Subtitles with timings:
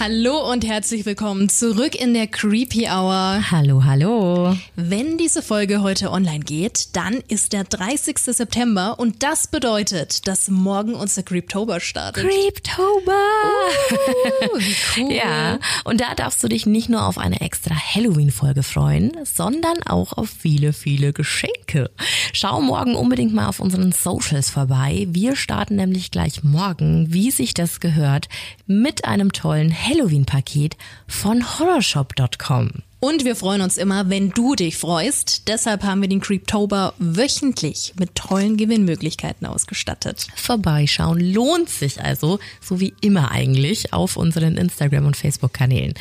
[0.00, 3.40] Hallo und herzlich willkommen zurück in der Creepy Hour.
[3.52, 4.56] Hallo, hallo.
[4.74, 8.18] Wenn diese Folge heute online geht, dann ist der 30.
[8.18, 12.24] September und das bedeutet, dass morgen unser Creeptober startet.
[12.24, 13.12] Creeptober!
[13.92, 15.12] Uh, wie cool.
[15.14, 20.14] Ja, und da darfst du dich nicht nur auf eine extra Halloween-Folge freuen, sondern auch
[20.14, 21.90] auf viele, viele Geschenke.
[22.32, 25.06] Schau morgen unbedingt mal auf unseren Socials vorbei.
[25.10, 28.28] Wir starten nämlich gleich morgen, wie sich das gehört,
[28.66, 32.82] mit einem tollen Halloween-Paket von horrorshop.com.
[33.04, 35.46] Und wir freuen uns immer, wenn du dich freust.
[35.46, 40.26] Deshalb haben wir den Creeptober wöchentlich mit tollen Gewinnmöglichkeiten ausgestattet.
[40.36, 45.92] Vorbeischauen lohnt sich also, so wie immer eigentlich, auf unseren Instagram- und Facebook-Kanälen.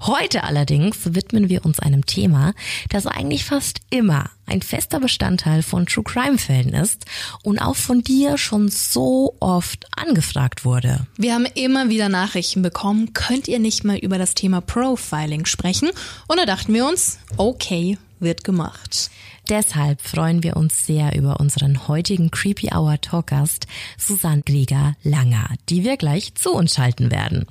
[0.00, 2.54] Heute allerdings widmen wir uns einem Thema,
[2.88, 7.04] das eigentlich fast immer ein fester Bestandteil von True Crime Fällen ist
[7.42, 11.06] und auch von dir schon so oft angefragt wurde.
[11.16, 15.90] Wir haben immer wieder Nachrichten bekommen, könnt ihr nicht mal über das Thema Profiling sprechen?
[16.26, 19.10] Und dachten wir uns, okay, wird gemacht.
[19.50, 23.66] Deshalb freuen wir uns sehr über unseren heutigen Creepy Hour Talkgast
[23.98, 27.46] Susanne Grieger Langer, die wir gleich zu uns schalten werden.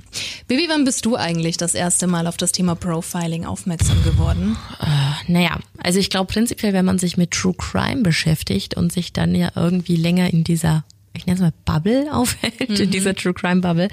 [0.48, 4.58] Baby, wann bist du eigentlich das erste Mal auf das Thema Profiling aufmerksam geworden?
[4.80, 9.14] Äh, naja, also ich glaube prinzipiell, wenn man sich mit True Crime beschäftigt und sich
[9.14, 10.84] dann ja irgendwie länger in dieser
[11.18, 12.76] ich nenne es mal Bubble aufhält, mhm.
[12.76, 13.90] in dieser True Crime Bubble,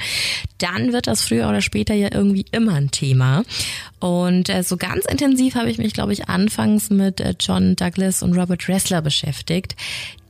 [0.59, 3.45] dann wird das früher oder später ja irgendwie immer ein Thema.
[4.01, 8.23] Und äh, so ganz intensiv habe ich mich, glaube ich, anfangs mit äh, John Douglas
[8.23, 9.77] und Robert Ressler beschäftigt.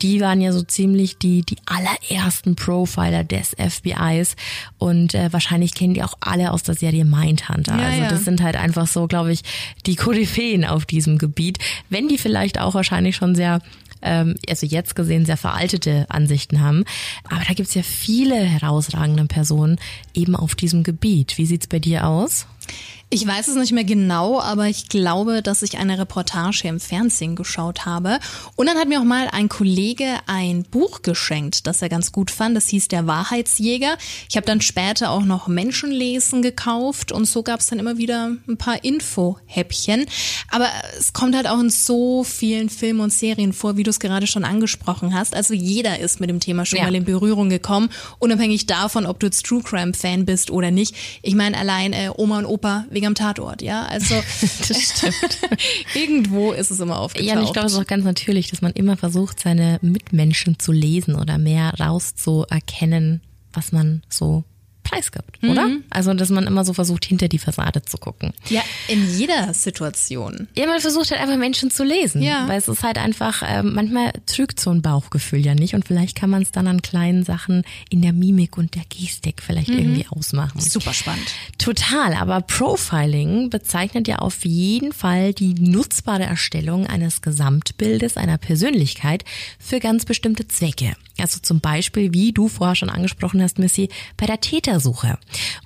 [0.00, 4.36] Die waren ja so ziemlich die, die allerersten Profiler des FBIs
[4.78, 7.76] und äh, wahrscheinlich kennen die auch alle aus der Serie Mindhunter.
[7.76, 8.08] Ja, also ja.
[8.08, 9.40] das sind halt einfach so, glaube ich,
[9.86, 11.58] die Koryphäen auf diesem Gebiet.
[11.90, 13.60] Wenn die vielleicht auch wahrscheinlich schon sehr
[14.04, 16.84] ähm, also jetzt gesehen sehr veraltete Ansichten haben.
[17.28, 19.78] Aber da gibt's ja viele herausragende Personen
[20.14, 21.38] eben auf diesem Gebiet.
[21.38, 22.46] Wie sieht's bei dir aus?
[23.10, 27.36] Ich weiß es nicht mehr genau, aber ich glaube, dass ich eine Reportage im Fernsehen
[27.36, 28.18] geschaut habe.
[28.56, 32.32] Und dann hat mir auch mal ein Kollege ein Buch geschenkt, das er ganz gut
[32.32, 32.56] fand.
[32.56, 33.96] Das hieß Der Wahrheitsjäger.
[34.28, 38.32] Ich habe dann später auch noch Menschenlesen gekauft und so gab es dann immer wieder
[38.48, 40.06] ein paar Info-Häppchen.
[40.50, 40.66] Aber
[40.98, 44.26] es kommt halt auch in so vielen Filmen und Serien vor, wie du es gerade
[44.26, 45.34] schon angesprochen hast.
[45.34, 46.84] Also jeder ist mit dem Thema schon Ja.
[46.84, 50.94] mal in Berührung gekommen, unabhängig davon, ob du jetzt True Crime Fan bist oder nicht.
[51.22, 53.84] Ich meine, allein äh, Oma und Opa wegen am Tatort, ja.
[53.84, 54.14] Also
[54.68, 55.38] Das stimmt.
[55.94, 57.28] irgendwo ist es immer aufgetaucht.
[57.28, 60.58] Ja, und ich glaube, es ist auch ganz natürlich, dass man immer versucht, seine Mitmenschen
[60.58, 63.20] zu lesen oder mehr rauszuerkennen,
[63.52, 64.44] was man so
[64.84, 65.68] preisgibt, oder?
[65.90, 68.32] Also, dass man immer so versucht, hinter die Fassade zu gucken.
[68.48, 70.46] ja, in jeder Situation.
[70.56, 72.22] Ja, man versucht halt einfach Menschen zu lesen.
[72.22, 72.46] Ja.
[72.46, 76.14] Weil es ist halt einfach, ähm, manchmal trügt so ein Bauchgefühl ja nicht und vielleicht
[76.16, 80.06] kann man es dann an kleinen Sachen in der Mimik und der Gestik vielleicht irgendwie
[80.08, 80.60] ausmachen.
[80.60, 81.26] Super spannend.
[81.58, 89.24] Total, aber Profiling bezeichnet ja auf jeden Fall die nutzbare Erstellung eines Gesamtbildes einer Persönlichkeit
[89.58, 90.94] für ganz bestimmte Zwecke.
[91.18, 94.40] Also zum Beispiel, wie du vorher schon angesprochen hast, Missy, bei der
[94.74, 95.18] Tätersuche.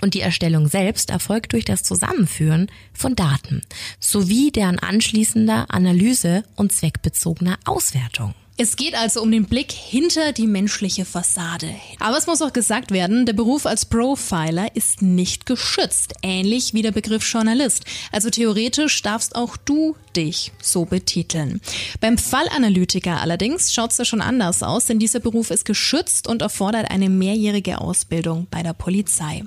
[0.03, 3.63] Und die Erstellung selbst erfolgt durch das Zusammenführen von Daten
[4.01, 8.35] sowie deren anschließender Analyse und zweckbezogener Auswertung.
[8.61, 11.77] Es geht also um den Blick hinter die menschliche Fassade.
[12.01, 16.83] Aber es muss auch gesagt werden, der Beruf als Profiler ist nicht geschützt, ähnlich wie
[16.83, 17.85] der Begriff Journalist.
[18.11, 21.61] Also theoretisch darfst auch du dich so betiteln.
[22.01, 26.43] Beim Fallanalytiker allerdings schaut es da schon anders aus, denn dieser Beruf ist geschützt und
[26.43, 29.45] erfordert eine mehrjährige Ausbildung bei der Polizei.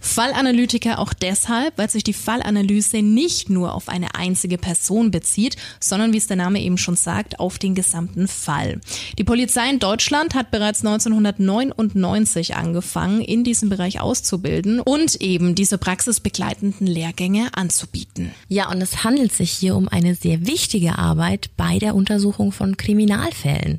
[0.00, 6.12] Fallanalytiker auch deshalb, weil sich die Fallanalyse nicht nur auf eine einzige Person bezieht, sondern
[6.12, 8.49] wie es der Name eben schon sagt, auf den gesamten Fall.
[9.18, 15.78] Die Polizei in Deutschland hat bereits 1999 angefangen, in diesem Bereich auszubilden und eben diese
[15.78, 18.32] praxisbegleitenden Lehrgänge anzubieten.
[18.48, 22.76] Ja, und es handelt sich hier um eine sehr wichtige Arbeit bei der Untersuchung von
[22.76, 23.78] Kriminalfällen.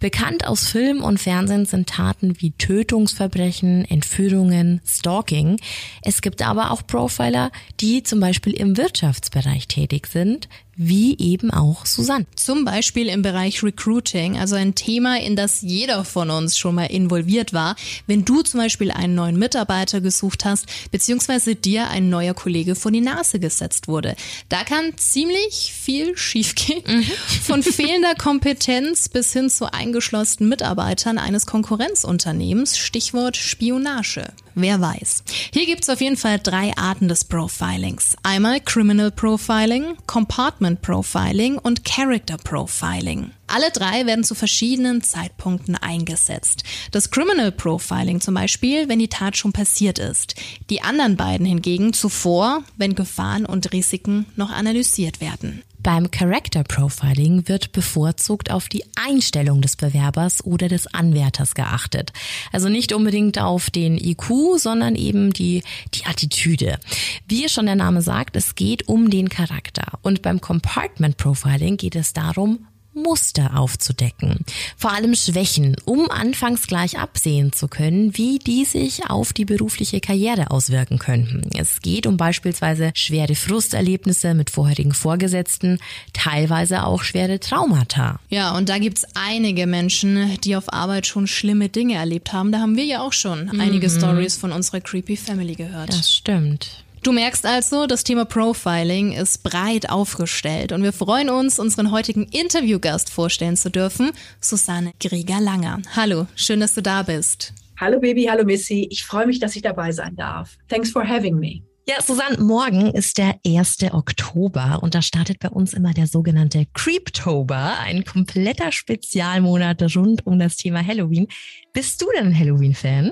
[0.00, 5.58] Bekannt aus Film und Fernsehen sind Taten wie Tötungsverbrechen, Entführungen, Stalking.
[6.02, 7.50] Es gibt aber auch Profiler,
[7.80, 12.26] die zum Beispiel im Wirtschaftsbereich tätig sind, wie eben auch Susanne.
[12.34, 16.86] Zum Beispiel im Bereich Recruiting, also ein Thema, in das jeder von uns schon mal
[16.86, 17.76] involviert war.
[18.06, 22.90] Wenn du zum Beispiel einen neuen Mitarbeiter gesucht hast, beziehungsweise dir ein neuer Kollege vor
[22.90, 24.16] die Nase gesetzt wurde.
[24.48, 27.04] Da kann ziemlich viel schiefgehen.
[27.42, 32.78] Von fehlender Kompetenz bis hin zu eingeschlossenen Mitarbeitern eines Konkurrenzunternehmens.
[32.78, 34.32] Stichwort Spionage.
[34.54, 35.24] Wer weiß.
[35.52, 38.16] Hier gibt's auf jeden Fall drei Arten des Profilings.
[38.22, 43.30] Einmal Criminal Profiling, Compartment Profiling und Character Profiling.
[43.46, 46.64] Alle drei werden zu verschiedenen Zeitpunkten eingesetzt.
[46.90, 50.34] Das Criminal Profiling zum Beispiel, wenn die Tat schon passiert ist.
[50.70, 55.62] Die anderen beiden hingegen zuvor, wenn Gefahren und Risiken noch analysiert werden.
[55.82, 62.12] Beim Character Profiling wird bevorzugt auf die Einstellung des Bewerbers oder des Anwärters geachtet.
[62.52, 65.64] Also nicht unbedingt auf den IQ, sondern eben die,
[65.94, 66.78] die Attitüde.
[67.26, 69.98] Wie schon der Name sagt, es geht um den Charakter.
[70.02, 74.44] Und beim Compartment Profiling geht es darum, Muster aufzudecken.
[74.76, 80.00] Vor allem Schwächen, um anfangs gleich absehen zu können, wie die sich auf die berufliche
[80.00, 81.50] Karriere auswirken könnten.
[81.56, 85.78] Es geht um beispielsweise schwere Frusterlebnisse mit vorherigen Vorgesetzten,
[86.12, 88.20] teilweise auch schwere Traumata.
[88.28, 92.52] Ja, und da gibt's einige Menschen, die auf Arbeit schon schlimme Dinge erlebt haben.
[92.52, 93.60] Da haben wir ja auch schon mhm.
[93.60, 95.90] einige Stories von unserer Creepy Family gehört.
[95.90, 96.84] Das stimmt.
[97.02, 102.28] Du merkst also, das Thema Profiling ist breit aufgestellt und wir freuen uns, unseren heutigen
[102.28, 105.82] Interviewgast vorstellen zu dürfen, Susanne Grieger-Langer.
[105.96, 107.54] Hallo, schön, dass du da bist.
[107.80, 108.86] Hallo Baby, hallo Missy.
[108.88, 110.56] Ich freue mich, dass ich dabei sein darf.
[110.68, 111.62] Thanks for having me.
[111.88, 113.78] Ja, Susanne, morgen ist der 1.
[113.90, 120.38] Oktober und da startet bei uns immer der sogenannte Creeptober, ein kompletter Spezialmonat rund um
[120.38, 121.26] das Thema Halloween.
[121.72, 123.10] Bist du denn ein Halloween-Fan?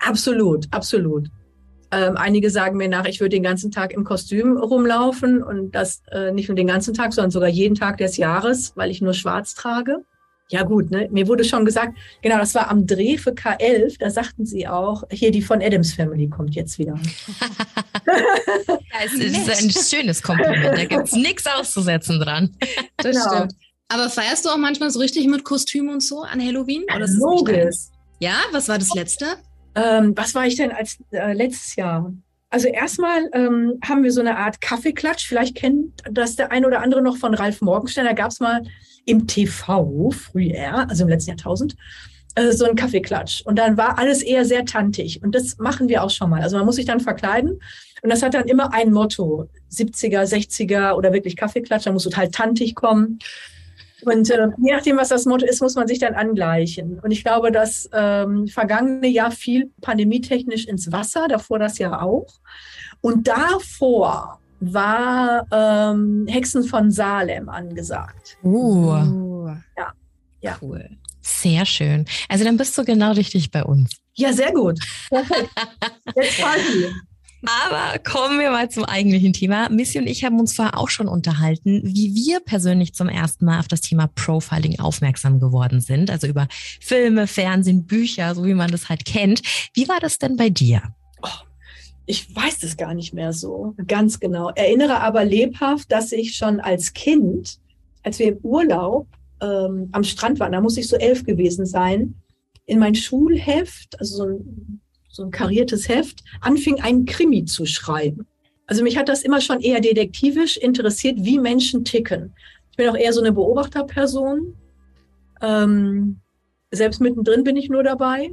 [0.00, 1.30] Absolut, absolut.
[1.92, 6.02] Ähm, einige sagen mir nach, ich würde den ganzen Tag im Kostüm rumlaufen und das
[6.10, 9.12] äh, nicht nur den ganzen Tag, sondern sogar jeden Tag des Jahres, weil ich nur
[9.12, 9.98] schwarz trage.
[10.48, 11.08] Ja gut, ne?
[11.10, 15.04] mir wurde schon gesagt, genau, das war am Dreh für K11, da sagten sie auch,
[15.10, 16.94] hier die von Adams Family kommt jetzt wieder.
[18.06, 18.74] ja,
[19.04, 22.54] es ist ein schönes Kompliment, da gibt es nichts auszusetzen dran.
[22.98, 23.36] Das genau.
[23.36, 23.54] stimmt.
[23.88, 26.84] Aber feierst du auch manchmal so richtig mit Kostüm und so an Halloween?
[26.84, 27.76] Oder Logisch.
[28.18, 29.36] Ja, was war das letzte?
[29.74, 32.12] Ähm, was war ich denn als äh, letztes Jahr?
[32.50, 35.26] Also erstmal ähm, haben wir so eine Art Kaffeeklatsch.
[35.26, 38.04] Vielleicht kennt das der eine oder andere noch von Ralf Morgenstern.
[38.04, 38.62] Da gab es mal
[39.06, 41.76] im TV früher, also im letzten Jahrtausend,
[42.34, 43.40] äh, so ein Kaffeeklatsch.
[43.46, 45.22] Und dann war alles eher sehr tantig.
[45.22, 46.42] Und das machen wir auch schon mal.
[46.42, 47.58] Also man muss sich dann verkleiden.
[48.02, 49.48] Und das hat dann immer ein Motto.
[49.70, 51.86] 70er, 60er oder wirklich Kaffeeklatsch.
[51.86, 53.18] Da muss total tantig kommen.
[54.04, 56.98] Und äh, je nachdem, was das Motto ist, muss man sich dann angleichen.
[57.00, 62.26] Und ich glaube, das ähm, vergangene Jahr fiel pandemietechnisch ins Wasser, davor das Jahr auch.
[63.00, 68.38] Und davor war ähm, Hexen von Salem angesagt.
[68.44, 69.48] Uh.
[69.76, 69.92] Ja.
[70.40, 70.56] ja.
[70.60, 70.88] Cool.
[71.20, 72.04] Sehr schön.
[72.28, 73.90] Also dann bist du genau richtig bei uns.
[74.14, 74.78] Ja, sehr gut.
[76.16, 76.86] Jetzt Party.
[77.44, 79.68] Aber kommen wir mal zum eigentlichen Thema.
[79.68, 83.58] Missy und ich haben uns vorher auch schon unterhalten, wie wir persönlich zum ersten Mal
[83.58, 86.10] auf das Thema Profiling aufmerksam geworden sind.
[86.10, 86.46] Also über
[86.80, 89.42] Filme, Fernsehen, Bücher, so wie man das halt kennt.
[89.74, 90.82] Wie war das denn bei dir?
[91.22, 91.28] Oh,
[92.06, 94.50] ich weiß das gar nicht mehr so ganz genau.
[94.50, 97.58] Erinnere aber lebhaft, dass ich schon als Kind,
[98.04, 99.08] als wir im Urlaub
[99.40, 102.14] ähm, am Strand waren, da muss ich so elf gewesen sein,
[102.66, 104.81] in mein Schulheft, also so ein
[105.12, 108.26] so ein kariertes Heft, anfing, einen Krimi zu schreiben.
[108.66, 112.32] Also mich hat das immer schon eher detektivisch interessiert, wie Menschen ticken.
[112.70, 114.56] Ich bin auch eher so eine Beobachterperson.
[115.42, 116.20] Ähm,
[116.70, 118.30] selbst mittendrin bin ich nur dabei.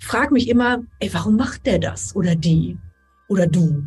[0.00, 2.76] Frag mich immer, ey, warum macht der das oder die
[3.28, 3.84] oder du?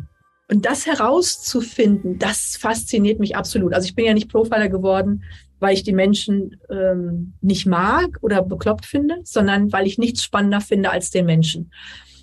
[0.48, 3.74] Und das herauszufinden, das fasziniert mich absolut.
[3.74, 5.24] Also ich bin ja nicht Profiler geworden,
[5.60, 10.60] weil ich die Menschen ähm, nicht mag oder bekloppt finde, sondern weil ich nichts spannender
[10.62, 11.70] finde als den Menschen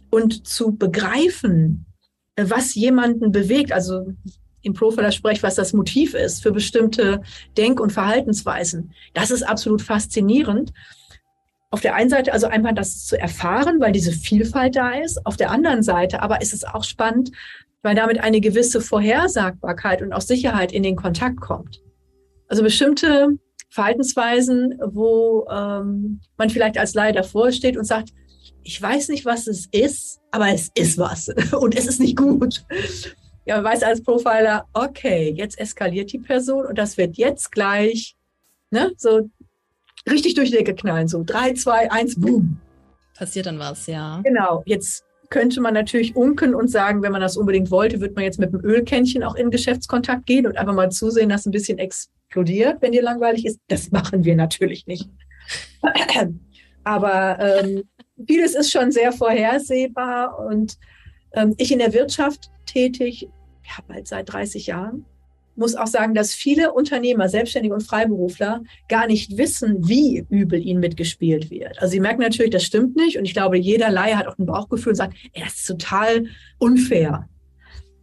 [0.09, 1.85] und zu begreifen,
[2.35, 4.13] äh, was jemanden bewegt, also
[4.61, 7.21] im Profiler spreche, was das Motiv ist für bestimmte
[7.57, 8.93] Denk- und Verhaltensweisen.
[9.13, 10.73] Das ist absolut faszinierend.
[11.71, 15.25] Auf der einen Seite also einfach das zu erfahren, weil diese Vielfalt da ist.
[15.25, 17.31] Auf der anderen Seite aber ist es auch spannend,
[17.83, 21.81] weil damit eine gewisse Vorhersagbarkeit und auch Sicherheit in den Kontakt kommt.
[22.47, 23.37] Also bestimmte
[23.69, 28.09] Verhaltensweisen, wo ähm, man vielleicht als Laie davor steht und sagt,
[28.63, 32.65] ich weiß nicht, was es ist, aber es ist was und es ist nicht gut.
[33.45, 38.15] Ja, man weiß als Profiler, okay, jetzt eskaliert die Person und das wird jetzt gleich,
[38.71, 39.29] ne, so
[40.09, 42.59] richtig durch die Decke knallen, so drei, zwei, eins, boom.
[43.17, 44.21] Passiert dann was, ja.
[44.23, 48.23] Genau, jetzt könnte man natürlich unken und sagen, wenn man das unbedingt wollte, wird man
[48.23, 51.77] jetzt mit dem Ölkännchen auch in Geschäftskontakt gehen und einfach mal zusehen, dass ein bisschen
[51.77, 53.59] explodiert, wenn dir langweilig ist.
[53.67, 55.09] Das machen wir natürlich nicht.
[56.83, 57.83] Aber ähm,
[58.27, 60.77] vieles ist schon sehr vorhersehbar und
[61.33, 63.27] ähm, ich in der Wirtschaft tätig,
[63.63, 65.05] ja, bald seit 30 Jahren.
[65.55, 70.79] muss auch sagen, dass viele Unternehmer, Selbstständige und Freiberufler gar nicht wissen, wie übel ihnen
[70.79, 71.79] mitgespielt wird.
[71.79, 73.17] Also sie merken natürlich, das stimmt nicht.
[73.17, 76.25] Und ich glaube, jeder Laie hat auch ein Bauchgefühl und sagt, ey, das ist total
[76.59, 77.27] unfair.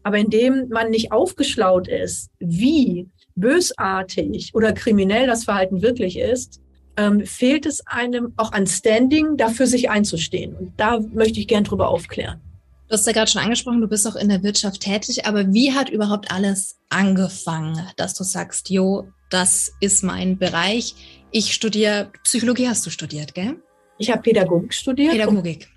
[0.02, 6.60] Aber indem man nicht aufgeschlaut ist, wie bösartig oder kriminell das Verhalten wirklich ist,
[6.96, 10.54] ähm, fehlt es einem auch an Standing, dafür sich einzustehen.
[10.54, 12.40] Und da möchte ich gern drüber aufklären.
[12.88, 15.72] Du hast ja gerade schon angesprochen, du bist auch in der Wirtschaft tätig, aber wie
[15.72, 20.94] hat überhaupt alles angefangen, dass du sagst, jo, das ist mein Bereich.
[21.32, 23.56] Ich studiere Psychologie, hast du studiert, gell?
[23.98, 25.12] Ich habe Pädagogik studiert.
[25.12, 25.68] Pädagogik.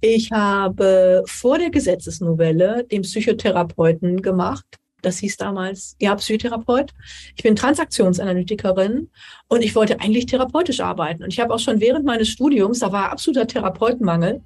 [0.00, 4.66] Ich habe vor der Gesetzesnovelle den Psychotherapeuten gemacht.
[5.04, 6.92] Das hieß damals, ja, Psychotherapeut.
[7.36, 9.10] Ich bin Transaktionsanalytikerin
[9.48, 11.22] und ich wollte eigentlich therapeutisch arbeiten.
[11.22, 14.42] Und ich habe auch schon während meines Studiums, da war absoluter Therapeutenmangel,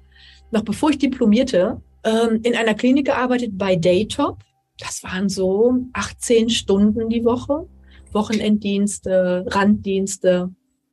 [0.51, 4.39] noch bevor ich diplomierte, ähm, in einer Klinik gearbeitet bei Daytop.
[4.77, 7.67] Das waren so 18 Stunden die Woche,
[8.11, 10.49] Wochenenddienste, Randdienste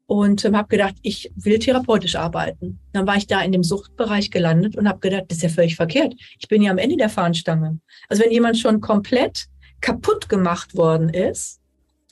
[0.06, 2.78] und ähm, habe gedacht, ich will therapeutisch arbeiten.
[2.92, 5.76] Dann war ich da in dem Suchtbereich gelandet und habe gedacht, das ist ja völlig
[5.76, 6.14] verkehrt.
[6.38, 7.78] Ich bin ja am Ende der Fahnenstange.
[8.08, 9.46] Also wenn jemand schon komplett
[9.80, 11.60] kaputt gemacht worden ist,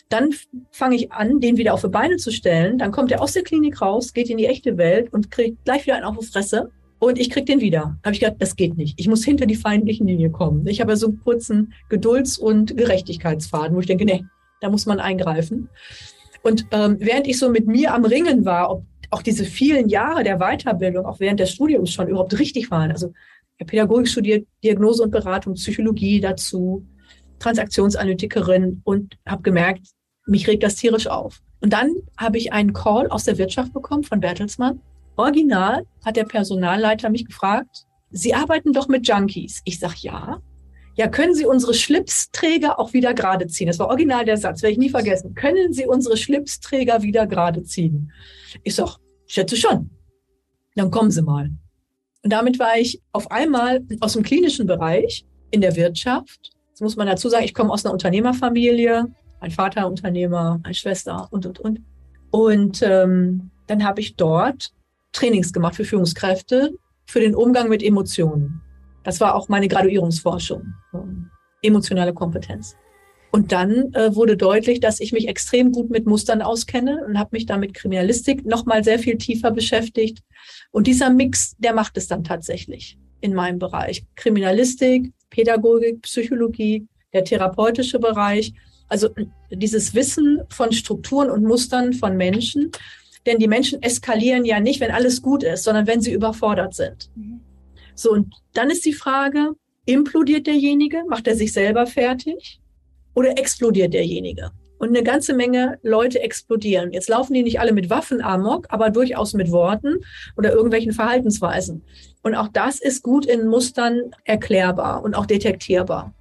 [0.09, 0.31] dann
[0.71, 2.79] fange ich an, den wieder auf die Beine zu stellen.
[2.79, 5.87] Dann kommt er aus der Klinik raus, geht in die echte Welt und kriegt gleich
[5.87, 6.71] wieder einen auf die Fresse.
[6.99, 7.99] Und ich krieg den wieder.
[8.05, 8.99] Habe ich gedacht, das geht nicht.
[8.99, 10.67] Ich muss hinter die feindlichen Linie kommen.
[10.67, 14.25] Ich habe ja so einen kurzen Gedulds- und Gerechtigkeitsfaden, wo ich denke, nee,
[14.61, 15.69] da muss man eingreifen.
[16.43, 20.25] Und ähm, während ich so mit mir am Ringen war, ob auch diese vielen Jahre
[20.25, 22.91] der Weiterbildung, auch während des Studiums schon überhaupt richtig waren.
[22.91, 23.13] Also
[23.59, 26.85] Pädagogik studiert, Diagnose und Beratung, Psychologie dazu,
[27.39, 29.89] Transaktionsanalytikerin und habe gemerkt,
[30.27, 31.41] mich regt das tierisch auf.
[31.61, 34.81] Und dann habe ich einen Call aus der Wirtschaft bekommen von Bertelsmann.
[35.17, 39.61] Original hat der Personalleiter mich gefragt, Sie arbeiten doch mit Junkies.
[39.65, 40.41] Ich sag ja.
[40.97, 43.67] Ja, können Sie unsere Schlipsträger auch wieder gerade ziehen?
[43.67, 45.35] Das war original der Satz, werde ich nie vergessen.
[45.35, 48.13] Können Sie unsere Schlipsträger wieder gerade ziehen?
[48.63, 49.91] Ich sag, schätze schon.
[50.77, 51.51] Dann kommen Sie mal.
[52.23, 56.53] Und damit war ich auf einmal aus dem klinischen Bereich in der Wirtschaft.
[56.75, 59.07] Das muss man dazu sagen, ich komme aus einer Unternehmerfamilie,
[59.41, 61.81] mein Vater Unternehmer, meine Schwester und, und, und.
[62.33, 64.73] Und ähm, dann habe ich dort
[65.13, 66.73] Trainings gemacht für Führungskräfte
[67.07, 68.61] für den Umgang mit Emotionen.
[69.05, 71.31] Das war auch meine Graduierungsforschung, ähm,
[71.63, 72.75] emotionale Kompetenz.
[73.31, 77.31] Und dann äh, wurde deutlich, dass ich mich extrem gut mit Mustern auskenne und habe
[77.33, 80.25] mich dann mit Kriminalistik noch mal sehr viel tiefer beschäftigt.
[80.73, 84.05] Und dieser Mix, der macht es dann tatsächlich in meinem Bereich.
[84.17, 88.53] Kriminalistik, Pädagogik, Psychologie, der therapeutische Bereich.
[88.89, 89.09] Also
[89.51, 92.71] dieses Wissen von Strukturen und Mustern von Menschen.
[93.27, 97.11] Denn die Menschen eskalieren ja nicht, wenn alles gut ist, sondern wenn sie überfordert sind.
[97.17, 97.41] Mhm.
[97.97, 99.53] So, und dann ist die Frage,
[99.87, 102.61] implodiert derjenige, macht er sich selber fertig
[103.15, 104.51] oder explodiert derjenige?
[104.79, 106.93] Und eine ganze Menge Leute explodieren.
[106.93, 110.01] Jetzt laufen die nicht alle mit Waffen amok, aber durchaus mit Worten
[110.37, 111.83] oder irgendwelchen Verhaltensweisen.
[112.25, 116.15] Und auch das ist gut in Mustern erklärbar und auch detektierbar.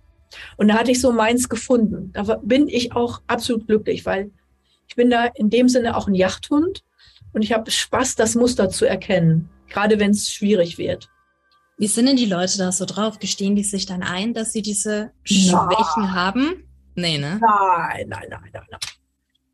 [0.58, 2.12] Und da hatte ich so meins gefunden.
[2.14, 4.30] Da bin ich auch absolut glücklich, weil
[4.88, 6.84] ich bin da in dem Sinne auch ein Yachthund
[7.32, 11.10] und ich habe Spaß, das Muster zu erkennen, gerade wenn es schwierig wird.
[11.78, 13.20] Wie sind denn die Leute da so drauf?
[13.20, 15.54] Gestehen die sich dann ein, dass sie diese Schwächen
[16.04, 16.14] Na.
[16.14, 16.68] haben?
[16.96, 17.40] Nee, ne?
[17.42, 18.80] Nein, nein, nein, nein, nein.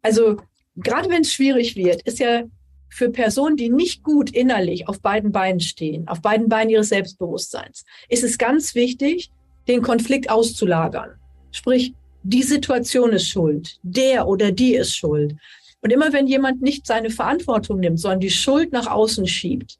[0.01, 0.37] Also,
[0.75, 2.43] gerade wenn es schwierig wird, ist ja
[2.89, 7.85] für Personen, die nicht gut innerlich auf beiden Beinen stehen, auf beiden Beinen ihres Selbstbewusstseins,
[8.09, 9.31] ist es ganz wichtig,
[9.67, 11.11] den Konflikt auszulagern.
[11.51, 11.93] Sprich,
[12.23, 15.35] die Situation ist schuld, der oder die ist schuld.
[15.81, 19.79] Und immer wenn jemand nicht seine Verantwortung nimmt, sondern die Schuld nach außen schiebt,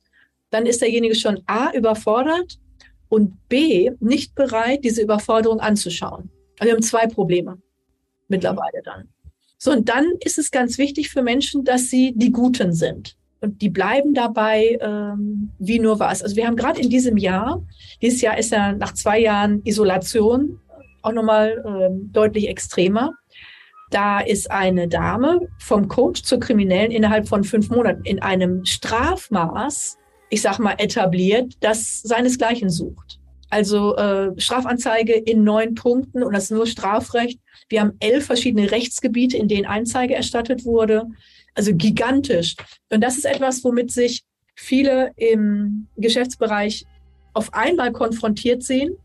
[0.50, 2.60] dann ist derjenige schon A überfordert
[3.10, 6.30] und B nicht bereit, diese Überforderung anzuschauen.
[6.60, 7.58] Also wir haben zwei Probleme
[8.28, 9.10] mittlerweile dann.
[9.60, 13.16] So, und dann ist es ganz wichtig für Menschen, dass sie die Guten sind.
[13.42, 16.24] Und die bleiben dabei ähm, wie nur was.
[16.24, 17.62] Also wir haben gerade in diesem Jahr,
[18.02, 20.60] dieses Jahr ist ja nach zwei Jahren Isolation
[21.04, 23.14] auch nochmal ähm, deutlich extremer.
[23.92, 30.00] Da ist eine Dame vom Coach zur Kriminellen innerhalb von fünf Monaten in einem Strafmaß
[30.30, 33.19] ich sag mal, etabliert, das seinesgleichen sucht.
[33.50, 37.40] Also äh, Strafanzeige in neun Punkten und das ist nur Strafrecht.
[37.68, 41.08] Wir haben elf verschiedene Rechtsgebiete, in denen Einzeige erstattet wurde.
[41.56, 42.56] Also gigantisch.
[42.92, 44.24] Und das ist etwas, womit sich
[44.56, 46.86] viele im Geschäftsbereich
[47.34, 48.96] auf einmal konfrontiert sehen.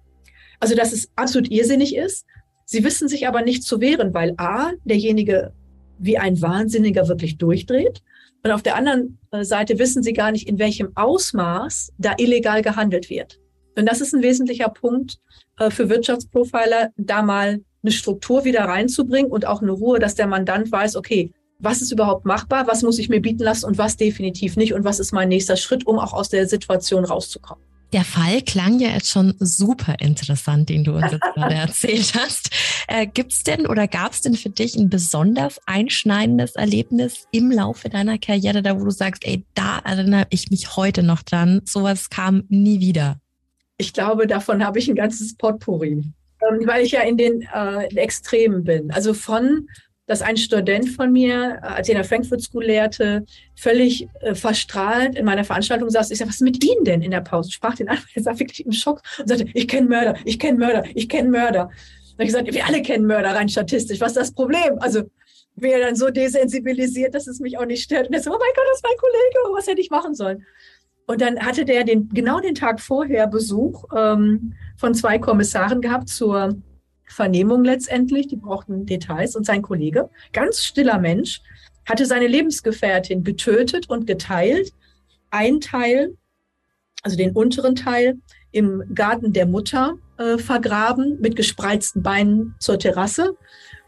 [0.61, 2.27] Also dass es absolut irrsinnig ist.
[2.67, 5.53] Sie wissen sich aber nicht zu wehren, weil A, derjenige
[5.99, 8.03] wie ein Wahnsinniger wirklich durchdreht
[8.45, 12.61] und auf der anderen äh, Seite wissen sie gar nicht, in welchem Ausmaß da illegal
[12.61, 13.41] gehandelt wird.
[13.77, 15.19] Und das ist ein wesentlicher Punkt
[15.59, 20.27] äh, für Wirtschaftsprofiler, da mal eine Struktur wieder reinzubringen und auch eine Ruhe, dass der
[20.27, 23.97] Mandant weiß, okay, was ist überhaupt machbar, was muss ich mir bieten lassen und was
[23.97, 27.63] definitiv nicht und was ist mein nächster Schritt, um auch aus der Situation rauszukommen.
[27.93, 32.51] Der Fall klang ja jetzt schon super interessant, den du uns jetzt gerade erzählt hast.
[32.89, 38.19] Äh, gibt's denn oder gab's denn für dich ein besonders einschneidendes Erlebnis im Laufe deiner
[38.19, 42.43] Karriere, da wo du sagst, ey, da erinnere ich mich heute noch dran, sowas kam
[42.49, 43.21] nie wieder?
[43.77, 47.87] Ich glaube, davon habe ich ein ganzes Potpourri, ähm, weil ich ja in den äh,
[47.97, 48.91] Extremen bin.
[48.91, 49.69] Also von
[50.07, 53.25] dass ein Student von mir, äh, als ich in der Frankfurt School lehrte,
[53.57, 56.11] völlig äh, verstrahlt in meiner Veranstaltung saß.
[56.11, 57.49] Ich sagte, was ist mit Ihnen denn in der Pause?
[57.49, 60.39] Ich sprach den an, er war wirklich im Schock und sagte, ich kenne Mörder, ich
[60.39, 61.61] kenne Mörder, ich kenne Mörder.
[61.61, 64.01] Habe ich gesagt, wir alle kennen Mörder, rein statistisch.
[64.01, 64.79] Was ist das Problem?
[64.79, 65.03] Also
[65.57, 68.09] wäre dann so desensibilisiert, dass es mich auch nicht stört.
[68.09, 70.45] Und er so, oh mein Gott, das ist mein Kollege, was hätte ich machen sollen?
[71.07, 76.09] Und dann hatte der den, genau den Tag vorher Besuch ähm, von zwei Kommissaren gehabt
[76.09, 76.57] zur
[77.07, 79.37] Vernehmung letztendlich, die brauchten Details.
[79.37, 81.43] Und sein Kollege, ganz stiller Mensch,
[81.87, 84.73] hatte seine Lebensgefährtin getötet und geteilt.
[85.31, 86.17] Ein Teil,
[87.03, 88.19] also den unteren Teil,
[88.53, 93.37] im Garten der Mutter äh, vergraben, mit gespreizten Beinen zur Terrasse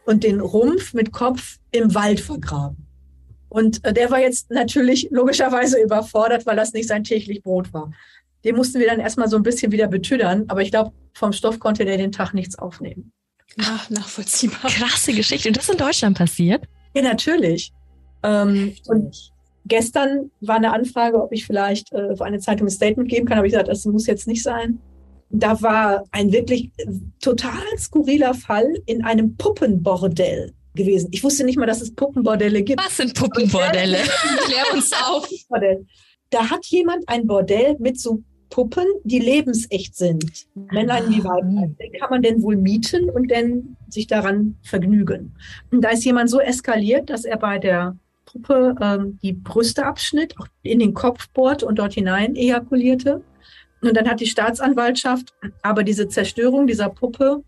[0.04, 2.85] und den Rumpf mit Kopf im Wald vergraben.
[3.56, 7.90] Und äh, der war jetzt natürlich logischerweise überfordert, weil das nicht sein täglich Brot war.
[8.44, 11.58] Den mussten wir dann erstmal so ein bisschen wieder betüdern, aber ich glaube, vom Stoff
[11.58, 13.12] konnte der den Tag nichts aufnehmen.
[13.62, 14.70] Ach, nachvollziehbar.
[14.70, 15.48] Krasse Geschichte.
[15.48, 16.64] Und das ist in Deutschland passiert?
[16.94, 17.72] Ja, natürlich.
[18.22, 19.32] Ähm, und
[19.64, 23.38] gestern war eine Anfrage, ob ich vielleicht äh, für eine Zeitung ein Statement geben kann.
[23.38, 24.80] Aber ich gesagt, das muss jetzt nicht sein.
[25.30, 26.72] Da war ein wirklich
[27.22, 31.08] total skurriler Fall in einem Puppenbordell gewesen.
[31.12, 32.84] Ich wusste nicht mal, dass es Puppenbordelle gibt.
[32.84, 33.98] Was sind Puppenbordelle?
[34.44, 35.28] Klär uns auf.
[36.30, 40.46] Da hat jemand ein Bordell mit so Puppen, die lebensecht sind.
[40.54, 41.76] Männlein wie Weiblein.
[41.78, 45.34] Den kann man denn wohl mieten und dann sich daran vergnügen.
[45.70, 50.38] Und da ist jemand so eskaliert, dass er bei der Puppe ähm, die Brüste abschnitt,
[50.38, 53.22] auch in den Kopf bohrt und dort hinein ejakulierte.
[53.82, 57.42] Und dann hat die Staatsanwaltschaft aber diese Zerstörung dieser Puppe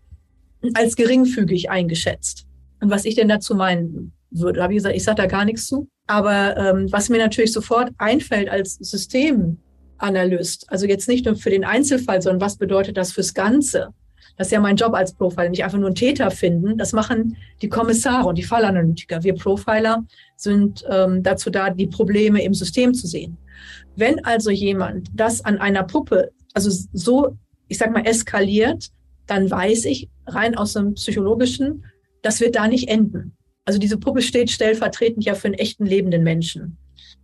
[0.73, 2.45] als geringfügig eingeschätzt.
[2.81, 5.67] Und was ich denn dazu meinen würde, habe ich gesagt, ich sage da gar nichts
[5.67, 5.87] zu.
[6.07, 9.57] Aber ähm, was mir natürlich sofort einfällt als System,
[9.99, 10.65] Analyst.
[10.69, 13.89] Also jetzt nicht nur für den Einzelfall, sondern was bedeutet das fürs Ganze?
[14.37, 16.77] Das ist ja mein Job als Profiler, nicht einfach nur einen Täter finden.
[16.77, 19.23] Das machen die Kommissare und die Fallanalytiker.
[19.23, 20.05] Wir Profiler
[20.37, 23.37] sind ähm, dazu da, die Probleme im System zu sehen.
[23.97, 27.35] Wenn also jemand das an einer Puppe, also so,
[27.67, 28.89] ich sag mal, eskaliert,
[29.27, 31.83] dann weiß ich rein aus dem Psychologischen,
[32.21, 33.35] das wird da nicht enden.
[33.65, 36.77] Also diese Puppe steht stellvertretend ja für einen echten lebenden Menschen.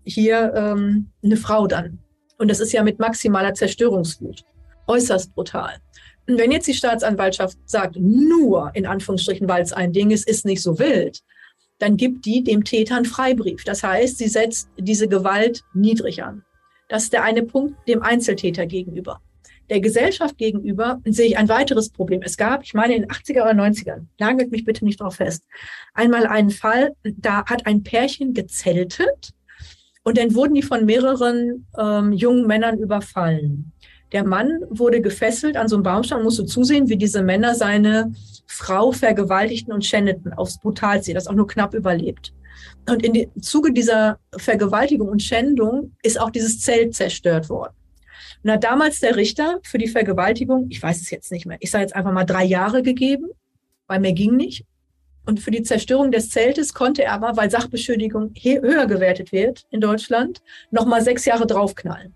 [0.04, 2.00] Hier ähm, eine Frau dann.
[2.38, 4.44] Und das ist ja mit maximaler Zerstörungswut.
[4.88, 5.78] Äußerst brutal.
[6.28, 10.46] Und wenn jetzt die Staatsanwaltschaft sagt, nur in Anführungsstrichen, weil es ein Ding ist, ist
[10.46, 11.22] nicht so wild,
[11.80, 13.64] dann gibt die dem Täter einen Freibrief.
[13.64, 16.44] Das heißt, sie setzt diese Gewalt niedrig an.
[16.88, 19.22] Das ist der eine Punkt dem Einzeltäter gegenüber.
[19.70, 22.22] Der Gesellschaft gegenüber sehe ich ein weiteres Problem.
[22.24, 25.44] Es gab, ich meine, in den 80er oder 90ern, nagelt mich bitte nicht drauf fest,
[25.94, 29.32] einmal einen Fall, da hat ein Pärchen gezeltet
[30.04, 33.72] und dann wurden die von mehreren ähm, jungen Männern überfallen.
[34.12, 38.14] Der Mann wurde gefesselt an so einem Baumstamm musste zusehen, wie diese Männer seine
[38.46, 42.34] Frau vergewaltigten und schändeten aufs Brutalste, das auch nur knapp überlebt.
[42.88, 47.74] Und im Zuge dieser Vergewaltigung und Schändung ist auch dieses Zelt zerstört worden.
[48.46, 51.72] Und hat damals der Richter für die Vergewaltigung, ich weiß es jetzt nicht mehr, ich
[51.72, 53.32] sage jetzt einfach mal drei Jahre gegeben,
[53.88, 54.66] weil mehr ging nicht.
[55.26, 59.82] Und für die Zerstörung des Zeltes konnte er aber, weil Sachbeschädigung höher gewertet wird in
[59.82, 62.14] Deutschland, nochmal sechs Jahre draufknallen.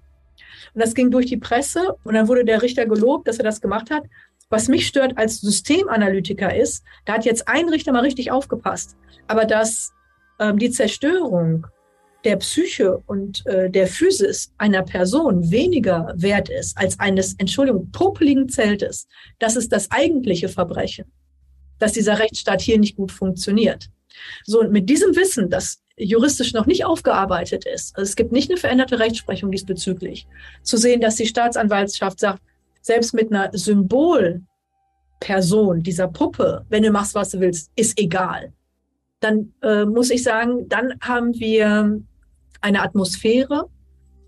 [0.75, 3.59] Und das ging durch die Presse und dann wurde der Richter gelobt, dass er das
[3.59, 4.03] gemacht hat.
[4.51, 9.45] Was mich stört als Systemanalytiker ist, da hat jetzt ein Richter mal richtig aufgepasst, aber
[9.45, 9.93] dass
[10.39, 11.65] ähm, die Zerstörung
[12.23, 18.49] der Psyche und äh, der Physis einer Person weniger wert ist als eines, Entschuldigung, popeligen
[18.49, 19.07] Zeltes,
[19.39, 21.05] das ist das eigentliche Verbrechen
[21.79, 23.89] dass dieser Rechtsstaat hier nicht gut funktioniert.
[24.45, 28.51] So, und mit diesem Wissen, das juristisch noch nicht aufgearbeitet ist, also es gibt nicht
[28.51, 30.27] eine veränderte Rechtsprechung diesbezüglich,
[30.61, 32.41] zu sehen, dass die Staatsanwaltschaft sagt,
[32.81, 34.45] selbst mit einer Symbolperson,
[35.81, 38.53] dieser Puppe, wenn du machst, was du willst, ist egal.
[39.19, 42.01] Dann äh, muss ich sagen, dann haben wir
[42.61, 43.69] eine Atmosphäre,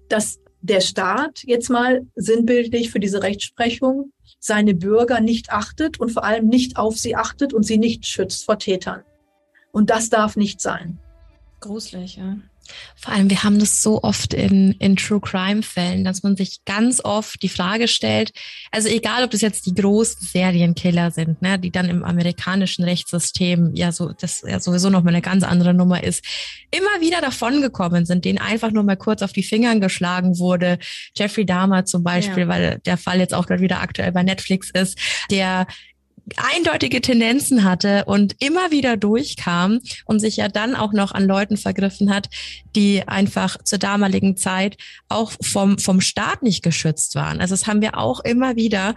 [0.10, 6.24] dass der Staat jetzt mal sinnbildlich für diese Rechtsprechung seine Bürger nicht achtet und vor
[6.24, 9.04] allem nicht auf sie achtet und sie nicht schützt vor Tätern.
[9.72, 11.00] Und das darf nicht sein.
[11.60, 12.38] Gruselig, ja.
[12.95, 16.63] Vor allem, wir haben das so oft in, in True Crime Fällen, dass man sich
[16.65, 18.31] ganz oft die Frage stellt,
[18.71, 23.71] also egal, ob das jetzt die großen Serienkiller sind, ne, die dann im amerikanischen Rechtssystem
[23.73, 26.23] ja so, das ja sowieso noch mal eine ganz andere Nummer ist,
[26.71, 30.77] immer wieder davongekommen sind, denen einfach nur mal kurz auf die Fingern geschlagen wurde.
[31.15, 32.47] Jeffrey Dahmer zum Beispiel, ja.
[32.47, 34.97] weil der Fall jetzt auch gerade wieder aktuell bei Netflix ist,
[35.29, 35.67] der
[36.38, 41.58] eindeutige Tendenzen hatte und immer wieder durchkam und sich ja dann auch noch an Leuten
[41.58, 42.30] vergriffen hat,
[42.76, 44.78] die einfach zur damaligen Zeit
[45.10, 47.41] auch vom, vom Staat nicht geschützt waren.
[47.41, 48.96] Also das haben wir auch immer wieder,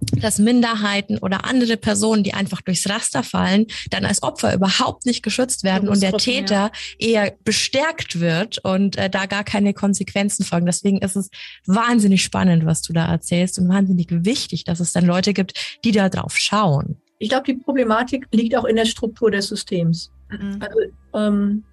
[0.00, 5.22] dass Minderheiten oder andere Personen, die einfach durchs Raster fallen, dann als Opfer überhaupt nicht
[5.22, 7.06] geschützt werden und der Täter ja.
[7.08, 10.66] eher bestärkt wird und äh, da gar keine Konsequenzen folgen.
[10.66, 11.30] Deswegen ist es
[11.66, 15.92] wahnsinnig spannend, was du da erzählst und wahnsinnig wichtig, dass es dann Leute gibt, die
[15.92, 16.96] da drauf schauen.
[17.18, 20.10] Ich glaube, die Problematik liegt auch in der Struktur des Systems.
[20.30, 20.58] Mhm.
[20.60, 20.78] Also,
[21.14, 21.64] ähm,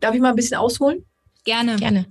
[0.00, 1.04] darf ich mal ein bisschen ausholen?
[1.44, 1.76] Gerne.
[1.76, 2.06] Gerne.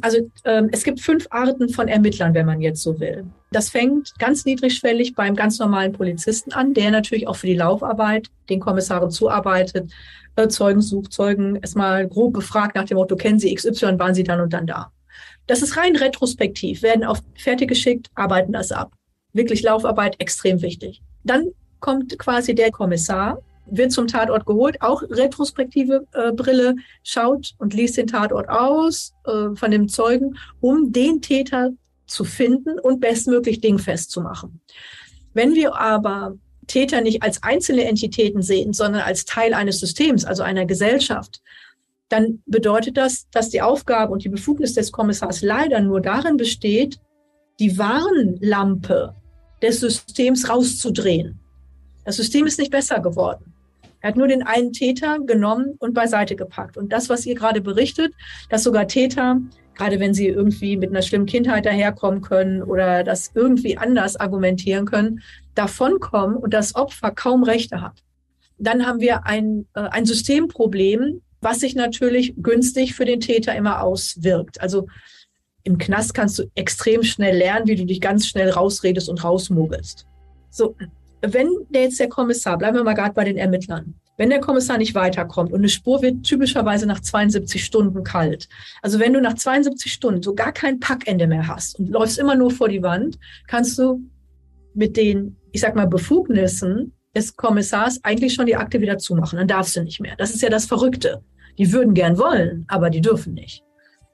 [0.00, 3.24] Also ähm, es gibt fünf Arten von Ermittlern, wenn man jetzt so will.
[3.52, 8.28] Das fängt ganz niedrigschwellig beim ganz normalen Polizisten an, der natürlich auch für die Laufarbeit
[8.50, 9.92] den Kommissaren zuarbeitet,
[10.34, 14.24] äh, Zeugen sucht, Zeugen erstmal grob befragt nach dem Motto, kennen Sie XY, waren Sie
[14.24, 14.90] dann und dann da.
[15.46, 18.92] Das ist rein retrospektiv, werden auf fertig geschickt, arbeiten das ab.
[19.32, 21.00] Wirklich Laufarbeit extrem wichtig.
[21.22, 27.74] Dann kommt quasi der Kommissar, wird zum Tatort geholt, auch retrospektive äh, Brille, schaut und
[27.74, 31.70] liest den Tatort aus äh, von dem Zeugen, um den Täter
[32.06, 34.60] zu finden und bestmöglich dingfest zu machen.
[35.34, 40.42] Wenn wir aber Täter nicht als einzelne Entitäten sehen, sondern als Teil eines Systems, also
[40.42, 41.40] einer Gesellschaft,
[42.08, 47.00] dann bedeutet das, dass die Aufgabe und die Befugnis des Kommissars leider nur darin besteht,
[47.58, 49.14] die Warnlampe
[49.62, 51.40] des Systems rauszudrehen.
[52.04, 53.52] Das System ist nicht besser geworden.
[54.06, 56.76] Er hat nur den einen Täter genommen und beiseite gepackt.
[56.76, 58.14] Und das, was ihr gerade berichtet,
[58.48, 59.40] dass sogar Täter,
[59.74, 64.86] gerade wenn sie irgendwie mit einer schlimmen Kindheit daherkommen können oder das irgendwie anders argumentieren
[64.86, 65.22] können,
[65.56, 68.04] davonkommen und das Opfer kaum Rechte hat.
[68.58, 73.82] Dann haben wir ein, äh, ein Systemproblem, was sich natürlich günstig für den Täter immer
[73.82, 74.60] auswirkt.
[74.60, 74.86] Also
[75.64, 80.06] im Knast kannst du extrem schnell lernen, wie du dich ganz schnell rausredest und rausmogelst.
[80.50, 80.76] So,
[81.22, 84.78] wenn der jetzt der Kommissar, bleiben wir mal gerade bei den Ermittlern, wenn der Kommissar
[84.78, 88.48] nicht weiterkommt und eine Spur wird typischerweise nach 72 Stunden kalt.
[88.82, 92.34] Also wenn du nach 72 Stunden so gar kein Packende mehr hast und läufst immer
[92.34, 94.00] nur vor die Wand, kannst du
[94.74, 99.38] mit den, ich sag mal, Befugnissen des Kommissars eigentlich schon die Akte wieder zumachen.
[99.38, 100.16] Dann darfst du nicht mehr.
[100.16, 101.22] Das ist ja das Verrückte.
[101.58, 103.62] Die würden gern wollen, aber die dürfen nicht.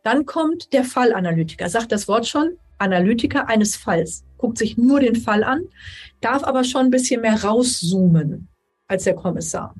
[0.04, 5.16] Dann kommt der Fallanalytiker, sagt das Wort schon, Analytiker eines Falls, guckt sich nur den
[5.16, 5.62] Fall an,
[6.21, 8.49] darf aber schon ein bisschen mehr rauszoomen
[8.88, 9.75] als der Kommissar.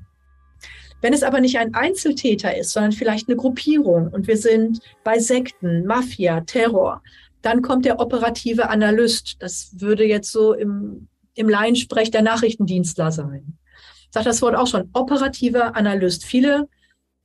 [1.03, 5.19] Wenn es aber nicht ein Einzeltäter ist, sondern vielleicht eine Gruppierung und wir sind bei
[5.19, 7.03] Sekten, Mafia, Terror,
[7.43, 9.37] dann kommt der operative Analyst.
[9.41, 13.59] Das würde jetzt so im, im Laiensprech der Nachrichtendienstler sein.
[14.11, 14.91] Sagt das Wort auch schon.
[14.93, 16.25] Operativer Analyst.
[16.25, 16.69] Viele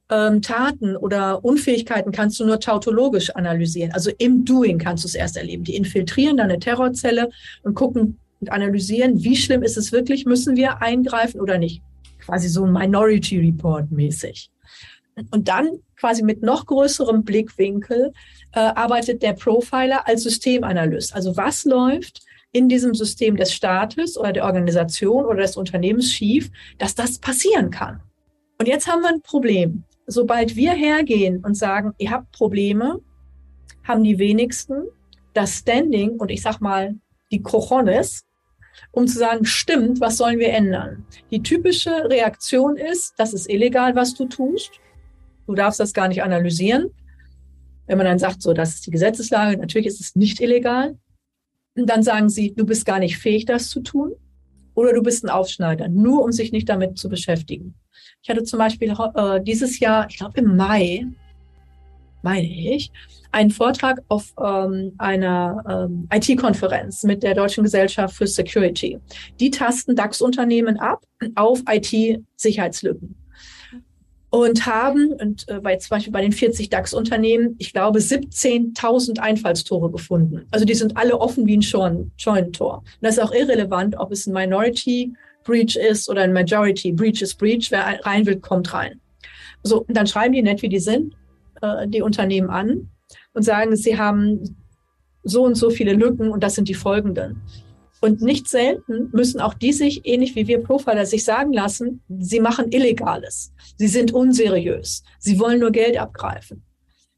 [0.10, 3.92] ähm, Taten oder Unfähigkeiten kannst du nur tautologisch analysieren.
[3.92, 5.64] Also im Doing kannst du es erst erleben.
[5.64, 7.30] Die infiltrieren dann eine Terrorzelle
[7.64, 11.82] und gucken und analysieren, wie schlimm ist es wirklich, müssen wir eingreifen oder nicht.
[12.20, 14.50] Quasi so ein Minority Report mäßig.
[15.32, 18.14] Und dann quasi mit noch größerem Blickwinkel
[18.54, 21.16] äh, arbeitet der Profiler als Systemanalyst.
[21.16, 26.52] Also was läuft in diesem System des Staates oder der Organisation oder des Unternehmens schief,
[26.78, 28.00] dass das passieren kann.
[28.60, 33.02] Und jetzt haben wir ein Problem sobald wir hergehen und sagen, ihr habt Probleme,
[33.84, 34.88] haben die wenigsten
[35.34, 36.96] das Standing und ich sag mal
[37.32, 38.26] die Cojones,
[38.92, 41.06] um zu sagen, stimmt, was sollen wir ändern?
[41.30, 44.72] Die typische Reaktion ist, das ist illegal, was du tust.
[45.46, 46.90] Du darfst das gar nicht analysieren.
[47.86, 50.98] Wenn man dann sagt, so, das ist die Gesetzeslage, natürlich ist es nicht illegal.
[51.76, 54.14] Und dann sagen sie, du bist gar nicht fähig, das zu tun.
[54.78, 57.74] Oder du bist ein Aufschneider, nur um sich nicht damit zu beschäftigen.
[58.22, 61.08] Ich hatte zum Beispiel äh, dieses Jahr, ich glaube im Mai,
[62.22, 62.92] meine ich,
[63.32, 69.00] einen Vortrag auf ähm, einer ähm, IT-Konferenz mit der Deutschen Gesellschaft für Security.
[69.40, 73.16] Die tasten DAX-Unternehmen ab auf IT-Sicherheitslücken
[74.44, 79.92] und haben, und äh, bei zum Beispiel bei den 40 DAX-Unternehmen, ich glaube, 17.000 Einfallstore
[79.92, 80.46] gefunden.
[80.52, 82.78] Also die sind alle offen wie ein Scheunentor.
[82.78, 87.22] Und das ist auch irrelevant, ob es ein Minority Breach ist oder ein Majority Breach
[87.22, 87.72] ist Breach.
[87.72, 89.00] Wer rein will, kommt rein.
[89.64, 91.16] So, und dann schreiben die nett, wie die sind,
[91.62, 92.90] äh, die Unternehmen an
[93.34, 94.58] und sagen, sie haben
[95.24, 97.42] so und so viele Lücken und das sind die folgenden.
[98.00, 102.40] Und nicht selten müssen auch die sich, ähnlich wie wir Profiler, sich sagen lassen, sie
[102.40, 103.52] machen Illegales.
[103.78, 105.04] Sie sind unseriös.
[105.20, 106.64] Sie wollen nur Geld abgreifen.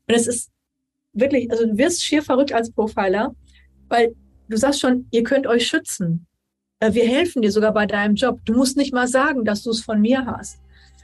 [0.07, 0.49] Und es ist
[1.13, 3.35] wirklich, also du wirst schier verrückt als Profiler,
[3.89, 4.15] weil
[4.47, 6.27] du sagst schon, ihr könnt euch schützen.
[6.79, 8.39] Äh, wir helfen dir sogar bei deinem Job.
[8.45, 10.59] Du musst nicht mal sagen, dass du es von mir hast.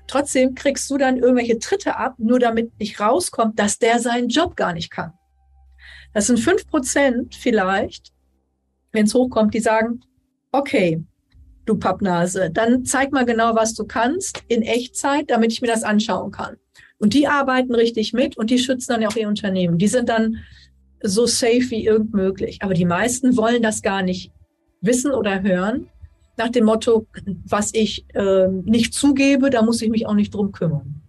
[0.07, 4.55] Trotzdem kriegst du dann irgendwelche Tritte ab, nur damit nicht rauskommt, dass der seinen Job
[4.55, 5.13] gar nicht kann.
[6.13, 8.13] Das sind fünf Prozent vielleicht,
[8.95, 10.01] wenn es hochkommt, die sagen,
[10.51, 11.03] okay,
[11.65, 15.83] du Pappnase, dann zeig mal genau, was du kannst in Echtzeit, damit ich mir das
[15.83, 16.57] anschauen kann.
[16.97, 19.77] Und die arbeiten richtig mit und die schützen dann auch ihr Unternehmen.
[19.77, 20.37] Die sind dann
[21.01, 22.59] so safe wie irgend möglich.
[22.61, 24.31] Aber die meisten wollen das gar nicht
[24.81, 25.89] wissen oder hören,
[26.37, 27.07] nach dem Motto,
[27.45, 31.01] was ich äh, nicht zugebe, da muss ich mich auch nicht drum kümmern.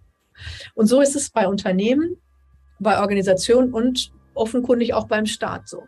[0.75, 2.17] Und so ist es bei Unternehmen,
[2.79, 5.83] bei Organisationen und offenkundig auch beim Staat so.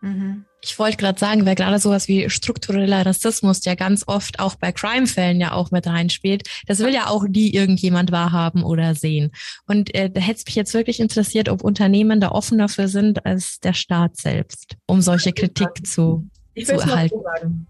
[0.00, 0.44] Mhm.
[0.62, 4.72] Ich wollte gerade sagen, weil gerade sowas wie struktureller Rassismus ja ganz oft auch bei
[4.72, 9.32] Crime-Fällen ja auch mit reinspielt, das will ja auch nie irgendjemand wahrhaben oder sehen.
[9.66, 13.24] Und äh, da hätte es mich jetzt wirklich interessiert, ob Unternehmen da offen dafür sind
[13.24, 17.66] als der Staat selbst, um solche Kritik zu, ich zu erhalten.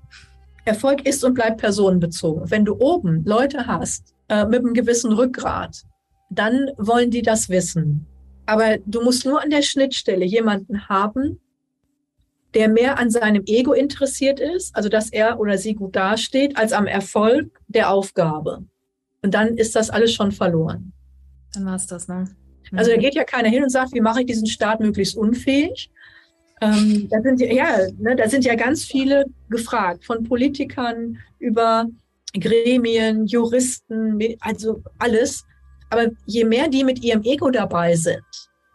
[0.64, 2.50] Erfolg ist und bleibt personenbezogen.
[2.50, 5.84] Wenn du oben Leute hast äh, mit einem gewissen Rückgrat,
[6.30, 8.06] dann wollen die das wissen.
[8.46, 11.40] Aber du musst nur an der Schnittstelle jemanden haben,
[12.54, 16.72] der mehr an seinem Ego interessiert ist, also dass er oder sie gut dasteht, als
[16.72, 18.64] am Erfolg der Aufgabe.
[19.22, 20.92] Und dann ist das alles schon verloren.
[21.54, 22.24] Dann war es das, ne?
[22.70, 22.78] Mhm.
[22.78, 25.90] Also da geht ja keiner hin und sagt, wie mache ich diesen Staat möglichst unfähig?
[26.60, 31.86] Ähm, da sind ja, ja ne, da sind ja ganz viele gefragt, von Politikern über
[32.38, 35.44] Gremien, Juristen, also alles.
[35.88, 38.22] Aber je mehr die mit ihrem Ego dabei sind,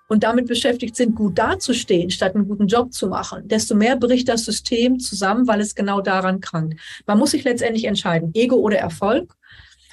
[0.07, 4.29] und damit beschäftigt sind, gut dazustehen, statt einen guten Job zu machen, desto mehr bricht
[4.29, 6.79] das System zusammen, weil es genau daran krankt.
[7.05, 9.35] Man muss sich letztendlich entscheiden, Ego oder Erfolg.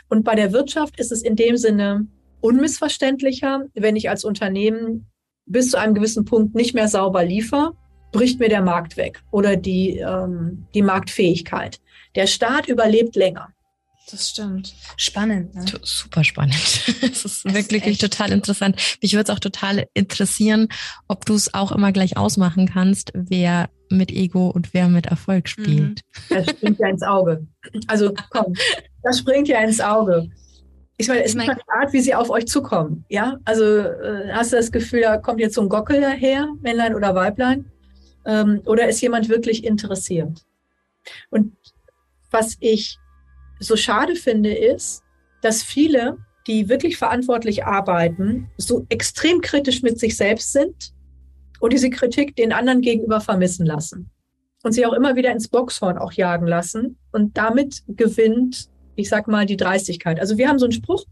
[0.08, 2.06] Und bei der Wirtschaft ist es in dem Sinne
[2.40, 5.06] unmissverständlicher, wenn ich als Unternehmen
[5.46, 7.72] bis zu einem gewissen Punkt nicht mehr sauber liefere,
[8.12, 11.80] bricht mir der Markt weg oder die, ähm, die Marktfähigkeit.
[12.14, 13.48] Der Staat überlebt länger.
[14.10, 14.74] Das stimmt.
[14.96, 15.54] Spannend.
[15.54, 15.64] Ne?
[15.82, 16.54] Super spannend.
[17.02, 18.76] Es ist das wirklich ist total interessant.
[19.00, 20.68] Mich würde es auch total interessieren,
[21.08, 25.44] ob du es auch immer gleich ausmachen kannst, wer mit Ego und wer mit Erfolg
[25.44, 25.48] mhm.
[25.48, 26.00] spielt.
[26.28, 27.46] Das springt ja ins Auge.
[27.86, 28.54] Also komm,
[29.02, 30.30] das springt ja ins Auge.
[30.96, 33.04] Ich meine, es ist eine Art, wie sie auf euch zukommen.
[33.08, 36.94] Ja, also äh, hast du das Gefühl, da kommt jetzt so ein Gockel daher, Männlein
[36.94, 37.64] oder Weiblein?
[38.24, 40.44] Ähm, oder ist jemand wirklich interessiert?
[41.30, 41.56] Und
[42.30, 42.98] was ich
[43.62, 45.02] so schade finde, ist,
[45.42, 50.92] dass viele, die wirklich verantwortlich arbeiten, so extrem kritisch mit sich selbst sind
[51.60, 54.10] und diese Kritik den anderen gegenüber vermissen lassen
[54.62, 59.28] und sie auch immer wieder ins Boxhorn auch jagen lassen und damit gewinnt, ich sag
[59.28, 60.20] mal, die Dreistigkeit.
[60.20, 61.04] Also wir haben so einen Spruch,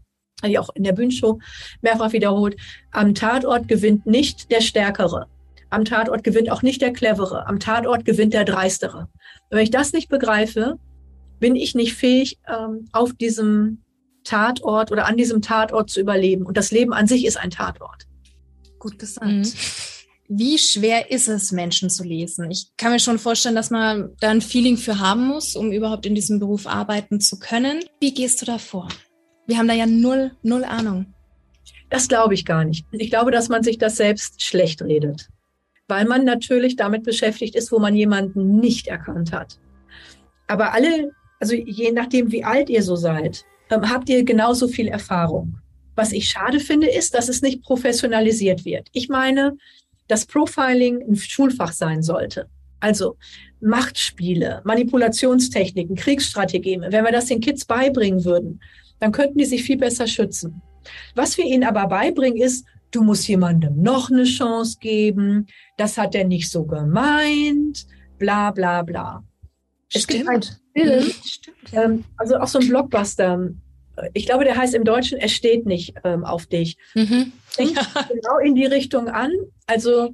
[0.45, 1.39] die auch in der Bühnenshow
[1.81, 2.55] mehrfach wiederholt,
[2.91, 5.27] am Tatort gewinnt nicht der Stärkere.
[5.69, 7.47] Am Tatort gewinnt auch nicht der Clevere.
[7.47, 9.07] Am Tatort gewinnt der Dreistere.
[9.49, 10.77] Und wenn ich das nicht begreife,
[11.41, 13.83] bin ich nicht fähig, ähm, auf diesem
[14.23, 16.45] Tatort oder an diesem Tatort zu überleben.
[16.45, 18.05] Und das Leben an sich ist ein Tatort.
[18.79, 19.27] Gut gesagt.
[19.27, 19.51] Mhm.
[20.29, 22.49] Wie schwer ist es, Menschen zu lesen?
[22.49, 26.05] Ich kann mir schon vorstellen, dass man da ein Feeling für haben muss, um überhaupt
[26.05, 27.79] in diesem Beruf arbeiten zu können.
[27.99, 28.87] Wie gehst du da vor?
[29.47, 31.13] Wir haben da ja null, null Ahnung.
[31.89, 32.85] Das glaube ich gar nicht.
[32.91, 35.27] Ich glaube, dass man sich das selbst schlecht redet,
[35.89, 39.59] weil man natürlich damit beschäftigt ist, wo man jemanden nicht erkannt hat.
[40.47, 44.87] Aber alle also je nachdem, wie alt ihr so seid, ähm, habt ihr genauso viel
[44.87, 45.57] Erfahrung.
[45.95, 48.87] Was ich schade finde, ist, dass es nicht professionalisiert wird.
[48.93, 49.57] Ich meine,
[50.07, 52.47] dass Profiling ein Schulfach sein sollte.
[52.79, 53.17] Also
[53.59, 56.85] Machtspiele, Manipulationstechniken, Kriegsstrategien.
[56.89, 58.61] Wenn wir das den Kids beibringen würden,
[58.99, 60.61] dann könnten die sich viel besser schützen.
[61.15, 66.13] Was wir ihnen aber beibringen, ist, du musst jemandem noch eine Chance geben, das hat
[66.13, 67.85] er nicht so gemeint,
[68.19, 69.23] bla bla bla.
[69.93, 70.19] Es Stimmt.
[70.19, 71.11] gibt einen Film, mhm.
[71.73, 73.49] ähm, also auch so ein Blockbuster.
[74.13, 76.77] Ich glaube, der heißt im Deutschen, es steht nicht ähm, auf dich.
[76.95, 77.33] Mhm.
[77.45, 77.75] Fängt
[78.09, 79.31] genau in die Richtung an.
[79.67, 80.13] Also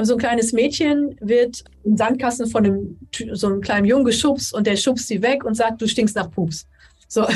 [0.00, 2.98] so ein kleines Mädchen wird im Sandkasten von einem,
[3.32, 6.30] so einem kleinen Jungen geschubst und der schubst sie weg und sagt, du stinkst nach
[6.30, 6.66] Pups.
[7.08, 7.26] So.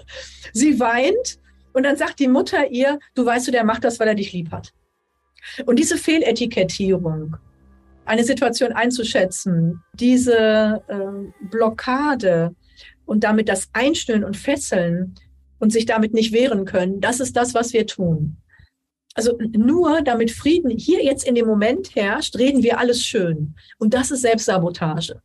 [0.52, 1.38] sie weint
[1.72, 4.32] und dann sagt die Mutter ihr, du weißt du, der macht das, weil er dich
[4.32, 4.72] lieb hat.
[5.66, 7.36] Und diese Fehletikettierung
[8.06, 12.54] eine Situation einzuschätzen, diese äh, Blockade
[13.04, 15.14] und damit das Einstellen und Fesseln
[15.58, 18.36] und sich damit nicht wehren können, das ist das, was wir tun.
[19.14, 23.54] Also nur damit Frieden hier jetzt in dem Moment herrscht, reden wir alles schön.
[23.78, 25.22] Und das ist Selbstsabotage.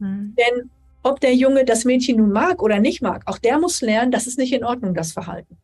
[0.00, 0.34] Mhm.
[0.36, 0.70] Denn
[1.04, 4.26] ob der Junge das Mädchen nun mag oder nicht mag, auch der muss lernen, das
[4.26, 5.58] ist nicht in Ordnung, das Verhalten.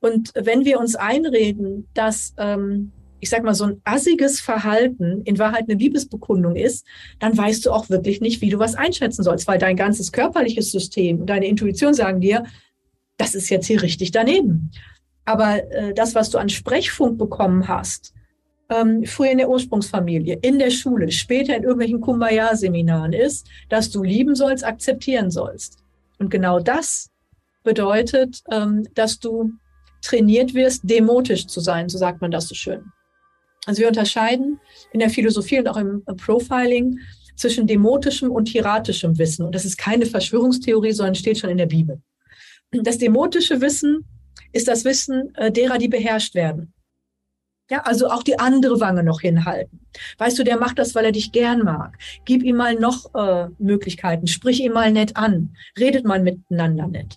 [0.00, 2.92] Und wenn wir uns einreden, dass, ähm,
[3.24, 6.84] ich sag mal, so ein assiges Verhalten in Wahrheit eine Liebesbekundung ist,
[7.20, 10.70] dann weißt du auch wirklich nicht, wie du was einschätzen sollst, weil dein ganzes körperliches
[10.70, 12.44] System und deine Intuition sagen dir,
[13.16, 14.70] das ist jetzt hier richtig daneben.
[15.24, 18.12] Aber äh, das, was du an Sprechfunk bekommen hast,
[18.68, 24.02] ähm, früher in der Ursprungsfamilie, in der Schule, später in irgendwelchen Kumbaya-Seminaren ist, dass du
[24.02, 25.78] lieben sollst, akzeptieren sollst.
[26.18, 27.08] Und genau das
[27.62, 29.50] bedeutet, ähm, dass du
[30.02, 32.92] trainiert wirst, demotisch zu sein, so sagt man das so schön.
[33.66, 34.60] Also wir unterscheiden
[34.92, 36.98] in der Philosophie und auch im Profiling
[37.36, 39.44] zwischen demotischem und hieratischem Wissen.
[39.44, 42.00] Und das ist keine Verschwörungstheorie, sondern steht schon in der Bibel.
[42.70, 44.04] Das demotische Wissen
[44.52, 46.72] ist das Wissen äh, derer, die beherrscht werden.
[47.70, 49.80] Ja, also auch die andere Wange noch hinhalten.
[50.18, 51.96] Weißt du, der macht das, weil er dich gern mag.
[52.26, 57.16] Gib ihm mal noch äh, Möglichkeiten, sprich ihn mal nett an, redet mal miteinander nett.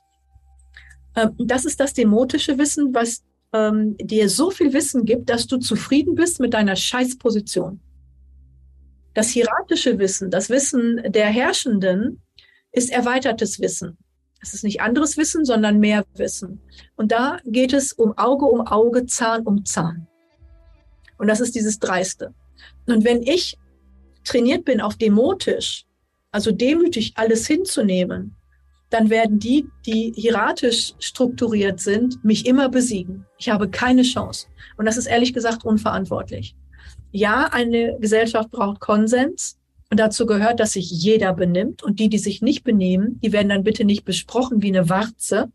[1.18, 5.58] Ähm, das ist das demotische Wissen, was ähm, dir so viel Wissen gibt, dass du
[5.58, 7.80] zufrieden bist mit deiner Scheißposition.
[9.14, 12.22] Das hieratische Wissen, das Wissen der Herrschenden,
[12.72, 13.98] ist erweitertes Wissen.
[14.42, 16.62] Es ist nicht anderes Wissen, sondern mehr Wissen.
[16.96, 20.08] Und da geht es um Auge um Auge, Zahn um Zahn.
[21.18, 22.34] Und das ist dieses Dreiste.
[22.86, 23.58] Und wenn ich
[24.24, 25.86] trainiert bin auf demotisch,
[26.32, 28.37] also demütig alles hinzunehmen,
[28.90, 33.26] dann werden die, die hieratisch strukturiert sind, mich immer besiegen.
[33.38, 34.48] Ich habe keine Chance.
[34.78, 36.56] Und das ist ehrlich gesagt unverantwortlich.
[37.12, 39.58] Ja, eine Gesellschaft braucht Konsens.
[39.90, 41.84] Und dazu gehört, dass sich jeder benimmt.
[41.84, 45.52] Und die, die sich nicht benehmen, die werden dann bitte nicht besprochen wie eine Warze,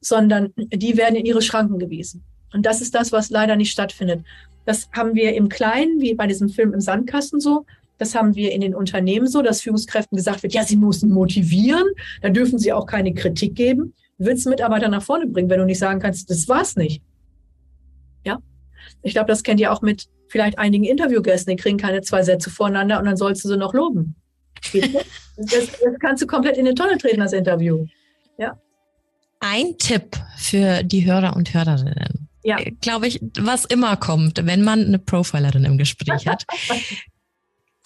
[0.00, 2.24] sondern die werden in ihre Schranken gewiesen.
[2.52, 4.24] Und das ist das, was leider nicht stattfindet.
[4.64, 7.66] Das haben wir im Kleinen, wie bei diesem Film im Sandkasten so.
[7.98, 11.86] Das haben wir in den Unternehmen so, dass Führungskräften gesagt wird, ja, sie müssen motivieren,
[12.22, 13.94] da dürfen sie auch keine Kritik geben.
[14.18, 17.02] Du willst Mitarbeiter nach vorne bringen, wenn du nicht sagen kannst, das war's nicht.
[18.24, 18.38] Ja?
[19.02, 22.50] Ich glaube, das kennt ihr auch mit vielleicht einigen Interviewgästen, die kriegen keine zwei Sätze
[22.50, 24.16] voreinander und dann sollst du sie noch loben.
[24.72, 27.86] Das, das kannst du komplett in eine Tonne treten, das Interview.
[28.38, 28.58] Ja.
[29.40, 32.58] Ein Tipp für die Hörer und Hörerinnen ja.
[32.60, 36.46] Äh, glaube ich, was immer kommt, wenn man eine Profilerin im Gespräch hat.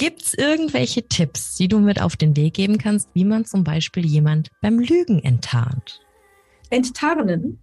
[0.00, 3.64] Gibt es irgendwelche Tipps, die du mit auf den Weg geben kannst, wie man zum
[3.64, 6.00] Beispiel jemand beim Lügen enttarnt?
[6.70, 7.58] Enttarnen?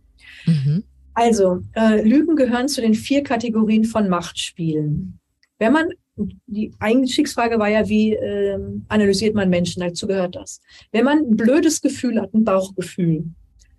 [0.45, 0.83] Mhm.
[1.15, 5.17] Also, äh, Lügen gehören zu den vier Kategorien von Machtspielen.
[5.57, 5.89] Wenn man,
[6.45, 10.61] die Einstiegsfrage war ja, wie äh, analysiert man Menschen, dazu gehört das.
[10.91, 13.23] Wenn man ein blödes Gefühl hat, ein Bauchgefühl,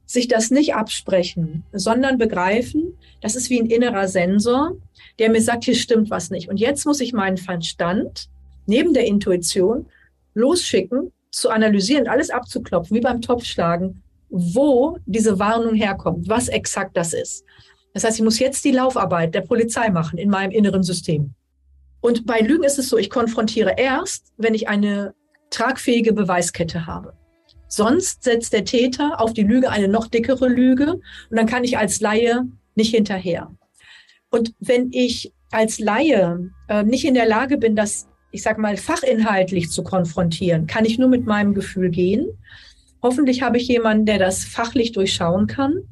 [0.04, 4.72] sich das nicht absprechen, sondern begreifen, das ist wie ein innerer Sensor,
[5.20, 6.48] der mir sagt, hier stimmt was nicht.
[6.48, 8.28] Und jetzt muss ich meinen Verstand
[8.68, 9.86] neben der Intuition
[10.34, 17.12] losschicken, zu analysieren, alles abzuklopfen, wie beim Topfschlagen, wo diese Warnung herkommt, was exakt das
[17.12, 17.44] ist.
[17.94, 21.34] Das heißt, ich muss jetzt die Laufarbeit der Polizei machen in meinem inneren System.
[22.00, 25.14] Und bei Lügen ist es so, ich konfrontiere erst, wenn ich eine
[25.50, 27.14] tragfähige Beweiskette habe.
[27.66, 31.76] Sonst setzt der Täter auf die Lüge eine noch dickere Lüge und dann kann ich
[31.76, 33.50] als Laie nicht hinterher.
[34.30, 38.76] Und wenn ich als Laie äh, nicht in der Lage bin, das, ich sag mal,
[38.76, 42.26] fachinhaltlich zu konfrontieren, kann ich nur mit meinem Gefühl gehen.
[43.02, 45.82] Hoffentlich habe ich jemanden, der das fachlich durchschauen kann.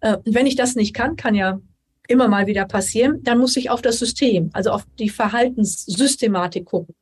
[0.00, 1.60] Äh, wenn ich das nicht kann, kann ja
[2.08, 6.94] immer mal wieder passieren, dann muss ich auf das System, also auf die Verhaltenssystematik gucken.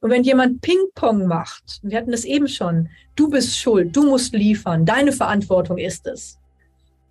[0.00, 4.34] Und wenn jemand Ping-Pong macht, wir hatten es eben schon, du bist schuld, du musst
[4.34, 6.38] liefern, deine Verantwortung ist es,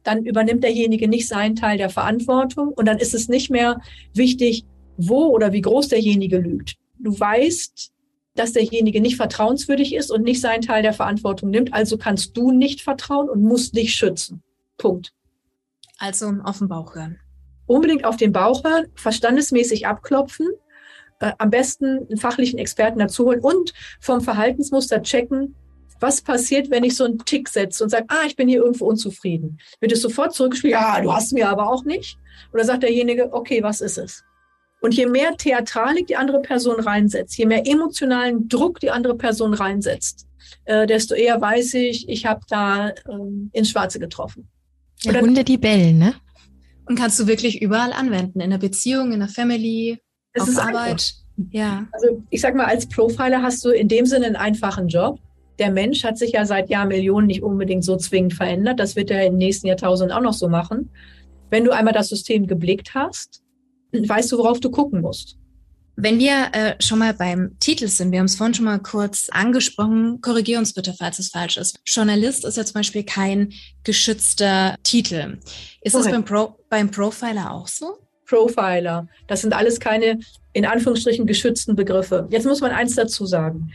[0.03, 3.79] dann übernimmt derjenige nicht seinen Teil der Verantwortung und dann ist es nicht mehr
[4.13, 4.65] wichtig,
[4.97, 6.75] wo oder wie groß derjenige lügt.
[7.03, 7.91] Du weißt,
[8.35, 12.51] dass derjenige nicht vertrauenswürdig ist und nicht seinen Teil der Verantwortung nimmt, also kannst du
[12.51, 14.41] nicht vertrauen und musst dich schützen.
[14.77, 15.13] Punkt.
[15.97, 17.19] Also auf den Bauch hören.
[17.65, 20.47] Unbedingt auf den Bauch hören, verstandesmäßig abklopfen
[21.21, 25.55] äh, am besten einen fachlichen Experten dazu holen und vom Verhaltensmuster checken,
[25.99, 28.85] was passiert, wenn ich so einen Tick setze und sage, ah, ich bin hier irgendwo
[28.85, 29.59] unzufrieden.
[29.79, 32.17] Wird es sofort zurückgespielt, ja, du hast mir aber auch nicht?
[32.51, 34.23] Oder sagt derjenige, okay, was ist es?
[34.81, 39.53] Und je mehr Theatralik die andere Person reinsetzt, je mehr emotionalen Druck die andere Person
[39.53, 40.27] reinsetzt,
[40.65, 44.49] äh, desto eher weiß ich, ich habe da ähm, ins Schwarze getroffen.
[45.03, 46.15] Ja, Hunde, die bellen, ne?
[46.87, 49.99] Und kannst du wirklich überall anwenden, in der Beziehung, in der Family,
[50.33, 51.13] es auf Arbeit.
[51.37, 51.51] Einfach.
[51.51, 51.87] Ja.
[51.91, 55.19] Also ich sag mal, als Profiler hast du in dem Sinne einen einfachen Job.
[55.59, 58.79] Der Mensch hat sich ja seit Jahrmillionen nicht unbedingt so zwingend verändert.
[58.79, 60.89] Das wird er im nächsten Jahrtausend auch noch so machen.
[61.49, 63.40] Wenn du einmal das System geblickt hast,
[63.91, 65.37] weißt du, worauf du gucken musst.
[65.95, 69.27] Wenn wir äh, schon mal beim Titel sind, wir haben es vorhin schon mal kurz
[69.29, 71.79] angesprochen, korrigier uns bitte, falls es falsch ist.
[71.85, 75.37] Journalist ist ja zum Beispiel kein geschützter Titel.
[75.81, 76.07] Ist Correct.
[76.07, 77.97] das beim, Pro, beim Profiler auch so?
[78.25, 80.19] Profiler, das sind alles keine
[80.53, 82.27] in Anführungsstrichen geschützten Begriffe.
[82.29, 83.71] Jetzt muss man eins dazu sagen.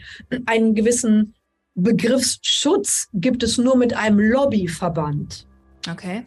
[0.46, 1.34] Einen gewissen
[1.74, 5.46] Begriffsschutz gibt es nur mit einem Lobbyverband.
[5.90, 6.26] Okay.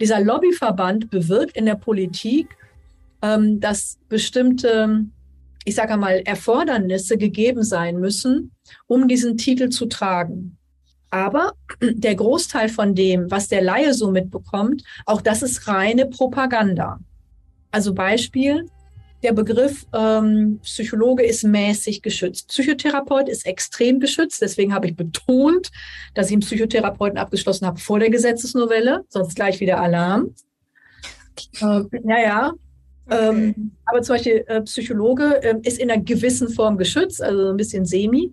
[0.00, 2.56] Dieser Lobbyverband bewirkt in der Politik,
[3.22, 5.06] ähm, dass bestimmte,
[5.64, 8.52] ich sage mal, Erfordernisse gegeben sein müssen,
[8.86, 10.56] um diesen Titel zu tragen.
[11.10, 16.98] Aber der Großteil von dem, was der Laie so mitbekommt, auch das ist reine Propaganda.
[17.70, 18.66] Also Beispiel,
[19.22, 22.48] der Begriff ähm, Psychologe ist mäßig geschützt.
[22.48, 24.40] Psychotherapeut ist extrem geschützt.
[24.40, 25.70] Deswegen habe ich betont,
[26.14, 30.34] dass ich einen Psychotherapeuten abgeschlossen habe vor der Gesetzesnovelle, sonst gleich wieder Alarm.
[31.60, 32.52] Äh, naja,
[33.08, 33.28] okay.
[33.28, 37.56] ähm, aber zum Beispiel äh, Psychologe äh, ist in einer gewissen Form geschützt, also ein
[37.56, 38.32] bisschen semi.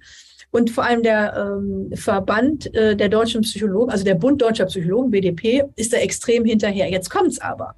[0.52, 5.12] Und vor allem der ähm, Verband äh, der deutschen Psychologen, also der Bund deutscher Psychologen,
[5.12, 6.90] BDP, ist da extrem hinterher.
[6.90, 7.76] Jetzt kommt's aber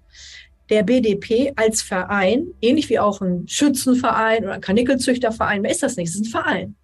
[0.70, 5.96] der BDP als Verein, ähnlich wie auch ein Schützenverein oder ein Kanickelzüchterverein, wer ist das
[5.96, 6.10] nicht?
[6.10, 6.76] Es ist ein Verein.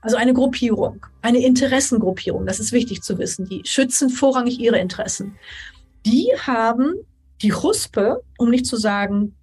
[0.00, 3.48] Also eine Gruppierung, eine Interessengruppierung, das ist wichtig zu wissen.
[3.48, 5.36] Die schützen vorrangig ihre Interessen.
[6.04, 6.94] Die haben
[7.42, 9.36] die Huspe, um nicht zu sagen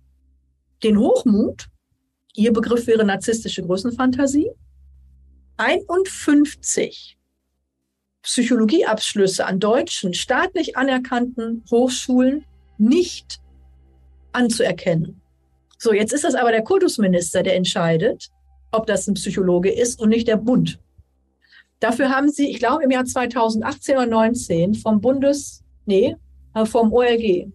[0.83, 1.67] den Hochmut,
[2.33, 4.49] ihr Begriff wäre narzisstische Größenfantasie,
[5.57, 7.17] 51
[8.21, 12.45] Psychologieabschlüsse an deutschen staatlich anerkannten Hochschulen
[12.77, 13.41] nicht
[14.31, 15.21] anzuerkennen.
[15.77, 18.29] So, jetzt ist das aber der Kultusminister, der entscheidet,
[18.71, 20.79] ob das ein Psychologe ist und nicht der Bund.
[21.79, 26.15] Dafür haben sie, ich glaube, im Jahr 2018 oder 19 vom Bundes, nee,
[26.53, 27.51] äh, vom OLG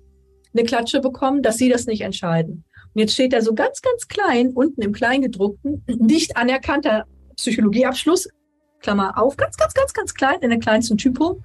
[0.54, 2.64] eine Klatsche bekommen, dass sie das nicht entscheiden.
[2.94, 7.04] Und jetzt steht da so ganz, ganz klein, unten im Kleingedruckten, nicht anerkannter
[7.36, 8.28] Psychologieabschluss,
[8.84, 11.40] Klammer auf, ganz, ganz, ganz, ganz klein, in der kleinsten Typo,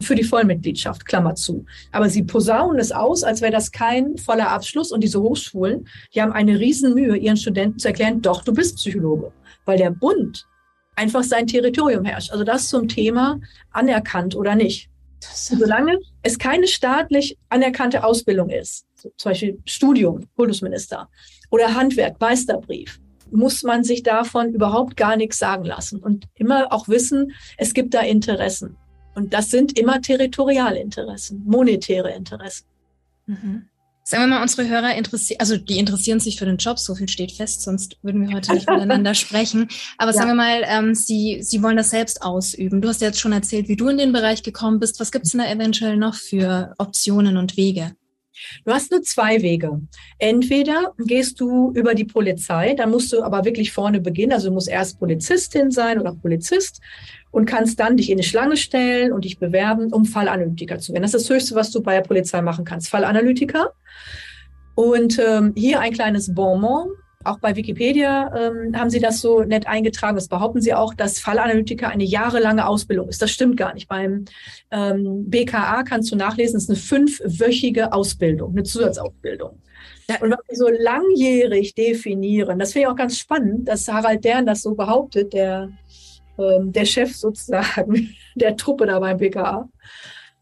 [0.00, 1.64] für die Vollmitgliedschaft, Klammer zu.
[1.90, 4.92] Aber sie posaunen es aus, als wäre das kein voller Abschluss.
[4.92, 9.32] Und diese Hochschulen, die haben eine Riesenmühe, ihren Studenten zu erklären, doch, du bist Psychologe.
[9.64, 10.46] Weil der Bund
[10.94, 12.30] einfach sein Territorium herrscht.
[12.30, 13.40] Also das zum Thema
[13.70, 14.91] anerkannt oder nicht.
[15.34, 21.08] Solange es keine staatlich anerkannte Ausbildung ist, zum Beispiel Studium, Kultusminister
[21.50, 23.00] oder Handwerk, Meisterbrief,
[23.30, 27.94] muss man sich davon überhaupt gar nichts sagen lassen und immer auch wissen, es gibt
[27.94, 28.76] da Interessen.
[29.14, 32.66] Und das sind immer Territorialinteressen, monetäre Interessen.
[33.26, 33.68] Mhm.
[34.04, 37.08] Sagen wir mal, unsere Hörer interessieren, also die interessieren sich für den Job, so viel
[37.08, 39.68] steht fest, sonst würden wir heute nicht miteinander sprechen.
[39.96, 40.16] Aber ja.
[40.16, 42.80] sagen wir mal, ähm, Sie, Sie wollen das selbst ausüben.
[42.80, 44.98] Du hast ja jetzt schon erzählt, wie du in den Bereich gekommen bist.
[44.98, 47.92] Was gibt es denn da eventuell noch für Optionen und Wege?
[48.64, 49.80] Du hast nur zwei Wege.
[50.18, 54.32] Entweder gehst du über die Polizei, dann musst du aber wirklich vorne beginnen.
[54.32, 56.80] Also du musst erst Polizistin sein oder Polizist
[57.32, 61.02] und kannst dann dich in eine Schlange stellen und dich bewerben, um Fallanalytiker zu werden.
[61.02, 62.90] Das ist das Höchste, was du bei der Polizei machen kannst.
[62.90, 63.72] Fallanalytiker.
[64.74, 66.90] Und ähm, hier ein kleines Bonbon.
[67.24, 70.16] Auch bei Wikipedia ähm, haben sie das so nett eingetragen.
[70.16, 73.22] Das behaupten sie auch, dass Fallanalytiker eine jahrelange Ausbildung ist.
[73.22, 73.88] Das stimmt gar nicht.
[73.88, 74.26] Beim
[74.70, 79.58] ähm, BKA kannst du nachlesen, es ist eine fünfwöchige Ausbildung, eine Zusatzausbildung.
[80.20, 84.44] Und was sie so langjährig definieren, das finde ich auch ganz spannend, dass Harald Dern
[84.44, 85.70] das so behauptet, der,
[86.38, 89.68] ähm, der Chef sozusagen der Truppe da beim BKA.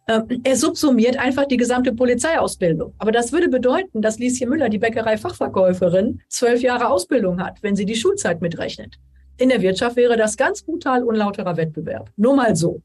[0.09, 2.95] Ähm, er subsumiert einfach die gesamte Polizeiausbildung.
[2.99, 7.84] Aber das würde bedeuten, dass Lieschen Müller, die Bäckerei-Fachverkäuferin, zwölf Jahre Ausbildung hat, wenn sie
[7.84, 8.99] die Schulzeit mitrechnet.
[9.36, 12.11] In der Wirtschaft wäre das ganz brutal unlauterer Wettbewerb.
[12.16, 12.82] Nur mal so.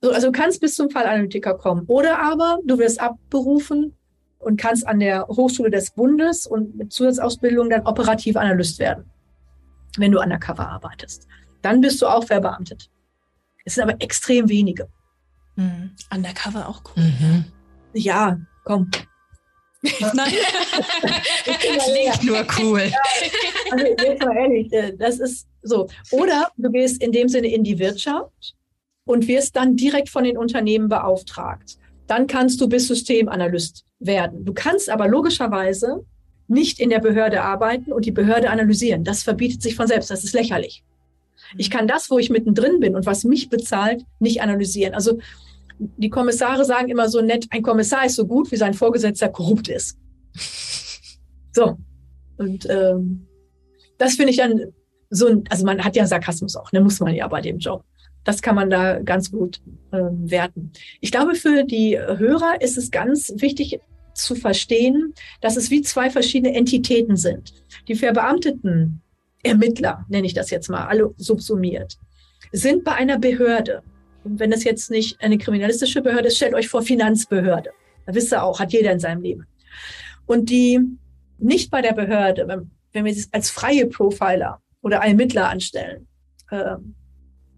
[0.00, 1.84] so also du kannst bis zum Fallanalytiker kommen.
[1.88, 3.96] Oder aber du wirst abberufen
[4.38, 9.10] und kannst an der Hochschule des Bundes und mit Zusatzausbildung dann operativ Analyst werden,
[9.98, 11.26] wenn du undercover arbeitest.
[11.62, 12.90] Dann bist du auch verbeamtet.
[13.64, 14.88] Es sind aber extrem wenige.
[15.56, 15.92] Mhm.
[16.12, 17.02] Undercover auch cool.
[17.04, 17.44] Mhm.
[17.94, 18.90] Ja, komm.
[20.14, 20.32] Nein.
[21.44, 22.92] Klingt nur cool.
[23.70, 25.88] also jetzt mal ehrlich, äh, das ist so.
[26.10, 28.54] Oder du gehst in dem Sinne in die Wirtschaft
[29.04, 31.78] und wirst dann direkt von den Unternehmen beauftragt.
[32.06, 34.44] Dann kannst du bis Systemanalyst werden.
[34.44, 36.04] Du kannst aber logischerweise
[36.46, 39.04] nicht in der Behörde arbeiten und die Behörde analysieren.
[39.04, 40.10] Das verbietet sich von selbst.
[40.10, 40.84] Das ist lächerlich.
[41.56, 44.94] Ich kann das, wo ich mittendrin bin und was mich bezahlt, nicht analysieren.
[44.94, 45.18] Also
[45.78, 49.68] die Kommissare sagen immer so nett, ein Kommissar ist so gut, wie sein Vorgesetzter korrupt
[49.68, 49.98] ist.
[51.54, 51.76] So.
[52.38, 53.26] Und ähm,
[53.98, 54.72] das finde ich dann
[55.10, 57.84] so, ein, also man hat ja Sarkasmus auch, ne, muss man ja bei dem Job.
[58.24, 59.60] Das kann man da ganz gut
[59.92, 60.72] ähm, werten.
[61.02, 63.80] Ich glaube, für die Hörer ist es ganz wichtig,
[64.14, 67.52] zu verstehen, dass es wie zwei verschiedene Entitäten sind.
[67.88, 69.02] Die verbeamteten
[69.42, 71.98] Ermittler, nenne ich das jetzt mal, alle subsumiert,
[72.52, 73.82] sind bei einer Behörde.
[74.24, 77.70] Und wenn das jetzt nicht eine kriminalistische Behörde ist, stellt euch vor Finanzbehörde.
[78.06, 79.46] Da wisst ihr auch, hat jeder in seinem Leben.
[80.26, 80.80] Und die
[81.38, 86.06] nicht bei der Behörde, wenn, wenn wir es als freie Profiler oder Ermittler anstellen,
[86.50, 86.76] äh,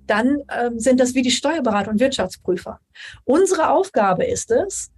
[0.06, 2.80] dann äh, sind das wie die Steuerberater und Wirtschaftsprüfer.
[3.24, 4.90] Unsere Aufgabe ist es,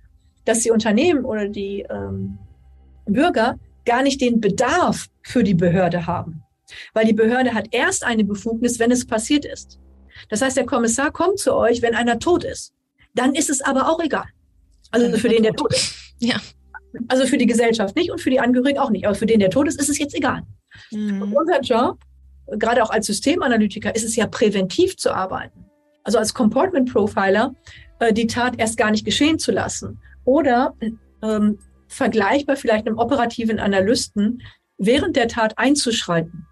[0.44, 2.38] dass die Unternehmen oder die ähm,
[3.06, 6.42] Bürger gar nicht den Bedarf für die Behörde haben.
[6.94, 9.78] Weil die Behörde hat erst eine Befugnis, wenn es passiert ist.
[10.28, 12.72] Das heißt, der Kommissar kommt zu euch, wenn einer tot ist.
[13.14, 14.26] Dann ist es aber auch egal.
[14.90, 15.94] Also für den, der tot ist.
[16.18, 16.40] Ja.
[17.08, 19.04] Also für die Gesellschaft nicht und für die Angehörigen auch nicht.
[19.04, 20.44] Aber für den, der tot ist, ist es jetzt egal.
[20.90, 21.20] Mhm.
[21.20, 21.98] Und unser Job,
[22.52, 25.66] gerade auch als Systemanalytiker, ist es ja präventiv zu arbeiten.
[26.04, 27.54] Also als Comportment Profiler
[27.98, 30.00] äh, die Tat erst gar nicht geschehen zu lassen.
[30.24, 30.74] Oder
[31.22, 31.58] ähm,
[31.88, 34.42] vergleichbar vielleicht einem operativen Analysten
[34.78, 36.46] während der Tat einzuschreiten.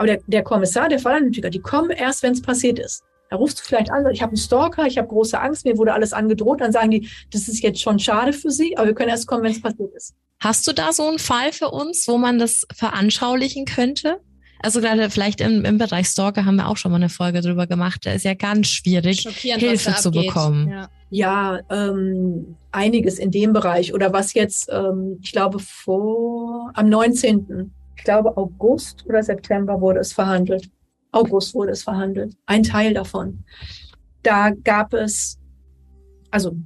[0.00, 3.04] Aber der, der Kommissar, der Fallanalytiker, die kommen erst, wenn es passiert ist.
[3.28, 5.92] Da rufst du vielleicht an, ich habe einen Stalker, ich habe große Angst, mir wurde
[5.92, 6.62] alles angedroht.
[6.62, 9.42] Dann sagen die, das ist jetzt schon schade für Sie, aber wir können erst kommen,
[9.42, 10.14] wenn es passiert ist.
[10.40, 14.20] Hast du da so einen Fall für uns, wo man das veranschaulichen könnte?
[14.62, 17.66] Also gerade vielleicht im, im Bereich Stalker haben wir auch schon mal eine Folge drüber
[17.66, 18.06] gemacht.
[18.06, 20.70] Da ist ja ganz schwierig, Hilfe zu bekommen.
[20.70, 23.92] Ja, ja ähm, einiges in dem Bereich.
[23.92, 27.70] Oder was jetzt, ähm, ich glaube, vor am 19.
[28.00, 30.70] Ich glaube, August oder September wurde es verhandelt.
[31.12, 32.34] August wurde es verhandelt.
[32.46, 33.44] Ein Teil davon.
[34.22, 35.38] Da gab es
[36.30, 36.56] also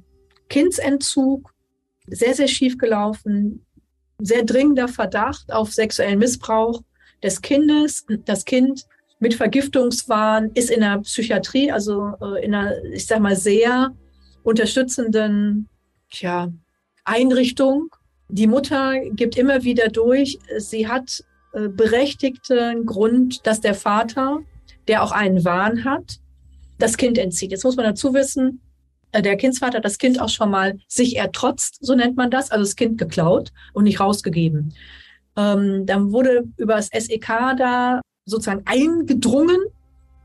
[0.47, 1.53] Kindsentzug,
[2.07, 3.65] sehr, sehr schief gelaufen,
[4.17, 6.81] sehr dringender Verdacht auf sexuellen Missbrauch
[7.21, 8.05] des Kindes.
[8.23, 8.85] Das Kind
[9.19, 13.93] mit Vergiftungswahn ist in der Psychiatrie, also äh, in einer, ich sag mal, sehr
[14.43, 15.67] unterstützenden
[16.09, 16.47] tja,
[17.03, 17.93] Einrichtung.
[18.27, 21.23] Die Mutter gibt immer wieder durch, sie hat
[21.53, 24.39] äh, berechtigten Grund, dass der Vater,
[24.87, 26.19] der auch einen Wahn hat,
[26.79, 27.51] das Kind entzieht.
[27.51, 28.61] Jetzt muss man dazu wissen,
[29.11, 32.51] äh, der Kindsvater hat das Kind auch schon mal sich ertrotzt, so nennt man das,
[32.51, 34.73] also das Kind geklaut und nicht rausgegeben.
[35.37, 39.59] Ähm, dann wurde über das SEK da sozusagen eingedrungen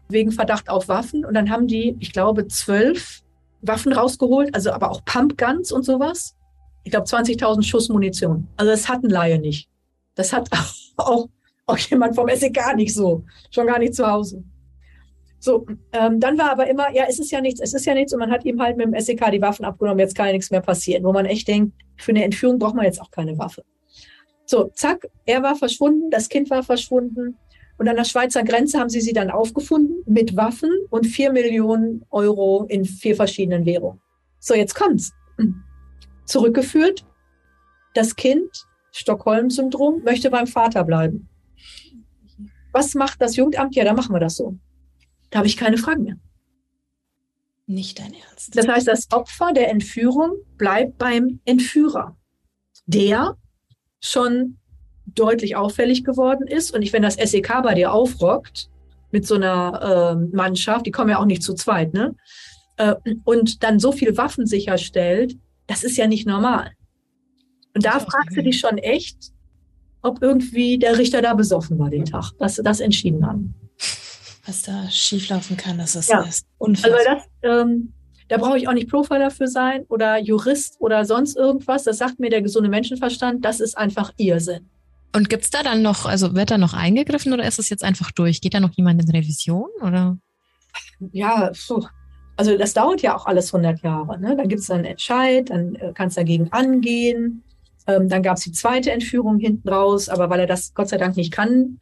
[0.09, 1.25] wegen Verdacht auf Waffen.
[1.25, 3.21] Und dann haben die, ich glaube, zwölf
[3.63, 6.35] Waffen rausgeholt, also aber auch Pumpguns und sowas.
[6.85, 8.49] Ich glaube, 20.000 Schuss Munition.
[8.57, 9.69] Also das hat ein Laie nicht.
[10.15, 10.49] Das hat
[10.97, 11.29] auch,
[11.67, 13.25] auch jemand vom SEK nicht so.
[13.51, 14.43] Schon gar nicht zu Hause.
[15.43, 18.13] So, ähm, dann war aber immer, ja, es ist ja nichts, es ist ja nichts
[18.13, 20.51] und man hat ihm halt mit dem SEK die Waffen abgenommen, jetzt kann ja nichts
[20.51, 23.65] mehr passieren, wo man echt denkt, für eine Entführung braucht man jetzt auch keine Waffe.
[24.45, 27.39] So, zack, er war verschwunden, das Kind war verschwunden.
[27.79, 32.05] Und an der Schweizer Grenze haben sie sie dann aufgefunden mit Waffen und vier Millionen
[32.11, 34.03] Euro in vier verschiedenen Währungen.
[34.41, 35.13] So, jetzt kommt's.
[36.31, 37.05] Zurückgeführt.
[37.95, 41.29] Das Kind, Stockholm-Syndrom, möchte beim Vater bleiben.
[42.73, 43.75] Was macht das Jugendamt?
[43.75, 44.57] Ja, da machen wir das so.
[45.31, 46.17] Da habe ich keine Fragen mehr.
[47.67, 48.57] Nicht dein Ernst.
[48.57, 52.17] Das heißt, das Opfer der Entführung bleibt beim Entführer.
[52.87, 53.37] Der
[54.01, 54.59] schon
[55.07, 56.73] deutlich auffällig geworden ist.
[56.73, 58.71] Und ich, wenn das SEK bei dir aufrockt,
[59.11, 62.15] mit so einer äh, Mannschaft, die kommen ja auch nicht zu zweit, ne?
[62.77, 65.37] Äh, und dann so viele Waffen sicherstellt,
[65.71, 66.73] das ist ja nicht normal.
[67.75, 69.17] Und da fragst du dich schon echt,
[70.03, 73.55] ob irgendwie der Richter da besoffen war den Tag, dass sie das entschieden haben.
[74.47, 76.25] Was da schieflaufen kann, das ist ja.
[76.59, 76.99] unfassbar.
[76.99, 77.93] Also das, ähm,
[78.27, 81.85] da brauche ich auch nicht Profiler für sein oder Jurist oder sonst irgendwas.
[81.85, 83.45] Das sagt mir der gesunde Menschenverstand.
[83.45, 84.69] Das ist einfach Irrsinn.
[85.15, 88.11] Und gibt's da dann noch, also wird da noch eingegriffen oder ist es jetzt einfach
[88.11, 88.41] durch?
[88.41, 90.19] Geht da noch jemand in Revision oder?
[91.13, 91.87] Ja, so.
[92.41, 94.19] Also das dauert ja auch alles 100 Jahre.
[94.19, 94.35] Ne?
[94.35, 97.43] Dann gibt es einen Entscheid, dann äh, kannst dagegen angehen.
[97.87, 100.97] Ähm, dann gab es die zweite Entführung hinten raus, aber weil er das Gott sei
[100.97, 101.81] Dank nicht kann,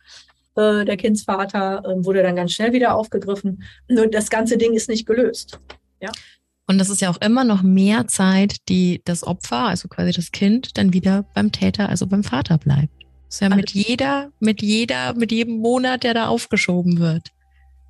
[0.57, 3.63] äh, der Kindsvater, äh, wurde dann ganz schnell wieder aufgegriffen.
[3.89, 5.61] Nur das ganze Ding ist nicht gelöst.
[6.01, 6.11] Ja.
[6.67, 10.33] Und das ist ja auch immer noch mehr Zeit, die das Opfer, also quasi das
[10.33, 12.93] Kind, dann wieder beim Täter, also beim Vater bleibt.
[13.29, 17.29] Das ist ja mit also jeder, mit jeder, mit jedem Monat, der da aufgeschoben wird.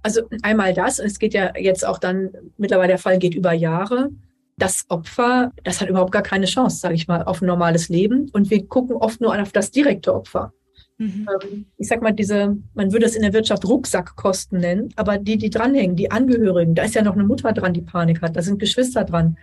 [0.03, 4.11] Also einmal das, es geht ja jetzt auch dann, mittlerweile der Fall geht über Jahre.
[4.57, 8.29] Das Opfer, das hat überhaupt gar keine Chance, sage ich mal, auf ein normales Leben.
[8.33, 10.53] Und wir gucken oft nur auf das direkte Opfer.
[10.99, 11.29] Mhm.
[11.43, 15.39] Ähm, ich sag mal, diese, man würde es in der Wirtschaft Rucksackkosten nennen, aber die,
[15.39, 18.43] die dranhängen, die Angehörigen, da ist ja noch eine Mutter dran, die Panik hat, da
[18.43, 19.39] sind Geschwister dran.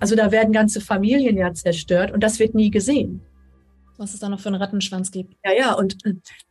[0.00, 3.20] Also da werden ganze Familien ja zerstört und das wird nie gesehen.
[3.98, 5.34] Was es da noch für einen Rattenschwanz gibt.
[5.44, 5.98] Ja, ja, und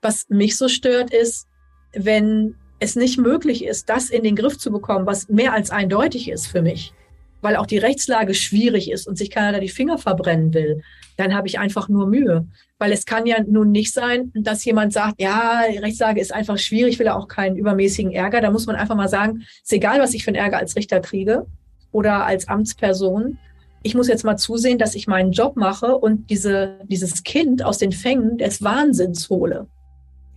[0.01, 1.47] was mich so stört, ist,
[1.93, 6.29] wenn es nicht möglich ist, das in den Griff zu bekommen, was mehr als eindeutig
[6.29, 6.93] ist für mich,
[7.41, 10.81] weil auch die Rechtslage schwierig ist und sich keiner da die Finger verbrennen will,
[11.17, 12.45] dann habe ich einfach nur Mühe.
[12.79, 16.59] Weil es kann ja nun nicht sein, dass jemand sagt, ja, die Rechtslage ist einfach
[16.59, 18.39] schwierig, will auch keinen übermäßigen Ärger.
[18.39, 20.99] Da muss man einfach mal sagen, ist egal, was ich für einen Ärger als Richter
[20.99, 21.47] kriege
[21.91, 23.39] oder als Amtsperson.
[23.81, 27.79] Ich muss jetzt mal zusehen, dass ich meinen Job mache und diese, dieses Kind aus
[27.79, 29.67] den Fängen des Wahnsinns hole.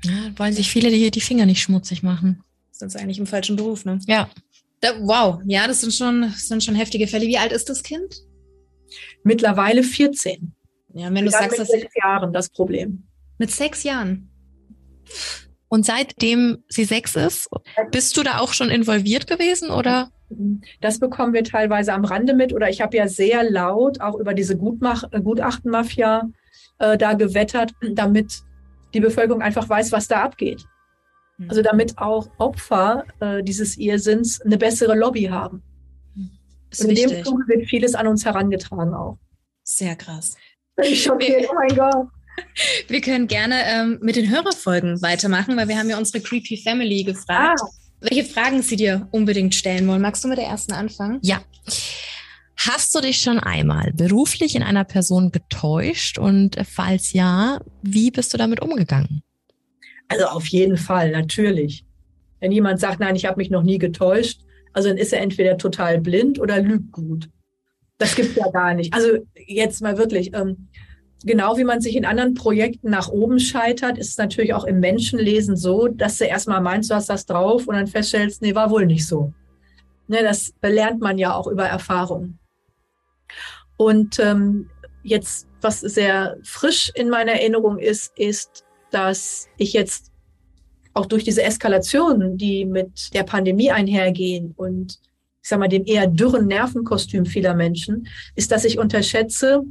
[0.04, 2.42] Ja, wollen sich viele die, die Finger nicht schmutzig machen.
[2.70, 3.98] Sind eigentlich im falschen Beruf, ne?
[4.06, 4.30] Ja.
[4.80, 7.26] Da, wow, ja, das sind schon, das sind schon heftige Fälle.
[7.26, 8.22] Wie alt ist das Kind?
[9.22, 10.54] Mittlerweile 14.
[10.94, 13.04] Ja, wenn du sagst, mit dass sechs Jahren das Problem.
[13.38, 14.30] mit sechs Jahren.
[15.68, 17.48] Und seitdem sie sechs ist,
[17.92, 20.10] bist du da auch schon involviert gewesen oder?
[20.80, 22.52] Das bekommen wir teilweise am Rande mit.
[22.52, 26.28] Oder ich habe ja sehr laut auch über diese Gutmach Gutachtenmafia
[26.78, 28.42] äh, da gewettert, damit
[28.94, 30.64] die Bevölkerung einfach weiß, was da abgeht.
[31.48, 35.62] Also damit auch Opfer äh, dieses Irrsinns eine bessere Lobby haben.
[36.70, 37.24] Ist Und in dem wichtig.
[37.24, 39.18] Zuge wird vieles an uns herangetragen auch.
[39.64, 40.36] Sehr krass.
[40.82, 42.08] Ich schockiert, oh mein Gott.
[42.88, 47.04] Wir können gerne ähm, mit den Hörerfolgen weitermachen, weil wir haben ja unsere Creepy Family
[47.04, 47.68] gefragt, Ah.
[48.00, 50.00] welche Fragen sie dir unbedingt stellen wollen.
[50.00, 51.18] Magst du mit der ersten anfangen?
[51.22, 51.42] Ja.
[52.68, 58.34] Hast du dich schon einmal beruflich in einer Person getäuscht und falls ja, wie bist
[58.34, 59.22] du damit umgegangen?
[60.08, 61.86] Also auf jeden Fall, natürlich.
[62.38, 64.42] Wenn jemand sagt, nein, ich habe mich noch nie getäuscht,
[64.74, 67.30] also dann ist er entweder total blind oder lügt gut.
[67.96, 68.92] Das gibt's ja gar nicht.
[68.92, 70.68] Also jetzt mal wirklich, ähm,
[71.24, 74.80] genau wie man sich in anderen Projekten nach oben scheitert, ist es natürlich auch im
[74.80, 78.70] Menschenlesen so, dass du erstmal meinst, du hast das drauf und dann feststellst, nee, war
[78.70, 79.32] wohl nicht so.
[80.08, 82.38] Ne, das lernt man ja auch über Erfahrung.
[83.80, 84.68] Und ähm,
[85.02, 90.12] jetzt, was sehr frisch in meiner Erinnerung ist, ist, dass ich jetzt
[90.92, 94.98] auch durch diese Eskalationen, die mit der Pandemie einhergehen und
[95.42, 99.62] ich sag mal dem eher dürren Nervenkostüm vieler Menschen, ist, dass ich unterschätze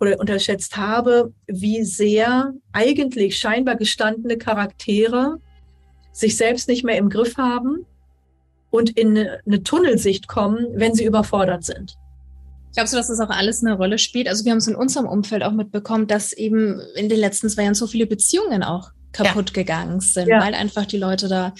[0.00, 5.38] oder unterschätzt habe, wie sehr eigentlich scheinbar gestandene Charaktere
[6.10, 7.86] sich selbst nicht mehr im Griff haben
[8.70, 11.96] und in eine Tunnelsicht kommen, wenn sie überfordert sind.
[12.76, 14.28] Glaubst du, dass das auch alles eine Rolle spielt?
[14.28, 17.62] Also wir haben es in unserem Umfeld auch mitbekommen, dass eben in den letzten zwei
[17.62, 20.42] Jahren so viele Beziehungen auch kaputt gegangen sind, Ja.
[20.42, 21.54] weil einfach die Leute da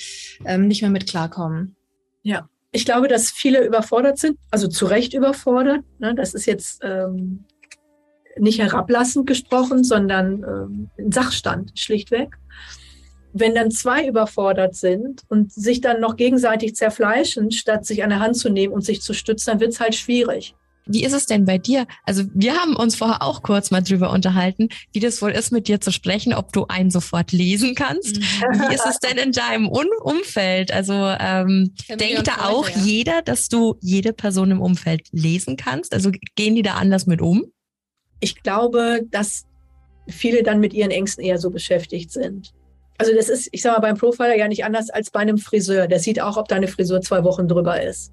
[0.45, 1.75] ähm, nicht mehr mit klarkommen.
[2.23, 5.81] Ja, ich glaube, dass viele überfordert sind, also zu Recht überfordert.
[5.99, 6.15] Ne?
[6.15, 7.45] Das ist jetzt ähm,
[8.39, 12.37] nicht herablassend gesprochen, sondern ähm, ein Sachstand, schlichtweg.
[13.33, 18.21] Wenn dann zwei überfordert sind und sich dann noch gegenseitig zerfleischen, statt sich an der
[18.21, 20.55] Hand zu nehmen und sich zu stützen, dann wird es halt schwierig.
[20.87, 21.87] Wie ist es denn bei dir?
[22.05, 25.69] Also wir haben uns vorher auch kurz mal drüber unterhalten, wie das wohl ist, mit
[25.69, 28.21] dir zu sprechen, ob du einen sofort lesen kannst.
[28.21, 30.73] Wie ist es denn in deinem Un Umfeld?
[30.73, 32.79] Also ähm, denkt da auch ja.
[32.79, 35.93] jeder, dass du jede Person im Umfeld lesen kannst?
[35.93, 37.45] Also gehen die da anders mit um?
[38.21, 39.45] Ich glaube, dass
[40.09, 42.53] viele dann mit ihren Ängsten eher so beschäftigt sind.
[42.99, 45.87] Also das ist, ich sag mal, beim Profiler ja nicht anders als bei einem Friseur.
[45.87, 48.13] Der sieht auch, ob deine Frisur zwei Wochen drüber ist.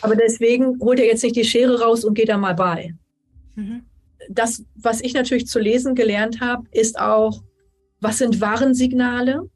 [0.00, 2.94] Aber deswegen holt er jetzt nicht die Schere raus und geht da mal bei.
[3.54, 3.84] Mhm.
[4.28, 7.42] Das, was ich natürlich zu lesen gelernt habe, ist auch,
[8.00, 9.48] was sind Warnsignale?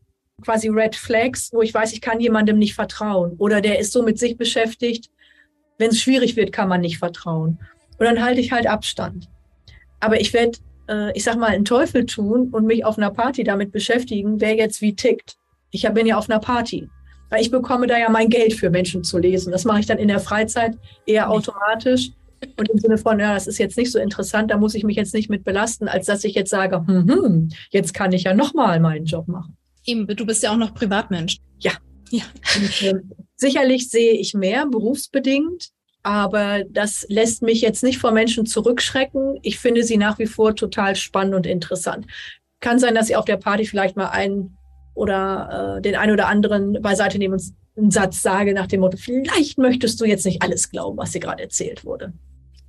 [0.42, 3.34] Quasi Red Flags, wo ich weiß, ich kann jemandem nicht vertrauen.
[3.38, 5.10] Oder der ist so mit sich beschäftigt,
[5.78, 7.58] wenn es schwierig wird, kann man nicht vertrauen.
[7.98, 9.28] Und dann halte ich halt Abstand.
[10.00, 13.44] Aber ich werde, äh, ich sag mal, einen Teufel tun und mich auf einer Party
[13.44, 15.36] damit beschäftigen, wer jetzt wie tickt.
[15.70, 16.88] Ich bin ja auf einer Party.
[17.30, 19.52] Weil ich bekomme da ja mein Geld für Menschen zu lesen.
[19.52, 22.10] Das mache ich dann in der Freizeit eher automatisch.
[22.56, 24.96] Und im Sinne von, ja, das ist jetzt nicht so interessant, da muss ich mich
[24.96, 28.34] jetzt nicht mit belasten, als dass ich jetzt sage, hm, hm, jetzt kann ich ja
[28.34, 29.56] nochmal meinen Job machen.
[29.84, 31.38] Eben, du bist ja auch noch Privatmensch.
[31.58, 31.72] Ja.
[32.10, 32.24] Ja.
[32.56, 33.00] Und, äh,
[33.36, 35.70] sicherlich sehe ich mehr berufsbedingt,
[36.02, 39.38] aber das lässt mich jetzt nicht vor Menschen zurückschrecken.
[39.42, 42.06] Ich finde sie nach wie vor total spannend und interessant.
[42.60, 44.57] Kann sein, dass ich auf der Party vielleicht mal einen
[44.98, 47.42] oder äh, den einen oder anderen beiseite nehme und
[47.76, 51.20] einen Satz sage nach dem Motto, vielleicht möchtest du jetzt nicht alles glauben, was dir
[51.20, 52.12] gerade erzählt wurde.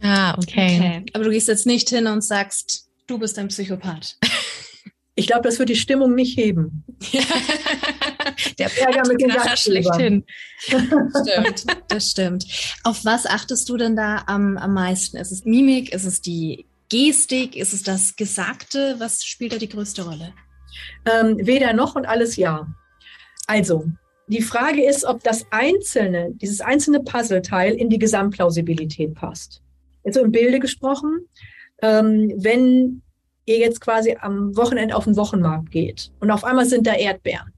[0.02, 1.04] Ah, Okay.
[1.14, 4.18] Aber du gehst jetzt nicht hin und sagst, du bist ein Psychopath.
[5.16, 6.86] Ich glaube, das wird die Stimmung nicht heben.
[8.58, 9.58] Der Ärger mit Gastgebern.
[9.58, 10.26] schlechthin.
[10.70, 12.46] Stimmt, das stimmt.
[12.84, 15.18] Auf was achtest du denn da am, am meisten?
[15.18, 15.92] Ist es Mimik?
[15.94, 17.58] Ist es die Gestik?
[17.58, 18.96] Ist es das Gesagte?
[19.00, 20.32] Was spielt da die größte Rolle?
[21.06, 22.68] Ähm, weder noch und alles ja.
[23.48, 23.86] Also,
[24.28, 29.62] die Frage ist, ob das einzelne, dieses einzelne Puzzleteil in die Gesamtplausibilität passt.
[30.04, 31.28] Jetzt so im Bilde gesprochen,
[31.82, 33.02] ähm, wenn
[33.46, 37.54] ihr jetzt quasi am Wochenende auf den Wochenmarkt geht und auf einmal sind da Erdbeeren,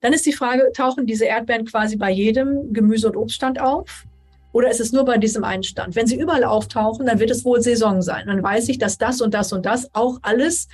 [0.00, 4.04] dann ist die Frage, tauchen diese Erdbeeren quasi bei jedem Gemüse- und Obststand auf?
[4.52, 5.94] Oder ist es nur bei diesem Einstand?
[5.96, 8.26] Wenn sie überall auftauchen, dann wird es wohl Saison sein.
[8.26, 10.68] Dann weiß ich, dass das und das und das auch alles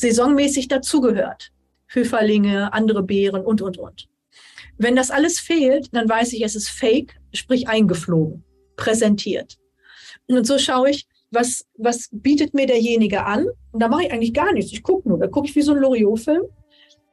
[0.00, 1.52] saisonmäßig dazugehört.
[1.88, 4.08] Pfifferlinge, andere Beeren und, und, und.
[4.78, 8.44] Wenn das alles fehlt, dann weiß ich, es ist fake, sprich eingeflogen,
[8.76, 9.58] präsentiert.
[10.26, 13.46] Und so schaue ich, was, was bietet mir derjenige an?
[13.72, 14.72] Und da mache ich eigentlich gar nichts.
[14.72, 15.18] Ich gucke nur.
[15.18, 16.42] Da gucke ich wie so ein Loriot-Film.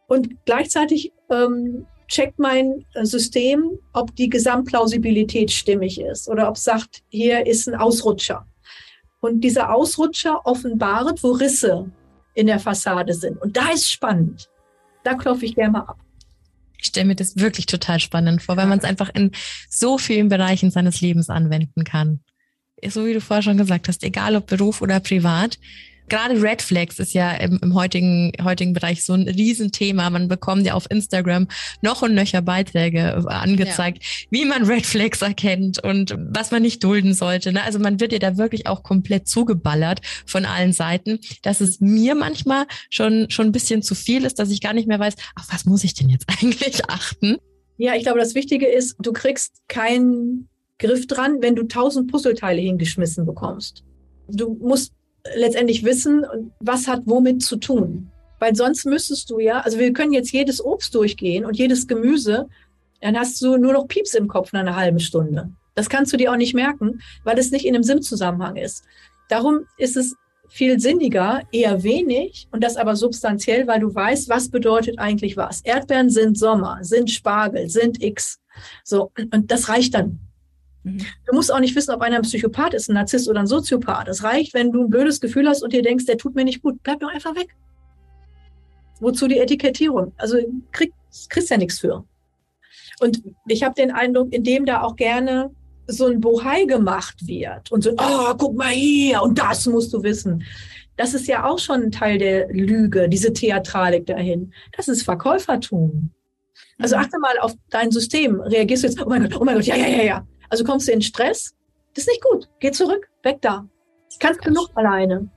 [0.08, 7.04] Und gleichzeitig ähm, checkt mein System, ob die Gesamtplausibilität stimmig ist oder ob es sagt,
[7.10, 8.48] hier ist ein Ausrutscher.
[9.20, 11.92] Und dieser Ausrutscher offenbart, wo Risse
[12.38, 13.42] in der Fassade sind.
[13.42, 14.48] Und da ist spannend.
[15.04, 15.98] Da klopfe ich gerne mal ab.
[16.78, 19.32] Ich stelle mir das wirklich total spannend vor, weil man es einfach in
[19.68, 22.20] so vielen Bereichen seines Lebens anwenden kann.
[22.86, 25.58] So wie du vorher schon gesagt hast, egal ob Beruf oder privat.
[26.10, 30.10] Gerade Red Flags ist ja im, im heutigen, heutigen Bereich so ein Riesenthema.
[30.10, 31.48] Man bekommt ja auf Instagram
[31.82, 34.28] noch und nöcher Beiträge angezeigt, ja.
[34.30, 37.52] wie man Red Flags erkennt und was man nicht dulden sollte.
[37.52, 37.64] Ne?
[37.64, 42.16] Also man wird ja da wirklich auch komplett zugeballert von allen Seiten, dass es mir
[42.16, 45.46] manchmal schon, schon ein bisschen zu viel ist, dass ich gar nicht mehr weiß, auf
[45.52, 47.38] was muss ich denn jetzt eigentlich achten?
[47.78, 50.50] Ja, ich glaube, das Wichtige ist, du kriegst keinen
[50.80, 53.84] Griff dran, wenn du tausend Puzzleteile hingeschmissen bekommst.
[54.30, 54.94] Du musst
[55.36, 56.26] letztendlich wissen,
[56.60, 58.12] was hat womit zu tun.
[58.40, 62.48] Weil sonst müsstest du ja, also wir können jetzt jedes Obst durchgehen und jedes Gemüse,
[63.02, 65.50] dann hast du nur noch Pieps im Kopf nach einer halben Stunde.
[65.76, 68.84] Das kannst du dir auch nicht merken, weil es nicht in einem Sinnzusammenhang ist.
[69.30, 70.16] Darum ist es
[70.50, 75.62] viel sinniger, eher wenig und das aber substanziell, weil du weißt, was bedeutet eigentlich was.
[75.62, 78.40] Erdbeeren sind Sommer, sind Spargel, sind X.
[78.84, 80.20] So, und das reicht dann.
[80.84, 81.00] Mhm.
[81.26, 84.08] Du musst auch nicht wissen, ob einer ein Psychopath ist, ein Narzisst oder ein Soziopath.
[84.08, 86.62] Es reicht, wenn du ein blödes Gefühl hast und dir denkst, der tut mir nicht
[86.62, 86.82] gut.
[86.84, 87.56] Bleib doch einfach weg.
[89.00, 90.14] Wozu die Etikettierung?
[90.18, 90.38] Also
[90.72, 90.94] krieg,
[91.30, 92.04] kriegst ja nichts für.
[93.00, 95.52] Und ich habe den Eindruck, indem da auch gerne
[95.88, 100.04] so ein Bohai gemacht wird und so, oh, guck mal hier und das musst du
[100.04, 100.44] wissen.
[100.98, 104.52] Das ist ja auch schon ein Teil der Lüge, diese Theatralik dahin.
[104.76, 106.10] Das ist Verkäufertum.
[106.80, 107.04] Also mhm.
[107.04, 108.42] achte mal auf dein System.
[108.42, 110.28] Reagierst du jetzt, oh mein Gott, oh mein Gott, ja, ja, ja, ja.
[110.50, 111.56] Also kommst du in Stress,
[111.94, 112.48] das ist nicht gut.
[112.60, 113.68] Geh zurück, weg da.
[114.12, 115.30] Ich kann genug alleine.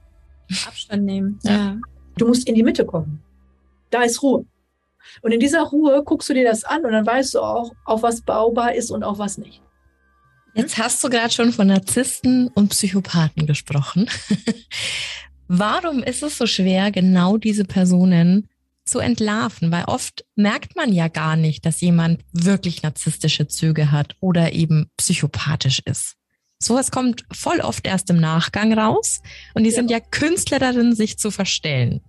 [0.67, 1.39] Abstand nehmen.
[1.43, 1.79] Ja.
[2.17, 3.23] Du musst in die Mitte kommen.
[3.91, 4.45] Da ist Ruhe.
[5.23, 8.03] Und in dieser Ruhe guckst du dir das an und dann weißt du auch, auf
[8.03, 9.63] was baubar ist und auf was nicht.
[10.55, 14.09] Jetzt hast du gerade schon von Narzissten und Psychopathen gesprochen.
[15.49, 18.50] Warum ist es so schwer, genau diese Personen
[18.91, 24.17] zu entlarven, weil oft merkt man ja gar nicht, dass jemand wirklich narzisstische Züge hat
[24.21, 26.17] oder eben psychopathisch ist.
[26.63, 29.21] Sowas kommt voll oft erst im Nachgang raus
[29.55, 29.77] und die ja.
[29.77, 32.03] sind ja Künstler darin, sich zu verstellen.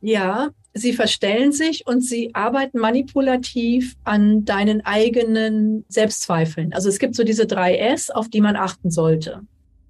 [0.00, 6.72] Ja, sie verstellen sich und sie arbeiten manipulativ an deinen eigenen Selbstzweifeln.
[6.72, 9.42] Also es gibt so diese drei S, auf die man achten sollte.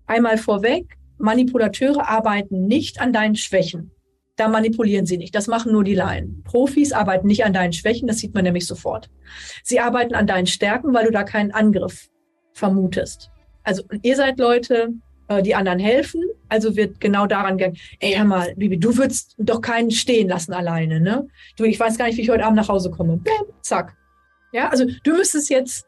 [0.06, 3.92] Einmal vorweg, Manipulateure arbeiten nicht an deinen Schwächen.
[4.42, 5.36] Da manipulieren sie nicht.
[5.36, 6.42] Das machen nur die Laien.
[6.42, 9.08] Profis arbeiten nicht an deinen Schwächen, das sieht man nämlich sofort.
[9.62, 12.08] Sie arbeiten an deinen Stärken, weil du da keinen Angriff
[12.52, 13.30] vermutest.
[13.62, 14.94] Also ihr seid Leute,
[15.28, 19.36] äh, die anderen helfen, also wird genau daran gegangen, ey, hör mal, Bibi, du würdest
[19.38, 21.28] doch keinen stehen lassen alleine, ne?
[21.56, 23.18] Du, ich weiß gar nicht, wie ich heute Abend nach Hause komme.
[23.18, 23.96] Bäm, zack.
[24.52, 25.86] Ja, also du müsstest jetzt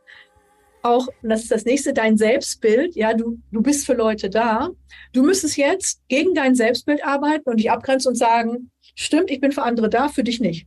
[0.84, 4.68] auch, und das ist das nächste, dein Selbstbild, ja, du, du bist für Leute da.
[5.12, 9.52] Du müsstest jetzt gegen dein Selbstbild arbeiten und dich abgrenzen und sagen, stimmt, ich bin
[9.52, 10.66] für andere da, für dich nicht.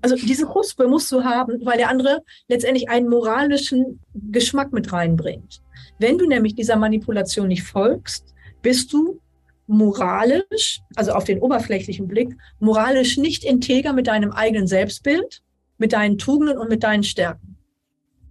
[0.00, 5.62] Also diese Kruspe musst du haben, weil der andere letztendlich einen moralischen Geschmack mit reinbringt.
[6.00, 9.20] Wenn du nämlich dieser Manipulation nicht folgst, bist du
[9.68, 15.40] moralisch, also auf den oberflächlichen Blick, moralisch nicht integer mit deinem eigenen Selbstbild,
[15.78, 17.51] mit deinen Tugenden und mit deinen Stärken.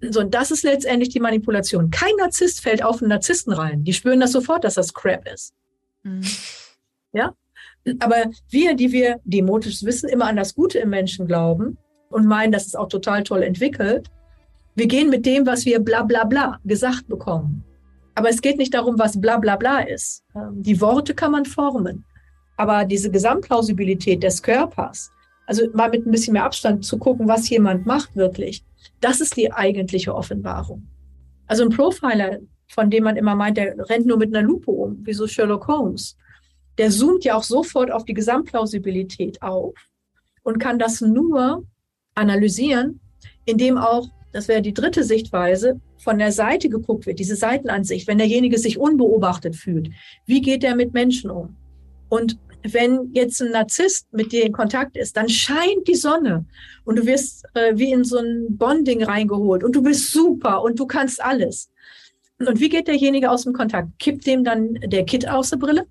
[0.09, 1.91] So, und das ist letztendlich die Manipulation.
[1.91, 3.83] Kein Narzisst fällt auf einen Narzissten rein.
[3.83, 5.53] Die spüren das sofort, dass das Crap ist.
[6.03, 6.23] Mhm.
[7.13, 7.33] Ja?
[7.99, 11.77] Aber wir, die wir demotisches Wissen immer an das Gute im Menschen glauben
[12.09, 14.09] und meinen, dass es auch total toll entwickelt,
[14.75, 17.63] wir gehen mit dem, was wir bla bla bla gesagt bekommen.
[18.15, 20.23] Aber es geht nicht darum, was bla bla bla ist.
[20.35, 22.05] Ähm, die Worte kann man formen.
[22.57, 25.11] Aber diese Gesamtplausibilität des Körpers,
[25.47, 28.63] also mal mit ein bisschen mehr Abstand zu gucken, was jemand macht wirklich,
[29.01, 30.87] das ist die eigentliche Offenbarung.
[31.47, 32.39] Also ein Profiler,
[32.69, 35.67] von dem man immer meint, der rennt nur mit einer Lupe um, wie so Sherlock
[35.67, 36.15] Holmes,
[36.77, 39.73] der zoomt ja auch sofort auf die Gesamtplausibilität auf
[40.43, 41.65] und kann das nur
[42.15, 43.01] analysieren,
[43.45, 48.17] indem auch, das wäre die dritte Sichtweise, von der Seite geguckt wird, diese Seitenansicht, wenn
[48.17, 49.89] derjenige sich unbeobachtet fühlt.
[50.25, 51.55] Wie geht er mit Menschen um?
[52.09, 56.45] Und wenn jetzt ein Narzisst mit dir in Kontakt ist, dann scheint die Sonne
[56.85, 60.79] und du wirst äh, wie in so ein Bonding reingeholt und du bist super und
[60.79, 61.69] du kannst alles.
[62.39, 63.87] Und wie geht derjenige aus dem Kontakt?
[63.99, 65.85] Kippt dem dann der Kit aus der Brille?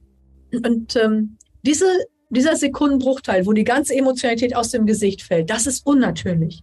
[0.52, 1.86] Und ähm, diese,
[2.30, 6.62] dieser Sekundenbruchteil, wo die ganze Emotionalität aus dem Gesicht fällt, das ist unnatürlich.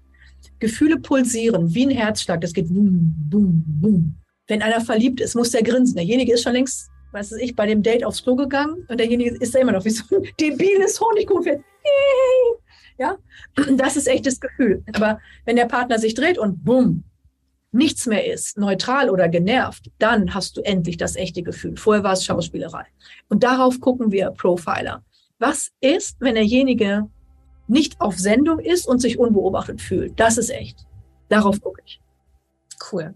[0.60, 2.42] Gefühle pulsieren wie ein Herzschlag.
[2.42, 4.16] Das geht boom, boom, boom.
[4.48, 5.96] Wenn einer verliebt ist, muss der grinsen.
[5.96, 9.36] Derjenige ist schon längst, was weiß ich, bei dem Date aufs Klo gegangen und derjenige
[9.36, 11.64] ist da immer noch wie so ein debiles Honigkuchenpferd.
[12.98, 13.18] Ja,
[13.76, 14.84] das ist echtes Gefühl.
[14.94, 17.04] Aber wenn der Partner sich dreht und bumm,
[17.72, 21.78] nichts mehr ist, neutral oder genervt, dann hast du endlich das echte Gefühl.
[21.78, 22.86] Vorher war es Schauspielerei.
[23.30, 25.04] Und darauf gucken wir Profiler.
[25.38, 27.08] Was ist, wenn derjenige
[27.68, 30.20] nicht auf Sendung ist und sich unbeobachtet fühlt?
[30.20, 30.88] Das ist echt.
[31.30, 32.02] Darauf gucke ich.
[32.92, 33.14] Cool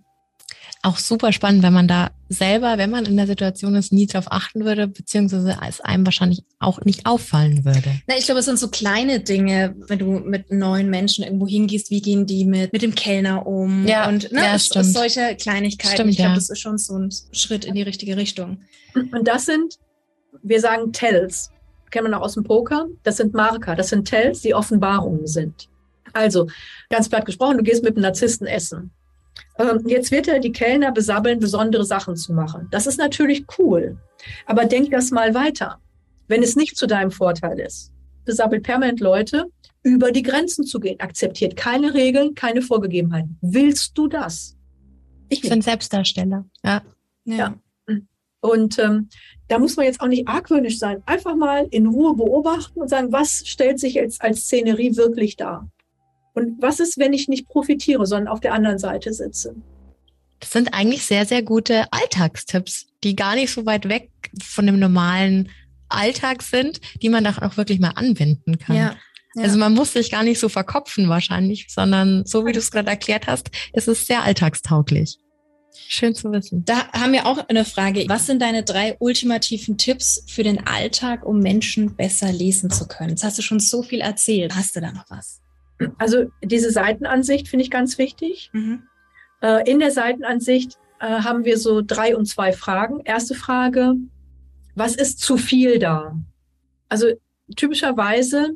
[0.84, 4.26] auch super spannend, wenn man da selber, wenn man in der Situation ist, nie drauf
[4.30, 8.02] achten würde, beziehungsweise es einem wahrscheinlich auch nicht auffallen würde.
[8.08, 11.92] Na, ich glaube, es sind so kleine Dinge, wenn du mit neuen Menschen irgendwo hingehst,
[11.92, 13.88] wie gehen die mit, mit dem Kellner um?
[13.88, 14.86] Ja, und ne, ja, es, stimmt.
[14.86, 15.94] es solche Kleinigkeiten.
[15.94, 16.36] Stimmt, ich glaube, ja.
[16.36, 18.62] das ist schon so ein Schritt in die richtige Richtung.
[18.96, 19.78] Und das sind,
[20.42, 21.52] wir sagen Tells,
[21.92, 22.88] kennen wir noch aus dem Poker.
[23.04, 25.68] Das sind Marker, das sind Tells, die Offenbarungen sind.
[26.14, 26.48] Also,
[26.90, 28.92] ganz platt gesprochen, du gehst mit einem Narzissten essen.
[29.58, 32.68] Ähm, Jetzt wird er die Kellner besabbeln, besondere Sachen zu machen.
[32.72, 33.98] Das ist natürlich cool.
[34.46, 35.80] Aber denk das mal weiter.
[36.28, 37.92] Wenn es nicht zu deinem Vorteil ist,
[38.26, 39.48] besabbelt permanent Leute,
[39.84, 43.38] über die Grenzen zu gehen, akzeptiert keine Regeln, keine Vorgegebenheiten.
[43.42, 44.56] Willst du das?
[45.30, 46.46] Ich Ich bin Selbstdarsteller.
[46.64, 46.82] Ja.
[47.26, 47.56] Ja.
[48.42, 49.10] Und ähm,
[49.48, 51.04] da muss man jetzt auch nicht argwöhnisch sein.
[51.06, 55.70] Einfach mal in Ruhe beobachten und sagen, was stellt sich jetzt als Szenerie wirklich dar?
[56.34, 59.56] Und was ist, wenn ich nicht profitiere, sondern auf der anderen Seite sitze?
[60.40, 64.10] Das sind eigentlich sehr, sehr gute Alltagstipps, die gar nicht so weit weg
[64.42, 65.50] von dem normalen
[65.90, 68.76] Alltag sind, die man doch auch wirklich mal anwenden kann.
[68.76, 68.96] Ja.
[69.36, 69.44] Ja.
[69.44, 72.90] Also man muss sich gar nicht so verkopfen wahrscheinlich, sondern so wie du es gerade
[72.90, 75.18] erklärt hast, es ist sehr alltagstauglich.
[75.88, 76.66] Schön zu wissen.
[76.66, 78.06] Da haben wir auch eine Frage.
[78.08, 83.12] Was sind deine drei ultimativen Tipps für den Alltag, um Menschen besser lesen zu können?
[83.12, 84.54] Jetzt hast du schon so viel erzählt.
[84.56, 85.41] Hast du da noch was?
[85.98, 88.50] Also diese Seitenansicht finde ich ganz wichtig.
[89.42, 93.00] Äh, in der Seitenansicht äh, haben wir so drei und zwei Fragen.
[93.06, 93.96] Erste Frage,
[94.76, 96.16] was ist zu viel da?
[96.90, 97.08] Also
[97.56, 98.52] typischerweise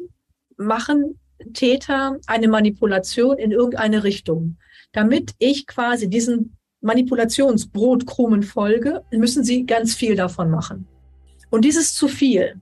[0.57, 1.19] machen
[1.53, 4.57] Täter eine Manipulation in irgendeine Richtung.
[4.93, 10.87] Damit ich quasi diesen Manipulationsbrotkrumen folge, müssen sie ganz viel davon machen.
[11.49, 12.61] Und dieses zu viel,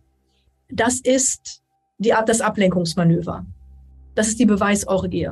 [0.70, 1.62] das ist
[1.98, 3.46] die, Ab- das Ablenkungsmanöver.
[4.16, 5.30] Das ist die Beweisorgie.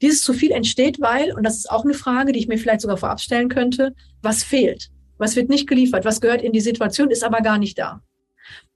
[0.00, 2.80] Dieses zu viel entsteht, weil, und das ist auch eine Frage, die ich mir vielleicht
[2.80, 4.90] sogar vorab stellen könnte, was fehlt?
[5.18, 6.04] Was wird nicht geliefert?
[6.04, 8.02] Was gehört in die Situation, ist aber gar nicht da?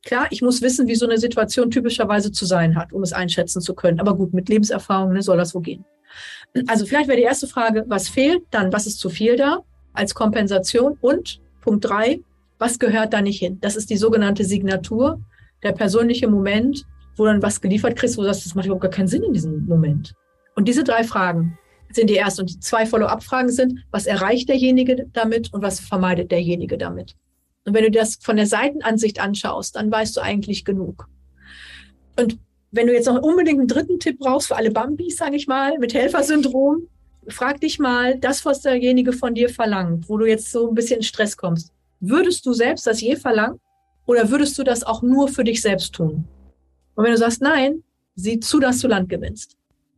[0.05, 3.61] Klar, ich muss wissen, wie so eine Situation typischerweise zu sein hat, um es einschätzen
[3.61, 3.99] zu können.
[3.99, 5.85] Aber gut, mit Lebenserfahrung ne, soll das wohl gehen.
[6.69, 8.43] Also vielleicht wäre die erste Frage, was fehlt?
[8.53, 10.97] Dann, was ist zu viel da als Kompensation?
[11.01, 12.21] Und Punkt drei,
[12.59, 13.59] was gehört da nicht hin?
[13.61, 15.21] Das ist die sogenannte Signatur,
[15.63, 16.87] der persönliche Moment,
[17.17, 19.33] wo dann was geliefert kriegst, wo du sagst, das macht überhaupt gar keinen Sinn in
[19.33, 20.15] diesem Moment.
[20.55, 21.59] Und diese drei Fragen
[21.93, 22.43] sind die ersten.
[22.43, 27.15] Und die zwei Follow-up-Fragen sind, was erreicht derjenige damit und was vermeidet derjenige damit?
[27.65, 31.09] Und wenn du das von der Seitenansicht anschaust, dann weißt du eigentlich genug.
[32.19, 32.39] Und
[32.71, 35.79] wenn du jetzt noch unbedingt einen dritten Tipp brauchst für alle Bambis, sage ich mal,
[35.79, 36.89] mit Helfersyndrom,
[37.29, 40.99] frag dich mal, das, was derjenige von dir verlangt, wo du jetzt so ein bisschen
[40.99, 43.59] in Stress kommst, würdest du selbst das je verlangen
[44.07, 46.27] oder würdest du das auch nur für dich selbst tun?
[46.97, 47.85] Und wenn du sagst nein,
[48.17, 49.57] sieh zu, dass du Land gewinnst.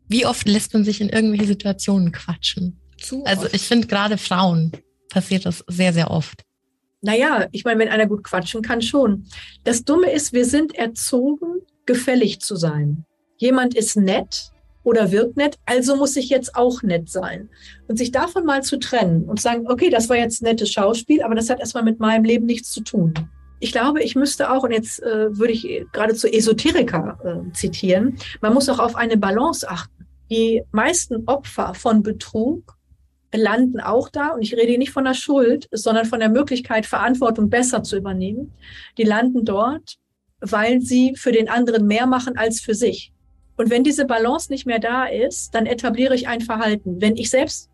[0.08, 2.78] Wie oft lässt man sich in irgendwelche Situationen quatschen?
[3.00, 3.54] Zu Also oft.
[3.54, 4.72] ich finde gerade Frauen
[5.08, 6.44] passiert das sehr, sehr oft.
[7.00, 9.26] Naja, ich meine, wenn einer gut quatschen kann, schon.
[9.64, 13.04] Das Dumme ist, wir sind erzogen, gefällig zu sein.
[13.36, 14.50] Jemand ist nett
[14.82, 17.48] oder wirkt nett, also muss ich jetzt auch nett sein.
[17.86, 21.36] Und sich davon mal zu trennen und sagen, okay, das war jetzt nettes Schauspiel, aber
[21.36, 23.14] das hat erstmal mit meinem Leben nichts zu tun.
[23.60, 28.54] Ich glaube, ich müsste auch, und jetzt äh, würde ich geradezu Esoteriker äh, zitieren, man
[28.54, 30.06] muss auch auf eine Balance achten.
[30.30, 32.76] Die meisten Opfer von Betrug
[33.32, 36.86] landen auch da, und ich rede hier nicht von der Schuld, sondern von der Möglichkeit,
[36.86, 38.52] Verantwortung besser zu übernehmen.
[38.96, 39.96] Die landen dort,
[40.40, 43.12] weil sie für den anderen mehr machen als für sich.
[43.56, 47.00] Und wenn diese Balance nicht mehr da ist, dann etabliere ich ein Verhalten.
[47.00, 47.68] Wenn ich selbst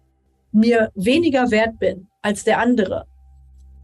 [0.50, 3.06] mir weniger wert bin als der andere,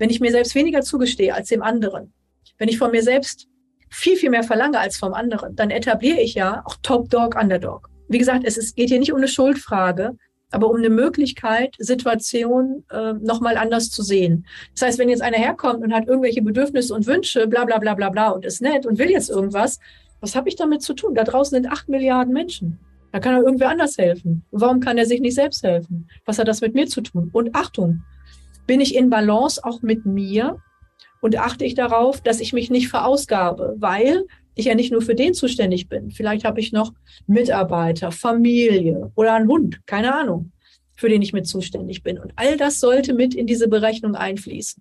[0.01, 2.13] wenn ich mir selbst weniger zugestehe als dem anderen,
[2.59, 3.47] wenn ich von mir selbst
[3.91, 7.91] viel, viel mehr verlange als vom anderen, dann etabliere ich ja auch Top Dog, Underdog.
[8.09, 10.17] Wie gesagt, es ist, geht hier nicht um eine Schuldfrage,
[10.53, 14.47] aber um eine Möglichkeit, Situationen äh, nochmal anders zu sehen.
[14.73, 17.95] Das heißt, wenn jetzt einer herkommt und hat irgendwelche Bedürfnisse und Wünsche, bla bla bla
[17.95, 19.79] bla bla und ist nett und will jetzt irgendwas,
[20.21, 21.15] was habe ich damit zu tun?
[21.15, 22.79] Da draußen sind acht Milliarden Menschen.
[23.13, 24.45] Da kann er irgendwer anders helfen.
[24.51, 26.09] Warum kann er sich nicht selbst helfen?
[26.25, 27.29] Was hat das mit mir zu tun?
[27.33, 28.03] Und Achtung,
[28.71, 30.63] Bin ich in Balance auch mit mir
[31.21, 35.17] und achte ich darauf, dass ich mich nicht verausgabe, weil ich ja nicht nur für
[35.17, 36.13] den zuständig bin.
[36.13, 36.93] Vielleicht habe ich noch
[37.27, 40.53] Mitarbeiter, Familie oder einen Hund, keine Ahnung,
[40.95, 42.17] für den ich mit zuständig bin.
[42.17, 44.81] Und all das sollte mit in diese Berechnung einfließen.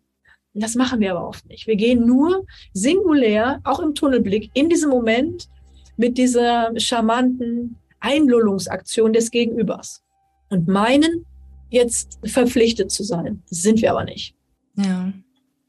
[0.53, 1.65] Und das machen wir aber oft nicht.
[1.65, 5.49] Wir gehen nur singulär, auch im Tunnelblick, in diesem Moment
[5.97, 10.03] mit dieser charmanten Einlullungsaktion des Gegenübers
[10.51, 11.25] und meinen,
[11.69, 13.43] jetzt verpflichtet zu sein.
[13.49, 14.35] sind wir aber nicht.
[14.75, 15.11] Ja.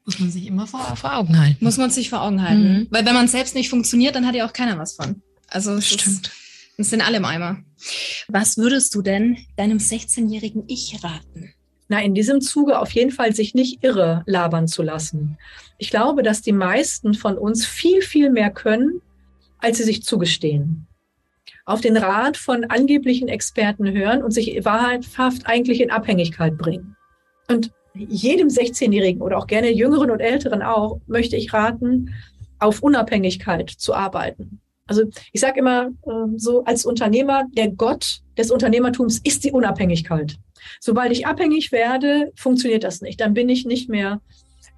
[0.05, 1.63] Muss man sich immer vor, vor Augen halten.
[1.63, 2.63] Muss man sich vor Augen halten.
[2.63, 2.87] Mhm.
[2.89, 5.21] Weil wenn man selbst nicht funktioniert, dann hat ja auch keiner was von.
[5.47, 6.31] Also es stimmt.
[6.77, 7.59] Es sind alle im Eimer.
[8.27, 11.53] Was würdest du denn deinem 16-jährigen Ich raten?
[11.87, 15.37] Na, in diesem Zuge auf jeden Fall sich nicht irre labern zu lassen.
[15.77, 19.01] Ich glaube, dass die meisten von uns viel, viel mehr können,
[19.59, 20.87] als sie sich zugestehen.
[21.65, 26.95] Auf den Rat von angeblichen Experten hören und sich wahrhaft eigentlich in Abhängigkeit bringen.
[27.47, 32.13] Und jedem 16-Jährigen oder auch gerne Jüngeren und Älteren auch, möchte ich raten,
[32.59, 34.61] auf Unabhängigkeit zu arbeiten.
[34.87, 40.37] Also ich sage immer äh, so als Unternehmer, der Gott des Unternehmertums ist die Unabhängigkeit.
[40.79, 43.19] Sobald ich abhängig werde, funktioniert das nicht.
[43.21, 44.21] Dann bin ich nicht mehr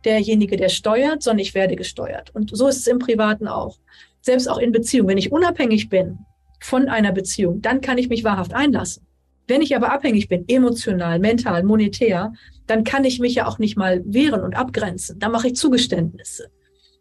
[0.06, 2.34] derjenige, der steuert, sondern ich werde gesteuert.
[2.36, 3.78] Und so ist es im Privaten auch.
[4.22, 5.10] Selbst auch in Beziehungen.
[5.10, 6.20] Wenn ich unabhängig bin
[6.64, 9.06] von einer Beziehung, dann kann ich mich wahrhaft einlassen.
[9.48, 12.32] Wenn ich aber abhängig bin, emotional, mental, monetär,
[12.66, 15.20] dann kann ich mich ja auch nicht mal wehren und abgrenzen.
[15.20, 16.48] Da mache ich Zugeständnisse.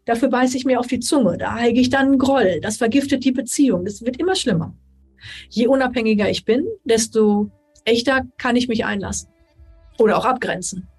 [0.05, 1.37] Dafür beiße ich mir auf die Zunge.
[1.37, 2.59] Da heige ich dann einen Groll.
[2.61, 3.85] Das vergiftet die Beziehung.
[3.85, 4.75] Das wird immer schlimmer.
[5.49, 7.49] Je unabhängiger ich bin, desto
[7.85, 9.29] echter kann ich mich einlassen
[9.97, 10.89] oder auch abgrenzen.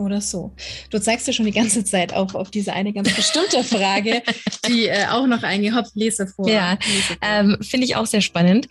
[0.00, 0.54] Oder so.
[0.88, 4.22] Du zeigst ja schon die ganze Zeit auch auf diese eine ganz bestimmte Frage,
[4.66, 6.48] die äh, auch noch eingehopft lese vor.
[6.48, 6.78] Ja,
[7.20, 8.66] ähm, finde ich auch sehr spannend.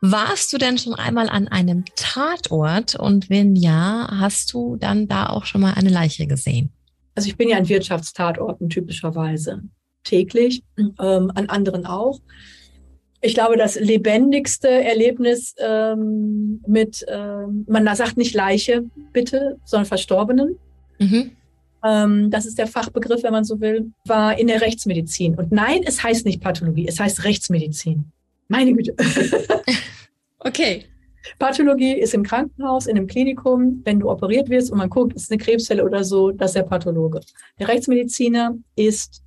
[0.00, 5.26] Warst du denn schon einmal an einem Tatort und wenn ja, hast du dann da
[5.26, 6.70] auch schon mal eine Leiche gesehen?
[7.16, 9.62] Also ich bin ja an Wirtschaftstatorten typischerweise
[10.04, 12.20] täglich, ähm, an anderen auch
[13.20, 20.56] ich glaube, das lebendigste Erlebnis ähm, mit, ähm, man sagt nicht Leiche, bitte, sondern Verstorbenen.
[20.98, 21.32] Mhm.
[21.84, 25.34] Ähm, das ist der Fachbegriff, wenn man so will, war in der Rechtsmedizin.
[25.34, 28.04] Und nein, es heißt nicht Pathologie, es heißt Rechtsmedizin.
[28.48, 28.94] Meine Güte.
[30.38, 30.84] okay.
[31.38, 35.30] Pathologie ist im Krankenhaus, in einem Klinikum, wenn du operiert wirst und man guckt, ist
[35.30, 37.20] eine Krebszelle oder so, das ist der Pathologe.
[37.58, 39.22] Der Rechtsmediziner ist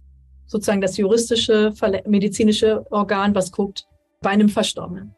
[0.51, 1.73] sozusagen das juristische,
[2.05, 3.87] medizinische Organ, was guckt
[4.19, 5.15] bei einem Verstorbenen.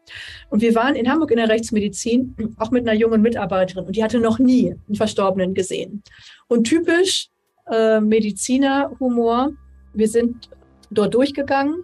[0.50, 4.04] Und wir waren in Hamburg in der Rechtsmedizin, auch mit einer jungen Mitarbeiterin, und die
[4.04, 6.04] hatte noch nie einen Verstorbenen gesehen.
[6.48, 7.30] Und typisch
[7.70, 9.52] äh, Mediziner-Humor,
[9.94, 10.50] wir sind
[10.92, 11.84] dort durchgegangen,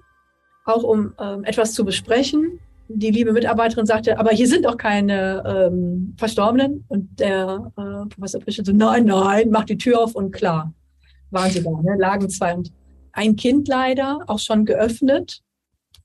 [0.65, 2.59] auch um äh, etwas zu besprechen.
[2.87, 6.85] Die liebe Mitarbeiterin sagte, aber hier sind doch keine ähm, Verstorbenen.
[6.87, 10.71] Und der äh, Professor Prische so, nein, nein, macht die Tür auf und klar,
[11.31, 11.95] waren sie da, ne?
[11.97, 12.71] lagen zwei und
[13.13, 15.41] ein Kind leider, auch schon geöffnet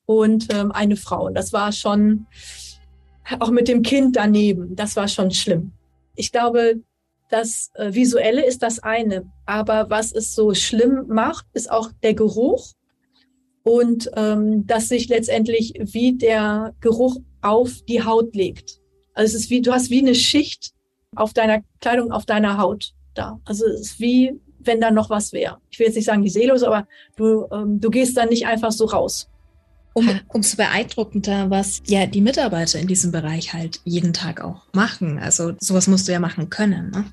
[0.07, 1.31] und ähm, eine Frau.
[1.31, 2.27] Das war schon,
[3.41, 5.73] auch mit dem Kind daneben, das war schon schlimm.
[6.15, 6.81] Ich glaube,
[7.31, 12.15] das äh, Visuelle ist das eine, aber was es so schlimm macht, ist auch der
[12.15, 12.73] Geruch
[13.63, 18.81] und ähm, dass sich letztendlich wie der Geruch auf die Haut legt.
[19.15, 20.73] Also es ist wie, du hast wie eine Schicht
[21.17, 23.41] auf deiner Kleidung, auf deiner Haut da.
[23.45, 25.59] Also es ist wie, wenn da noch was wäre.
[25.71, 26.87] Ich will jetzt nicht sagen die Seele, aber
[27.17, 29.29] du, ähm, du gehst dann nicht einfach so raus.
[29.93, 35.21] Um, umso beeindruckender, was ja die Mitarbeiter in diesem Bereich halt jeden Tag auch machen.
[35.21, 36.91] Also sowas musst du ja machen können.
[36.91, 37.05] Ne?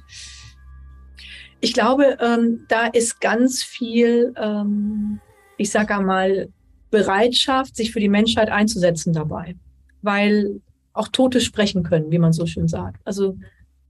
[1.60, 5.20] Ich glaube, ähm, da ist ganz viel, ähm,
[5.58, 6.50] ich sage einmal,
[6.90, 9.56] Bereitschaft, sich für die Menschheit einzusetzen dabei,
[10.02, 10.60] weil
[10.94, 13.00] auch Tote sprechen können, wie man so schön sagt.
[13.06, 13.38] Also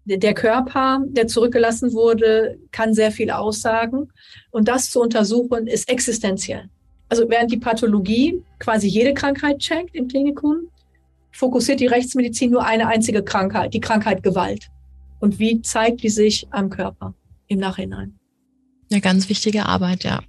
[0.05, 4.11] der Körper, der zurückgelassen wurde, kann sehr viel aussagen
[4.51, 6.69] und das zu untersuchen ist existenziell.
[7.09, 10.69] Also während die Pathologie quasi jede Krankheit checkt im Klinikum,
[11.31, 14.67] fokussiert die Rechtsmedizin nur eine einzige Krankheit, die Krankheit Gewalt.
[15.19, 17.13] Und wie zeigt die sich am Körper
[17.47, 18.17] im Nachhinein?
[18.91, 20.21] Eine ganz wichtige Arbeit, ja.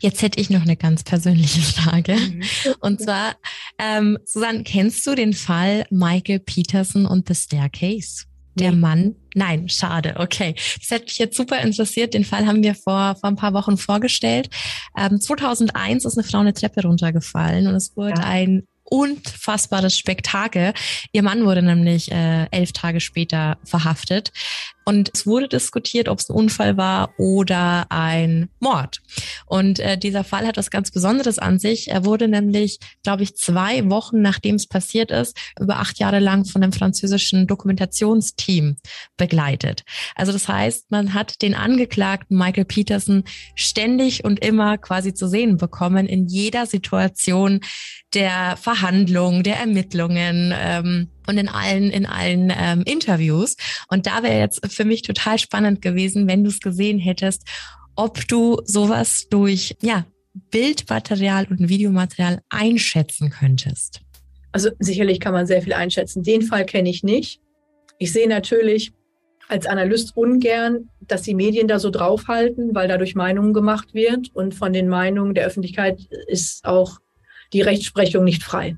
[0.00, 2.16] Jetzt hätte ich noch eine ganz persönliche Frage.
[2.16, 2.42] Mhm.
[2.80, 3.36] Und zwar,
[3.78, 8.24] ähm, Susanne, kennst du den Fall Michael Peterson und The Staircase?
[8.60, 10.54] Der Mann, nein, schade, okay.
[10.78, 12.14] Das hätte mich jetzt super interessiert.
[12.14, 14.50] Den Fall haben wir vor, vor ein paar Wochen vorgestellt.
[14.96, 18.26] Ähm, 2001 ist eine Frau eine Treppe runtergefallen und es wurde ja.
[18.26, 20.74] ein unfassbares Spektakel.
[21.12, 24.32] Ihr Mann wurde nämlich äh, elf Tage später verhaftet.
[24.84, 29.00] Und es wurde diskutiert, ob es ein Unfall war oder ein Mord.
[29.46, 31.88] Und äh, dieser Fall hat was ganz Besonderes an sich.
[31.88, 36.44] Er wurde nämlich, glaube ich, zwei Wochen nachdem es passiert ist, über acht Jahre lang
[36.44, 38.76] von einem französischen Dokumentationsteam
[39.16, 39.84] begleitet.
[40.14, 43.24] Also das heißt, man hat den Angeklagten Michael Peterson
[43.54, 47.60] ständig und immer quasi zu sehen bekommen in jeder Situation
[48.14, 50.52] der Verhandlung, der Ermittlungen.
[50.56, 53.56] Ähm, und in allen, in allen ähm, Interviews.
[53.88, 57.42] Und da wäre jetzt für mich total spannend gewesen, wenn du es gesehen hättest,
[57.96, 60.06] ob du sowas durch, ja,
[60.50, 64.00] Bildmaterial und Videomaterial einschätzen könntest.
[64.52, 66.22] Also sicherlich kann man sehr viel einschätzen.
[66.22, 67.40] Den Fall kenne ich nicht.
[67.98, 68.92] Ich sehe natürlich
[69.48, 74.28] als Analyst ungern, dass die Medien da so draufhalten, weil dadurch Meinungen gemacht wird.
[74.34, 76.98] Und von den Meinungen der Öffentlichkeit ist auch
[77.52, 78.76] die Rechtsprechung nicht frei.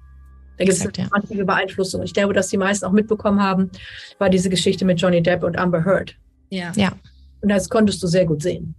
[0.59, 2.03] Da gibt es eine massive Beeinflussung.
[2.03, 3.71] Ich glaube, dass die meisten auch mitbekommen haben,
[4.19, 6.15] war diese Geschichte mit Johnny Depp und Amber Heard.
[6.51, 6.73] Ja.
[6.77, 6.93] ja.
[7.41, 8.75] Und das konntest du sehr gut sehen.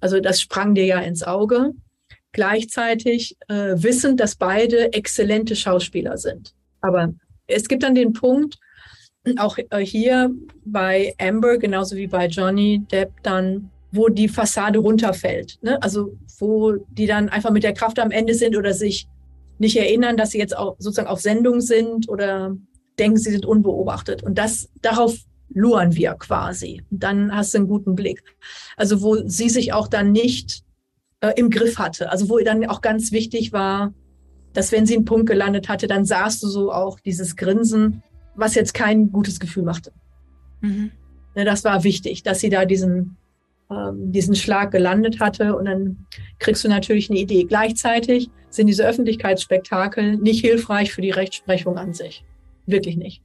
[0.00, 1.72] Also das sprang dir ja ins Auge.
[2.32, 6.54] Gleichzeitig äh, wissend, dass beide exzellente Schauspieler sind.
[6.80, 7.12] Aber
[7.46, 8.58] es gibt dann den Punkt,
[9.38, 10.30] auch äh, hier
[10.64, 15.58] bei Amber, genauso wie bei Johnny Depp, dann, wo die Fassade runterfällt.
[15.62, 15.82] Ne?
[15.82, 19.06] Also wo die dann einfach mit der Kraft am Ende sind oder sich
[19.60, 22.56] nicht erinnern, dass sie jetzt auch sozusagen auf Sendung sind oder
[22.98, 24.22] denken, sie sind unbeobachtet.
[24.22, 25.16] Und das, darauf
[25.50, 26.82] luren wir quasi.
[26.90, 28.22] Und dann hast du einen guten Blick.
[28.76, 30.62] Also wo sie sich auch dann nicht
[31.20, 32.10] äh, im Griff hatte.
[32.10, 33.92] Also wo dann auch ganz wichtig war,
[34.52, 38.02] dass wenn sie einen Punkt gelandet hatte, dann sahst du so auch dieses Grinsen,
[38.34, 39.92] was jetzt kein gutes Gefühl machte.
[40.60, 40.90] Mhm.
[41.36, 43.16] Ne, das war wichtig, dass sie da diesen,
[43.70, 46.06] ähm, diesen Schlag gelandet hatte und dann
[46.38, 47.44] kriegst du natürlich eine Idee.
[47.44, 52.24] Gleichzeitig sind diese Öffentlichkeitsspektakel nicht hilfreich für die Rechtsprechung an sich.
[52.66, 53.22] Wirklich nicht.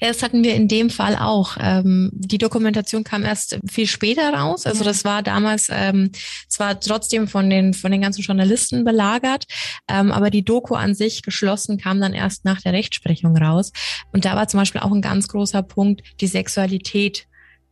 [0.00, 1.56] Ja, das hatten wir in dem Fall auch.
[1.58, 4.66] Ähm, die Dokumentation kam erst viel später raus.
[4.66, 6.10] Also das war damals ähm,
[6.48, 9.44] zwar trotzdem von den von den ganzen Journalisten belagert,
[9.88, 13.72] ähm, aber die Doku an sich geschlossen kam dann erst nach der Rechtsprechung raus.
[14.12, 17.26] Und da war zum Beispiel auch ein ganz großer Punkt die Sexualität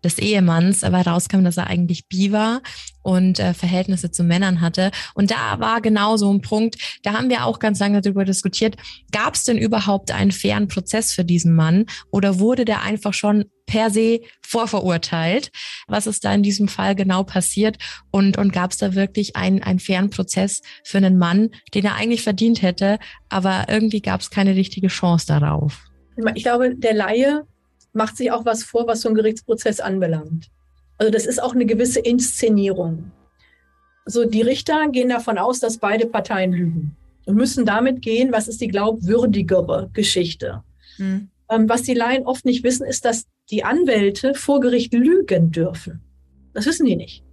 [0.04, 2.60] des Ehemanns, weil rauskam, dass er eigentlich bi war
[3.02, 4.90] und äh, Verhältnisse zu Männern hatte.
[5.14, 8.76] Und da war genau so ein Punkt, da haben wir auch ganz lange darüber diskutiert,
[9.12, 13.44] gab es denn überhaupt einen fairen Prozess für diesen Mann oder wurde der einfach schon
[13.66, 15.50] per se vorverurteilt?
[15.86, 17.78] Was ist da in diesem Fall genau passiert?
[18.10, 21.96] Und, und gab es da wirklich einen, einen fairen Prozess für einen Mann, den er
[21.96, 22.98] eigentlich verdient hätte,
[23.28, 25.84] aber irgendwie gab es keine richtige Chance darauf?
[26.34, 27.46] Ich glaube, der Laie
[27.94, 30.50] macht sich auch was vor, was so ein Gerichtsprozess anbelangt.
[30.98, 33.10] Also das ist auch eine gewisse Inszenierung.
[34.06, 38.48] So die Richter gehen davon aus, dass beide Parteien lügen und müssen damit gehen, was
[38.48, 40.62] ist die glaubwürdigere Geschichte.
[40.98, 41.28] Mhm.
[41.50, 46.00] Ähm, was die Laien oft nicht wissen, ist, dass die Anwälte vor Gericht lügen dürfen.
[46.52, 47.24] Das wissen die nicht.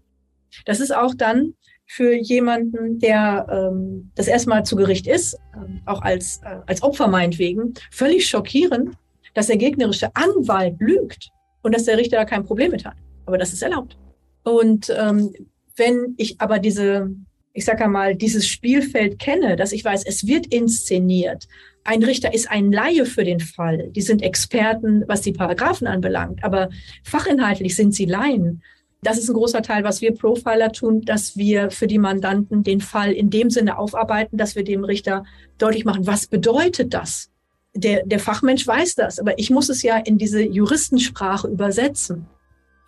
[0.66, 1.54] Das ist auch dann
[1.86, 7.08] für jemanden, der ähm, das erstmal zu Gericht ist, ähm, auch als, äh, als Opfer
[7.08, 8.96] meinetwegen, völlig schockierend,
[9.34, 11.30] dass der gegnerische Anwalt lügt
[11.62, 12.96] und dass der Richter da kein Problem mit hat.
[13.26, 13.98] Aber das ist erlaubt.
[14.44, 15.34] Und ähm,
[15.76, 17.10] wenn ich aber diese,
[17.54, 21.48] ich sage mal, dieses Spielfeld kenne, dass ich weiß, es wird inszeniert,
[21.84, 26.44] ein Richter ist ein Laie für den Fall, die sind Experten, was die Paragraphen anbelangt,
[26.44, 26.70] aber
[27.04, 28.62] fachinhaltlich sind sie Laien.
[29.04, 32.82] Das ist ein großer Teil, was wir Profiler tun, dass wir für die Mandanten den
[32.82, 35.24] Fall in dem Sinne aufarbeiten, dass wir dem Richter
[35.58, 37.32] deutlich machen, was bedeutet das?
[37.74, 42.28] Der, der Fachmensch weiß das, aber ich muss es ja in diese Juristensprache übersetzen.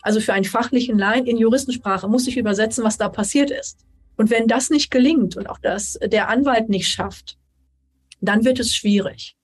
[0.02, 3.80] Also für einen fachlichen Laien in Juristensprache muss ich übersetzen, was da passiert ist.
[4.18, 7.38] Und wenn das nicht gelingt und auch das der Anwalt nicht schafft,
[8.20, 9.36] dann wird es schwierig.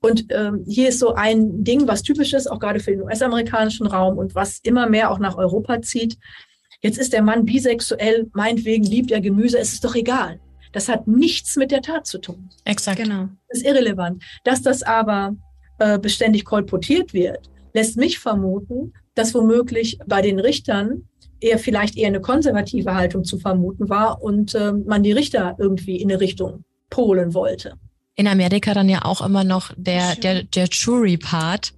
[0.00, 3.86] Und ähm, hier ist so ein Ding, was typisch ist, auch gerade für den US-amerikanischen
[3.86, 6.16] Raum und was immer mehr auch nach Europa zieht.
[6.80, 10.40] Jetzt ist der Mann bisexuell, meinetwegen liebt er Gemüse, es ist doch egal.
[10.72, 12.50] Das hat nichts mit der Tat zu tun.
[12.64, 12.98] Exakt.
[12.98, 13.28] Genau.
[13.48, 14.22] Das ist irrelevant.
[14.44, 15.36] Dass das aber
[15.78, 21.08] äh, beständig kolportiert wird, lässt mich vermuten, dass womöglich bei den Richtern
[21.40, 25.96] eher vielleicht eher eine konservative Haltung zu vermuten war und äh, man die Richter irgendwie
[25.96, 27.74] in eine Richtung polen wollte.
[28.16, 31.72] In Amerika dann ja auch immer noch der, der, der Jury-Part,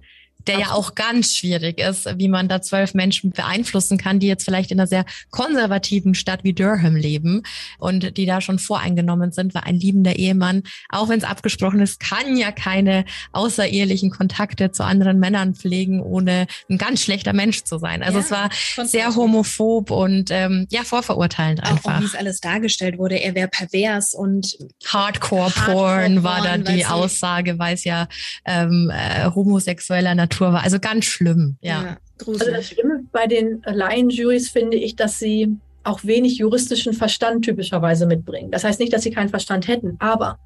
[0.47, 0.59] der Absolut.
[0.59, 4.71] ja auch ganz schwierig ist, wie man da zwölf Menschen beeinflussen kann, die jetzt vielleicht
[4.71, 7.43] in einer sehr konservativen Stadt wie Durham leben
[7.77, 11.99] und die da schon voreingenommen sind, weil ein liebender Ehemann, auch wenn es abgesprochen ist,
[11.99, 17.77] kann ja keine außerehelichen Kontakte zu anderen Männern pflegen, ohne ein ganz schlechter Mensch zu
[17.77, 18.03] sein.
[18.03, 21.97] Also ja, es war sehr homophob und ähm, ja, vorverurteilend einfach.
[21.97, 26.85] Auch, wie es alles dargestellt wurde, er wäre pervers und Hardcore-Porn Hardcore war da die
[26.85, 28.07] Aussage, weil es ja
[28.45, 30.63] ähm, äh, homosexueller Natur Natur war.
[30.63, 31.83] Also ganz schlimm, ja.
[31.83, 31.97] ja
[32.27, 38.05] also das Schlimme bei den Laienjurys finde ich, dass sie auch wenig juristischen Verstand typischerweise
[38.05, 38.51] mitbringen.
[38.51, 40.39] Das heißt nicht, dass sie keinen Verstand hätten, aber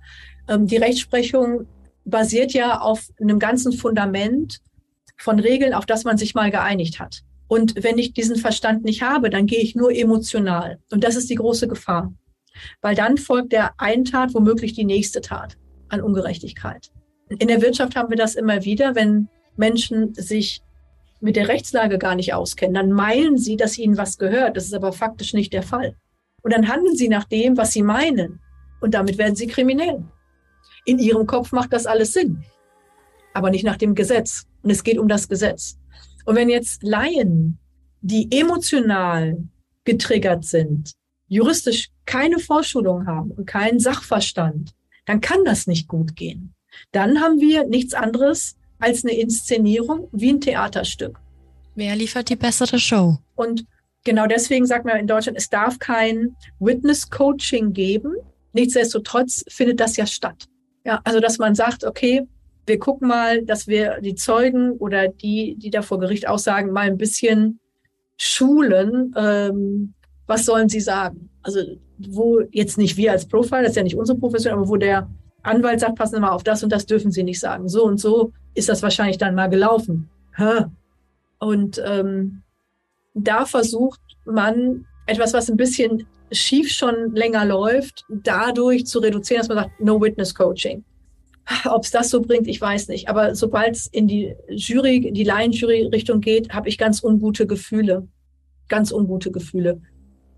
[0.48, 1.68] ähm, die Rechtsprechung
[2.06, 4.60] basiert ja auf einem ganzen Fundament
[5.18, 7.22] von Regeln, auf das man sich mal geeinigt hat.
[7.48, 10.80] Und wenn ich diesen Verstand nicht habe, dann gehe ich nur emotional.
[10.92, 12.14] Und das ist die große Gefahr.
[12.82, 15.58] Weil dann folgt der einen Tat womöglich die nächste Tat
[15.90, 16.92] an Ungerechtigkeit.
[17.30, 20.62] In der Wirtschaft haben wir das immer wieder, wenn Menschen sich
[21.22, 24.58] mit der Rechtslage gar nicht auskennen, dann meinen sie, dass ihnen was gehört.
[24.58, 25.96] Das ist aber faktisch nicht der Fall.
[26.42, 28.40] Und dann handeln sie nach dem, was sie meinen.
[28.82, 30.04] Und damit werden sie kriminell.
[30.86, 32.44] In ihrem Kopf macht das alles Sinn,
[33.34, 34.46] aber nicht nach dem Gesetz.
[34.62, 35.80] Und es geht um das Gesetz.
[36.26, 37.58] Und wenn jetzt Laien,
[38.02, 39.38] die emotional
[39.84, 40.92] getriggert sind,
[41.28, 44.76] juristisch keine Vorschulung haben und keinen Sachverstand,
[45.06, 46.54] dann kann das nicht gut gehen.
[46.92, 51.20] Dann haben wir nichts anderes als eine Inszenierung wie ein Theaterstück.
[51.76, 53.18] Wer liefert die bessere Show?
[53.36, 53.66] Und
[54.04, 58.16] genau deswegen sagt man in Deutschland, es darf kein Witness Coaching geben.
[58.54, 60.46] Nichtsdestotrotz findet das ja statt.
[60.86, 62.26] Ja, also dass man sagt, okay,
[62.68, 66.88] wir gucken mal, dass wir die Zeugen oder die, die da vor Gericht aussagen, mal
[66.88, 67.60] ein bisschen
[68.18, 69.14] schulen.
[69.18, 69.94] Ähm,
[70.28, 71.30] was sollen sie sagen?
[71.44, 71.60] Also
[71.98, 75.10] wo jetzt nicht wir als Profile, das ist ja nicht unsere Profession, aber wo der
[75.44, 77.70] Anwalt sagt, passen Sie mal auf das und das dürfen Sie nicht sagen.
[77.70, 80.10] So und so ist das wahrscheinlich dann mal gelaufen.
[81.40, 82.42] Und ähm,
[83.14, 89.50] da versucht man etwas, was ein bisschen schief schon länger läuft, dadurch zu reduzieren, dass
[89.50, 90.84] man sagt, no witness coaching.
[91.66, 93.08] Ob es das so bringt, ich weiß nicht.
[93.08, 98.08] Aber sobald es in die Jury, die Laienjury-Richtung geht, habe ich ganz ungute Gefühle.
[98.68, 99.82] Ganz ungute Gefühle.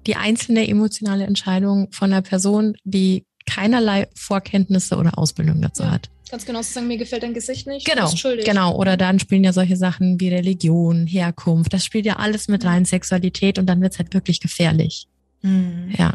[0.06, 6.10] Die einzelne emotionale Entscheidung von einer Person, die keinerlei Vorkenntnisse oder Ausbildung dazu hat.
[6.30, 7.86] Ganz genau zu sagen, mir gefällt dein Gesicht nicht.
[7.86, 8.12] Genau,
[8.44, 8.76] genau.
[8.76, 11.74] Oder dann spielen ja solche Sachen wie Religion, Herkunft.
[11.74, 15.08] Das spielt ja alles mit rein, Sexualität und dann wird es halt wirklich gefährlich.
[15.41, 15.94] Mhm.
[15.98, 16.14] Ja.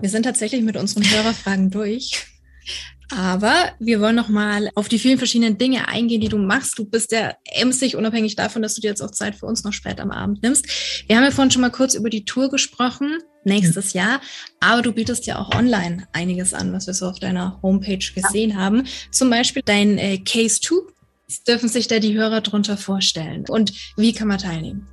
[0.00, 2.26] Wir sind tatsächlich mit unseren Hörerfragen durch.
[3.14, 6.78] Aber wir wollen noch mal auf die vielen verschiedenen Dinge eingehen, die du machst.
[6.78, 9.72] Du bist ja emsig, unabhängig davon, dass du dir jetzt auch Zeit für uns noch
[9.72, 10.66] spät am Abend nimmst.
[11.06, 14.20] Wir haben ja vorhin schon mal kurz über die Tour gesprochen nächstes Jahr.
[14.60, 18.50] Aber du bietest ja auch online einiges an, was wir so auf deiner Homepage gesehen
[18.50, 18.56] ja.
[18.56, 18.84] haben.
[19.10, 20.92] Zum Beispiel dein äh, Case 2.
[21.46, 23.44] Dürfen sich da die Hörer drunter vorstellen?
[23.48, 24.86] Und wie kann man teilnehmen?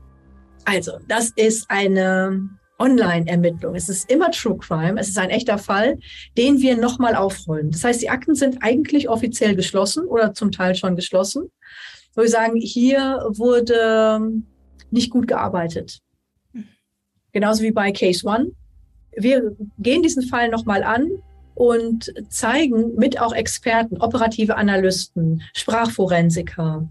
[0.66, 3.76] Also, das ist eine Online-Ermittlung.
[3.76, 5.00] Es ist immer True Crime.
[5.00, 6.00] Es ist ein echter Fall,
[6.38, 7.72] den wir nochmal aufrollen.
[7.72, 11.52] Das heißt, die Akten sind eigentlich offiziell geschlossen oder zum Teil schon geschlossen.
[12.16, 14.42] Wo wir sagen, hier wurde
[14.92, 16.00] nicht gut gearbeitet.
[17.32, 18.52] Genauso wie bei Case One.
[19.16, 21.10] Wir gehen diesen Fall nochmal an
[21.60, 26.88] und zeigen mit auch Experten, operative Analysten, Sprachforensiker,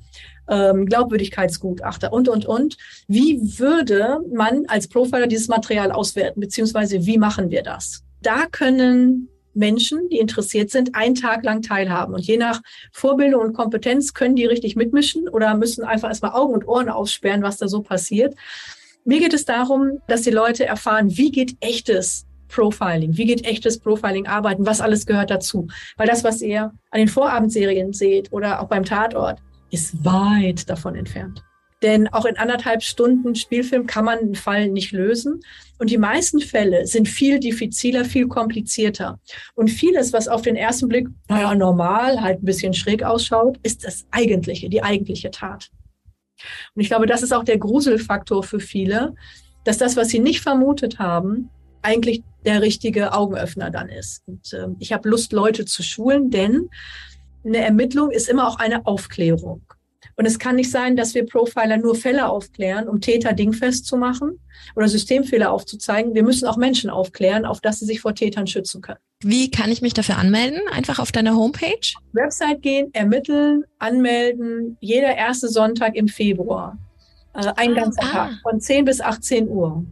[0.47, 2.77] ähm, Glaubwürdigkeitsgutachter und, und, und.
[3.07, 8.03] Wie würde man als Profiler dieses Material auswerten, beziehungsweise wie machen wir das?
[8.21, 12.13] Da können Menschen, die interessiert sind, einen Tag lang teilhaben.
[12.13, 12.61] Und je nach
[12.93, 17.43] Vorbildung und Kompetenz können die richtig mitmischen oder müssen einfach erstmal Augen und Ohren aussperren,
[17.43, 18.35] was da so passiert.
[19.07, 23.79] Mir geht es darum, dass die Leute erfahren, wie geht echtes Profiling, wie geht echtes
[23.79, 25.69] Profiling arbeiten, was alles gehört dazu.
[25.97, 29.39] Weil das, was ihr an den Vorabendserien seht oder auch beim Tatort,
[29.71, 31.43] ist weit davon entfernt.
[31.83, 35.41] Denn auch in anderthalb Stunden Spielfilm kann man einen Fall nicht lösen.
[35.79, 39.21] Und die meisten Fälle sind viel diffiziler, viel komplizierter.
[39.55, 43.85] Und vieles, was auf den ersten Blick, naja, normal, halt ein bisschen schräg ausschaut, ist
[43.85, 45.71] das eigentliche, die eigentliche Tat.
[46.75, 49.15] Und ich glaube, das ist auch der Gruselfaktor für viele,
[49.65, 51.51] dass das, was sie nicht vermutet haben,
[51.83, 54.23] eigentlich der richtige Augenöffner dann ist.
[54.27, 56.69] Und äh, ich habe Lust, Leute zu schulen, denn
[57.45, 59.63] eine Ermittlung ist immer auch eine Aufklärung.
[60.17, 63.97] Und es kann nicht sein, dass wir Profiler nur Fälle aufklären, um Täter dingfest zu
[63.97, 64.41] machen
[64.75, 66.15] oder Systemfehler aufzuzeigen.
[66.15, 68.99] Wir müssen auch Menschen aufklären, auf dass sie sich vor Tätern schützen können.
[69.23, 70.61] Wie kann ich mich dafür anmelden?
[70.73, 71.95] Einfach auf deiner Homepage?
[72.13, 76.77] Website gehen, ermitteln, anmelden, jeder erste Sonntag im Februar.
[77.33, 78.11] Also ein ah, ganzer ah.
[78.11, 79.85] Tag, von 10 bis 18 Uhr.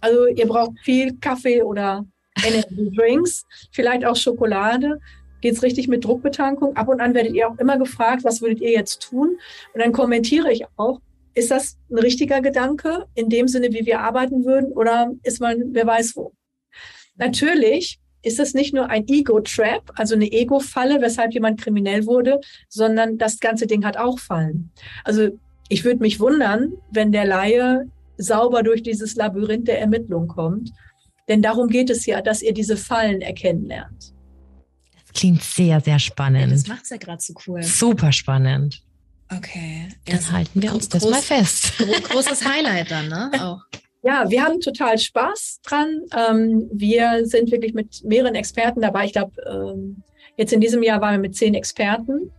[0.00, 2.04] Also ihr braucht viel Kaffee oder
[2.44, 4.98] Energy Drinks, vielleicht auch Schokolade
[5.40, 6.76] geht es richtig mit Druckbetankung.
[6.76, 9.38] Ab und an werdet ihr auch immer gefragt, was würdet ihr jetzt tun?
[9.72, 11.00] Und dann kommentiere ich auch,
[11.34, 15.72] ist das ein richtiger Gedanke in dem Sinne, wie wir arbeiten würden, oder ist man,
[15.72, 16.32] wer weiß wo?
[17.16, 23.16] Natürlich ist das nicht nur ein Ego-Trap, also eine Ego-Falle, weshalb jemand kriminell wurde, sondern
[23.16, 24.70] das ganze Ding hat auch Fallen.
[25.04, 25.30] Also
[25.68, 27.86] ich würde mich wundern, wenn der Laie
[28.20, 30.70] sauber durch dieses Labyrinth der Ermittlung kommt.
[31.28, 34.12] Denn darum geht es ja, dass ihr diese Fallen erkennen lernt.
[35.14, 36.42] Klingt sehr, sehr spannend.
[36.42, 37.62] Ja, das macht es ja gerade so cool.
[37.62, 38.82] Super spannend.
[39.34, 39.88] Okay.
[40.06, 41.72] Dann halten wir uns das mal fest.
[42.10, 43.30] Großes Highlight dann, ne?
[43.40, 43.60] Auch.
[44.02, 46.00] Ja, wir haben total Spaß dran.
[46.16, 49.04] Ähm, wir sind wirklich mit mehreren Experten dabei.
[49.04, 50.02] Ich glaube, ähm,
[50.36, 52.32] jetzt in diesem Jahr waren wir mit zehn Experten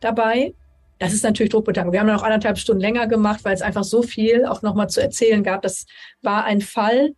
[0.00, 0.54] dabei.
[1.02, 1.92] Das ist natürlich Druckbetankung.
[1.92, 5.02] Wir haben noch anderthalb Stunden länger gemacht, weil es einfach so viel auch nochmal zu
[5.02, 5.62] erzählen gab.
[5.62, 5.84] Das
[6.20, 7.16] war ein Fall,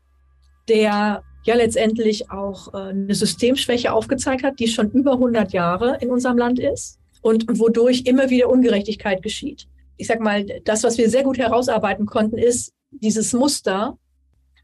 [0.71, 6.11] der ja letztendlich auch äh, eine Systemschwäche aufgezeigt hat, die schon über 100 Jahre in
[6.11, 9.67] unserem Land ist und wodurch immer wieder Ungerechtigkeit geschieht.
[9.99, 13.99] Ich sag mal, das, was wir sehr gut herausarbeiten konnten, ist dieses Muster,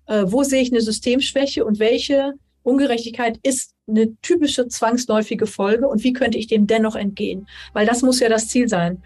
[0.07, 2.33] äh, wo sehe ich eine Systemschwäche und welche
[2.63, 7.47] Ungerechtigkeit ist eine typische zwangsläufige Folge und wie könnte ich dem dennoch entgehen?
[7.73, 9.03] Weil das muss ja das Ziel sein.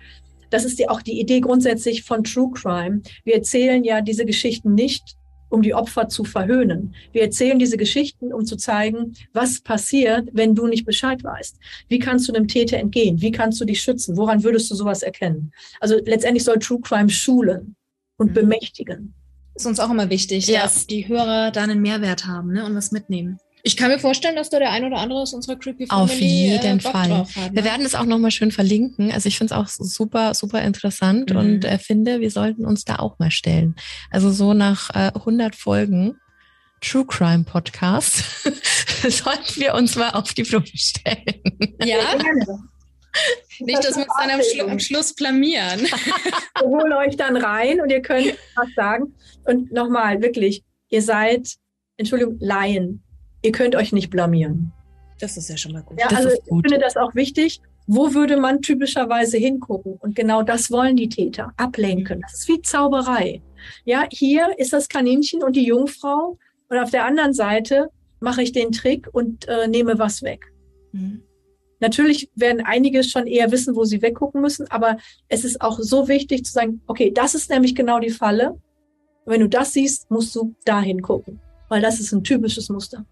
[0.51, 3.03] Das ist ja auch die Idee grundsätzlich von True Crime.
[3.25, 5.17] Wir erzählen ja diese Geschichten nicht,
[5.49, 6.95] um die Opfer zu verhöhnen.
[7.13, 11.59] Wir erzählen diese Geschichten, um zu zeigen, was passiert, wenn du nicht Bescheid weißt.
[11.89, 13.21] Wie kannst du einem Täter entgehen?
[13.21, 14.17] Wie kannst du dich schützen?
[14.17, 15.53] Woran würdest du sowas erkennen?
[15.81, 17.77] Also letztendlich soll True Crime schulen
[18.17, 18.35] und mhm.
[18.35, 19.15] bemächtigen.
[19.55, 20.63] Ist uns auch immer wichtig, ja.
[20.63, 23.39] dass die Hörer da einen Mehrwert haben ne, und was mitnehmen.
[23.67, 26.21] Ich kann mir vorstellen, dass da der ein oder andere aus unserer Creepy Family Auf
[26.21, 27.11] jeden äh, Fall.
[27.11, 27.51] Hat, ne?
[27.53, 29.11] Wir werden es auch nochmal schön verlinken.
[29.11, 31.37] Also ich finde es auch super, super interessant mhm.
[31.37, 33.75] und äh, finde, wir sollten uns da auch mal stellen.
[34.11, 36.19] Also so nach äh, 100 Folgen
[36.83, 38.23] True Crime Podcast
[39.09, 41.25] sollten wir uns mal auf die Probe stellen.
[41.83, 42.65] Ja, gerne.
[43.61, 45.81] Nicht, dass wir uns dann am, Schlu am Schluss blamieren.
[46.61, 49.15] Wir holen euch dann rein und ihr könnt was sagen.
[49.45, 51.49] Und nochmal, wirklich, ihr seid,
[51.97, 53.04] Entschuldigung, Laien
[53.45, 54.73] ihr könnt euch nicht blamieren.
[55.21, 56.01] Das ist ja schon mal gut.
[56.01, 57.61] Ja, das also ich finde das auch wichtig.
[57.87, 59.97] Wo würde man typischerweise hingucken?
[60.01, 62.23] Und genau das wollen die Täter, ablenken.
[62.23, 63.43] Das ist wie Zauberei.
[63.85, 66.39] Ja, hier ist das Kaninchen und die Jungfrau
[66.69, 67.91] und auf der anderen Seite
[68.21, 70.51] mache ich den Trick und äh, nehme was weg.
[70.93, 71.23] Mhm.
[71.81, 74.97] Natürlich werden einige schon eher wissen, wo sie weggucken müssen, aber
[75.29, 78.59] es ist auch so wichtig zu sagen, okay, das ist nämlich genau die Falle.
[79.27, 83.05] wenn du das siehst, musst du dahin gucken, weil das ist ein typisches Muster.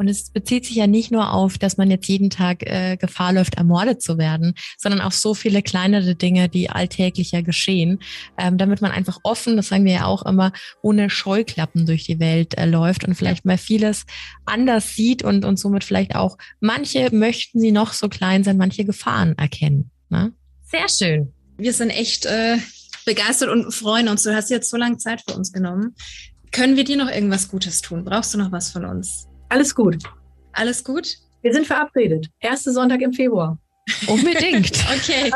[0.00, 3.34] Und es bezieht sich ja nicht nur auf, dass man jetzt jeden Tag äh, Gefahr
[3.34, 7.98] läuft, ermordet zu werden, sondern auf so viele kleinere Dinge, die alltäglicher geschehen,
[8.38, 12.18] ähm, damit man einfach offen, das sagen wir ja auch immer, ohne Scheuklappen durch die
[12.18, 14.06] Welt äh, läuft und vielleicht mal vieles
[14.46, 18.86] anders sieht und, und somit vielleicht auch, manche möchten sie noch so klein sein, manche
[18.86, 19.90] Gefahren erkennen.
[20.08, 20.32] Ne?
[20.62, 21.34] Sehr schön.
[21.58, 22.56] Wir sind echt äh,
[23.04, 24.22] begeistert und freuen uns.
[24.22, 25.94] Du hast jetzt so lange Zeit für uns genommen.
[26.52, 28.06] Können wir dir noch irgendwas Gutes tun?
[28.06, 29.29] Brauchst du noch was von uns?
[29.50, 29.98] Alles gut.
[30.52, 31.18] Alles gut?
[31.42, 32.28] Wir sind verabredet.
[32.40, 33.58] Erste Sonntag im Februar.
[34.06, 34.72] Unbedingt.
[34.94, 35.32] okay.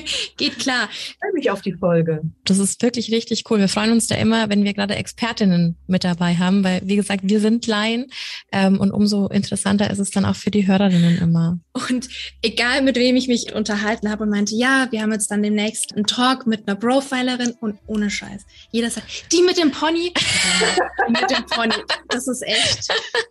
[0.36, 0.88] Geht klar.
[0.92, 2.22] Ich freue mich auf die Folge.
[2.44, 3.58] Das ist wirklich richtig cool.
[3.58, 7.20] Wir freuen uns da immer, wenn wir gerade Expertinnen mit dabei haben, weil, wie gesagt,
[7.24, 8.06] wir sind Laien
[8.52, 11.58] ähm, und umso interessanter ist es dann auch für die Hörerinnen immer.
[11.72, 12.08] Und
[12.42, 15.94] egal, mit wem ich mich unterhalten habe und meinte, ja, wir haben jetzt dann demnächst
[15.94, 18.44] einen Talk mit einer Profilerin und ohne Scheiß.
[18.70, 20.12] Jeder sagt, die mit dem Pony.
[20.14, 21.74] die mit dem Pony.
[22.08, 22.88] Das ist echt.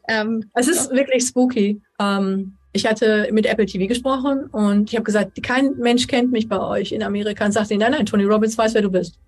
[0.08, 1.82] Ähm, es ist wirklich spooky.
[2.00, 6.48] Ähm, ich hatte mit Apple TV gesprochen und ich habe gesagt, kein Mensch kennt mich
[6.48, 9.20] bei euch in Amerika und sagte, nein, nein, Tony Robbins weiß, wer du bist.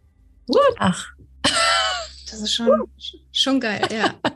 [0.47, 0.75] What?
[0.77, 1.07] Ach.
[2.29, 2.69] Das ist schon,
[3.31, 4.13] schon geil, ja.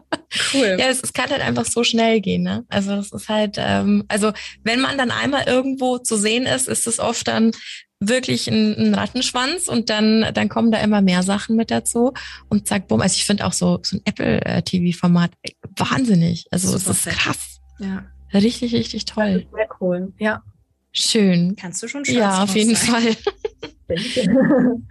[0.53, 0.75] Cool.
[0.77, 2.65] Ja, es, es, kann halt einfach so schnell gehen, ne?
[2.67, 6.85] Also das ist halt, ähm, also wenn man dann einmal irgendwo zu sehen ist, ist
[6.85, 7.53] es oft dann
[7.99, 12.13] wirklich ein, ein Rattenschwanz und dann, dann kommen da immer mehr Sachen mit dazu
[12.49, 13.01] und zack, bumm.
[13.01, 16.45] Also ich finde auch so, so ein Apple-TV-Format äh, wahnsinnig.
[16.51, 17.59] Also es ist krass.
[17.79, 18.03] Ja.
[18.34, 19.48] Richtig, richtig toll.
[19.54, 20.44] sehr cool, ja.
[20.91, 21.56] Schön.
[21.56, 23.16] Kannst du schon stolz Ja, auf jeden sein.
[23.88, 23.98] Fall.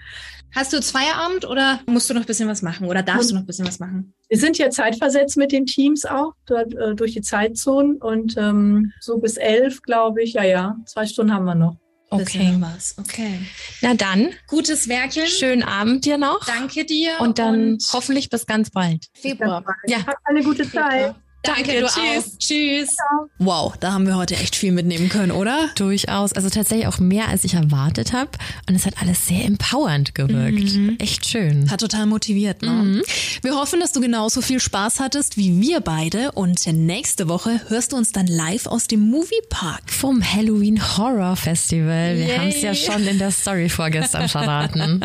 [0.55, 3.35] Hast du jetzt Feierabend oder musst du noch ein bisschen was machen oder darfst du
[3.35, 4.15] noch ein bisschen was machen?
[4.29, 8.93] Wir sind ja zeitversetzt mit den Teams auch dort, äh, durch die Zeitzonen und ähm,
[9.01, 10.33] so bis elf, glaube ich.
[10.33, 11.77] Ja, ja, zwei Stunden haben wir noch.
[12.09, 12.55] Okay.
[12.61, 12.95] Was.
[12.99, 13.41] Okay.
[13.83, 14.31] Na dann.
[14.47, 15.27] Gutes Werkchen.
[15.27, 16.45] Schönen Abend dir noch.
[16.47, 17.17] Danke dir.
[17.19, 19.07] Und dann und hoffentlich bis ganz bald.
[19.13, 19.65] Februar.
[19.87, 20.07] Ja.
[20.07, 21.17] Habt eine gute Zeit.
[21.47, 21.97] Danke, du tschüss.
[21.97, 22.39] Auch.
[22.39, 22.97] Tschüss.
[23.39, 25.69] Wow, da haben wir heute echt viel mitnehmen können, oder?
[25.77, 26.33] Durchaus.
[26.33, 28.31] Also tatsächlich auch mehr, als ich erwartet habe.
[28.69, 30.75] Und es hat alles sehr empowernd gewirkt.
[30.75, 30.97] Mhm.
[30.99, 31.71] Echt schön.
[31.71, 32.63] Hat total motiviert.
[32.63, 32.71] Ne?
[32.71, 33.03] Mhm.
[33.43, 36.33] Wir hoffen, dass du genauso viel Spaß hattest wie wir beide.
[36.33, 39.91] Und nächste Woche hörst du uns dann live aus dem Moviepark.
[39.91, 42.17] Vom Halloween Horror Festival.
[42.17, 45.05] Wir haben es ja schon in der Story vorgestern verraten.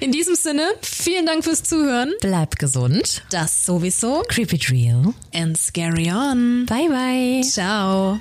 [0.00, 2.12] In diesem Sinne, vielen Dank fürs Zuhören.
[2.20, 3.22] Bleib gesund.
[3.30, 4.22] Das sowieso.
[4.28, 5.14] Creepy Real.
[5.34, 6.66] And scary on.
[6.66, 7.42] Bye bye.
[7.44, 8.18] Ciao.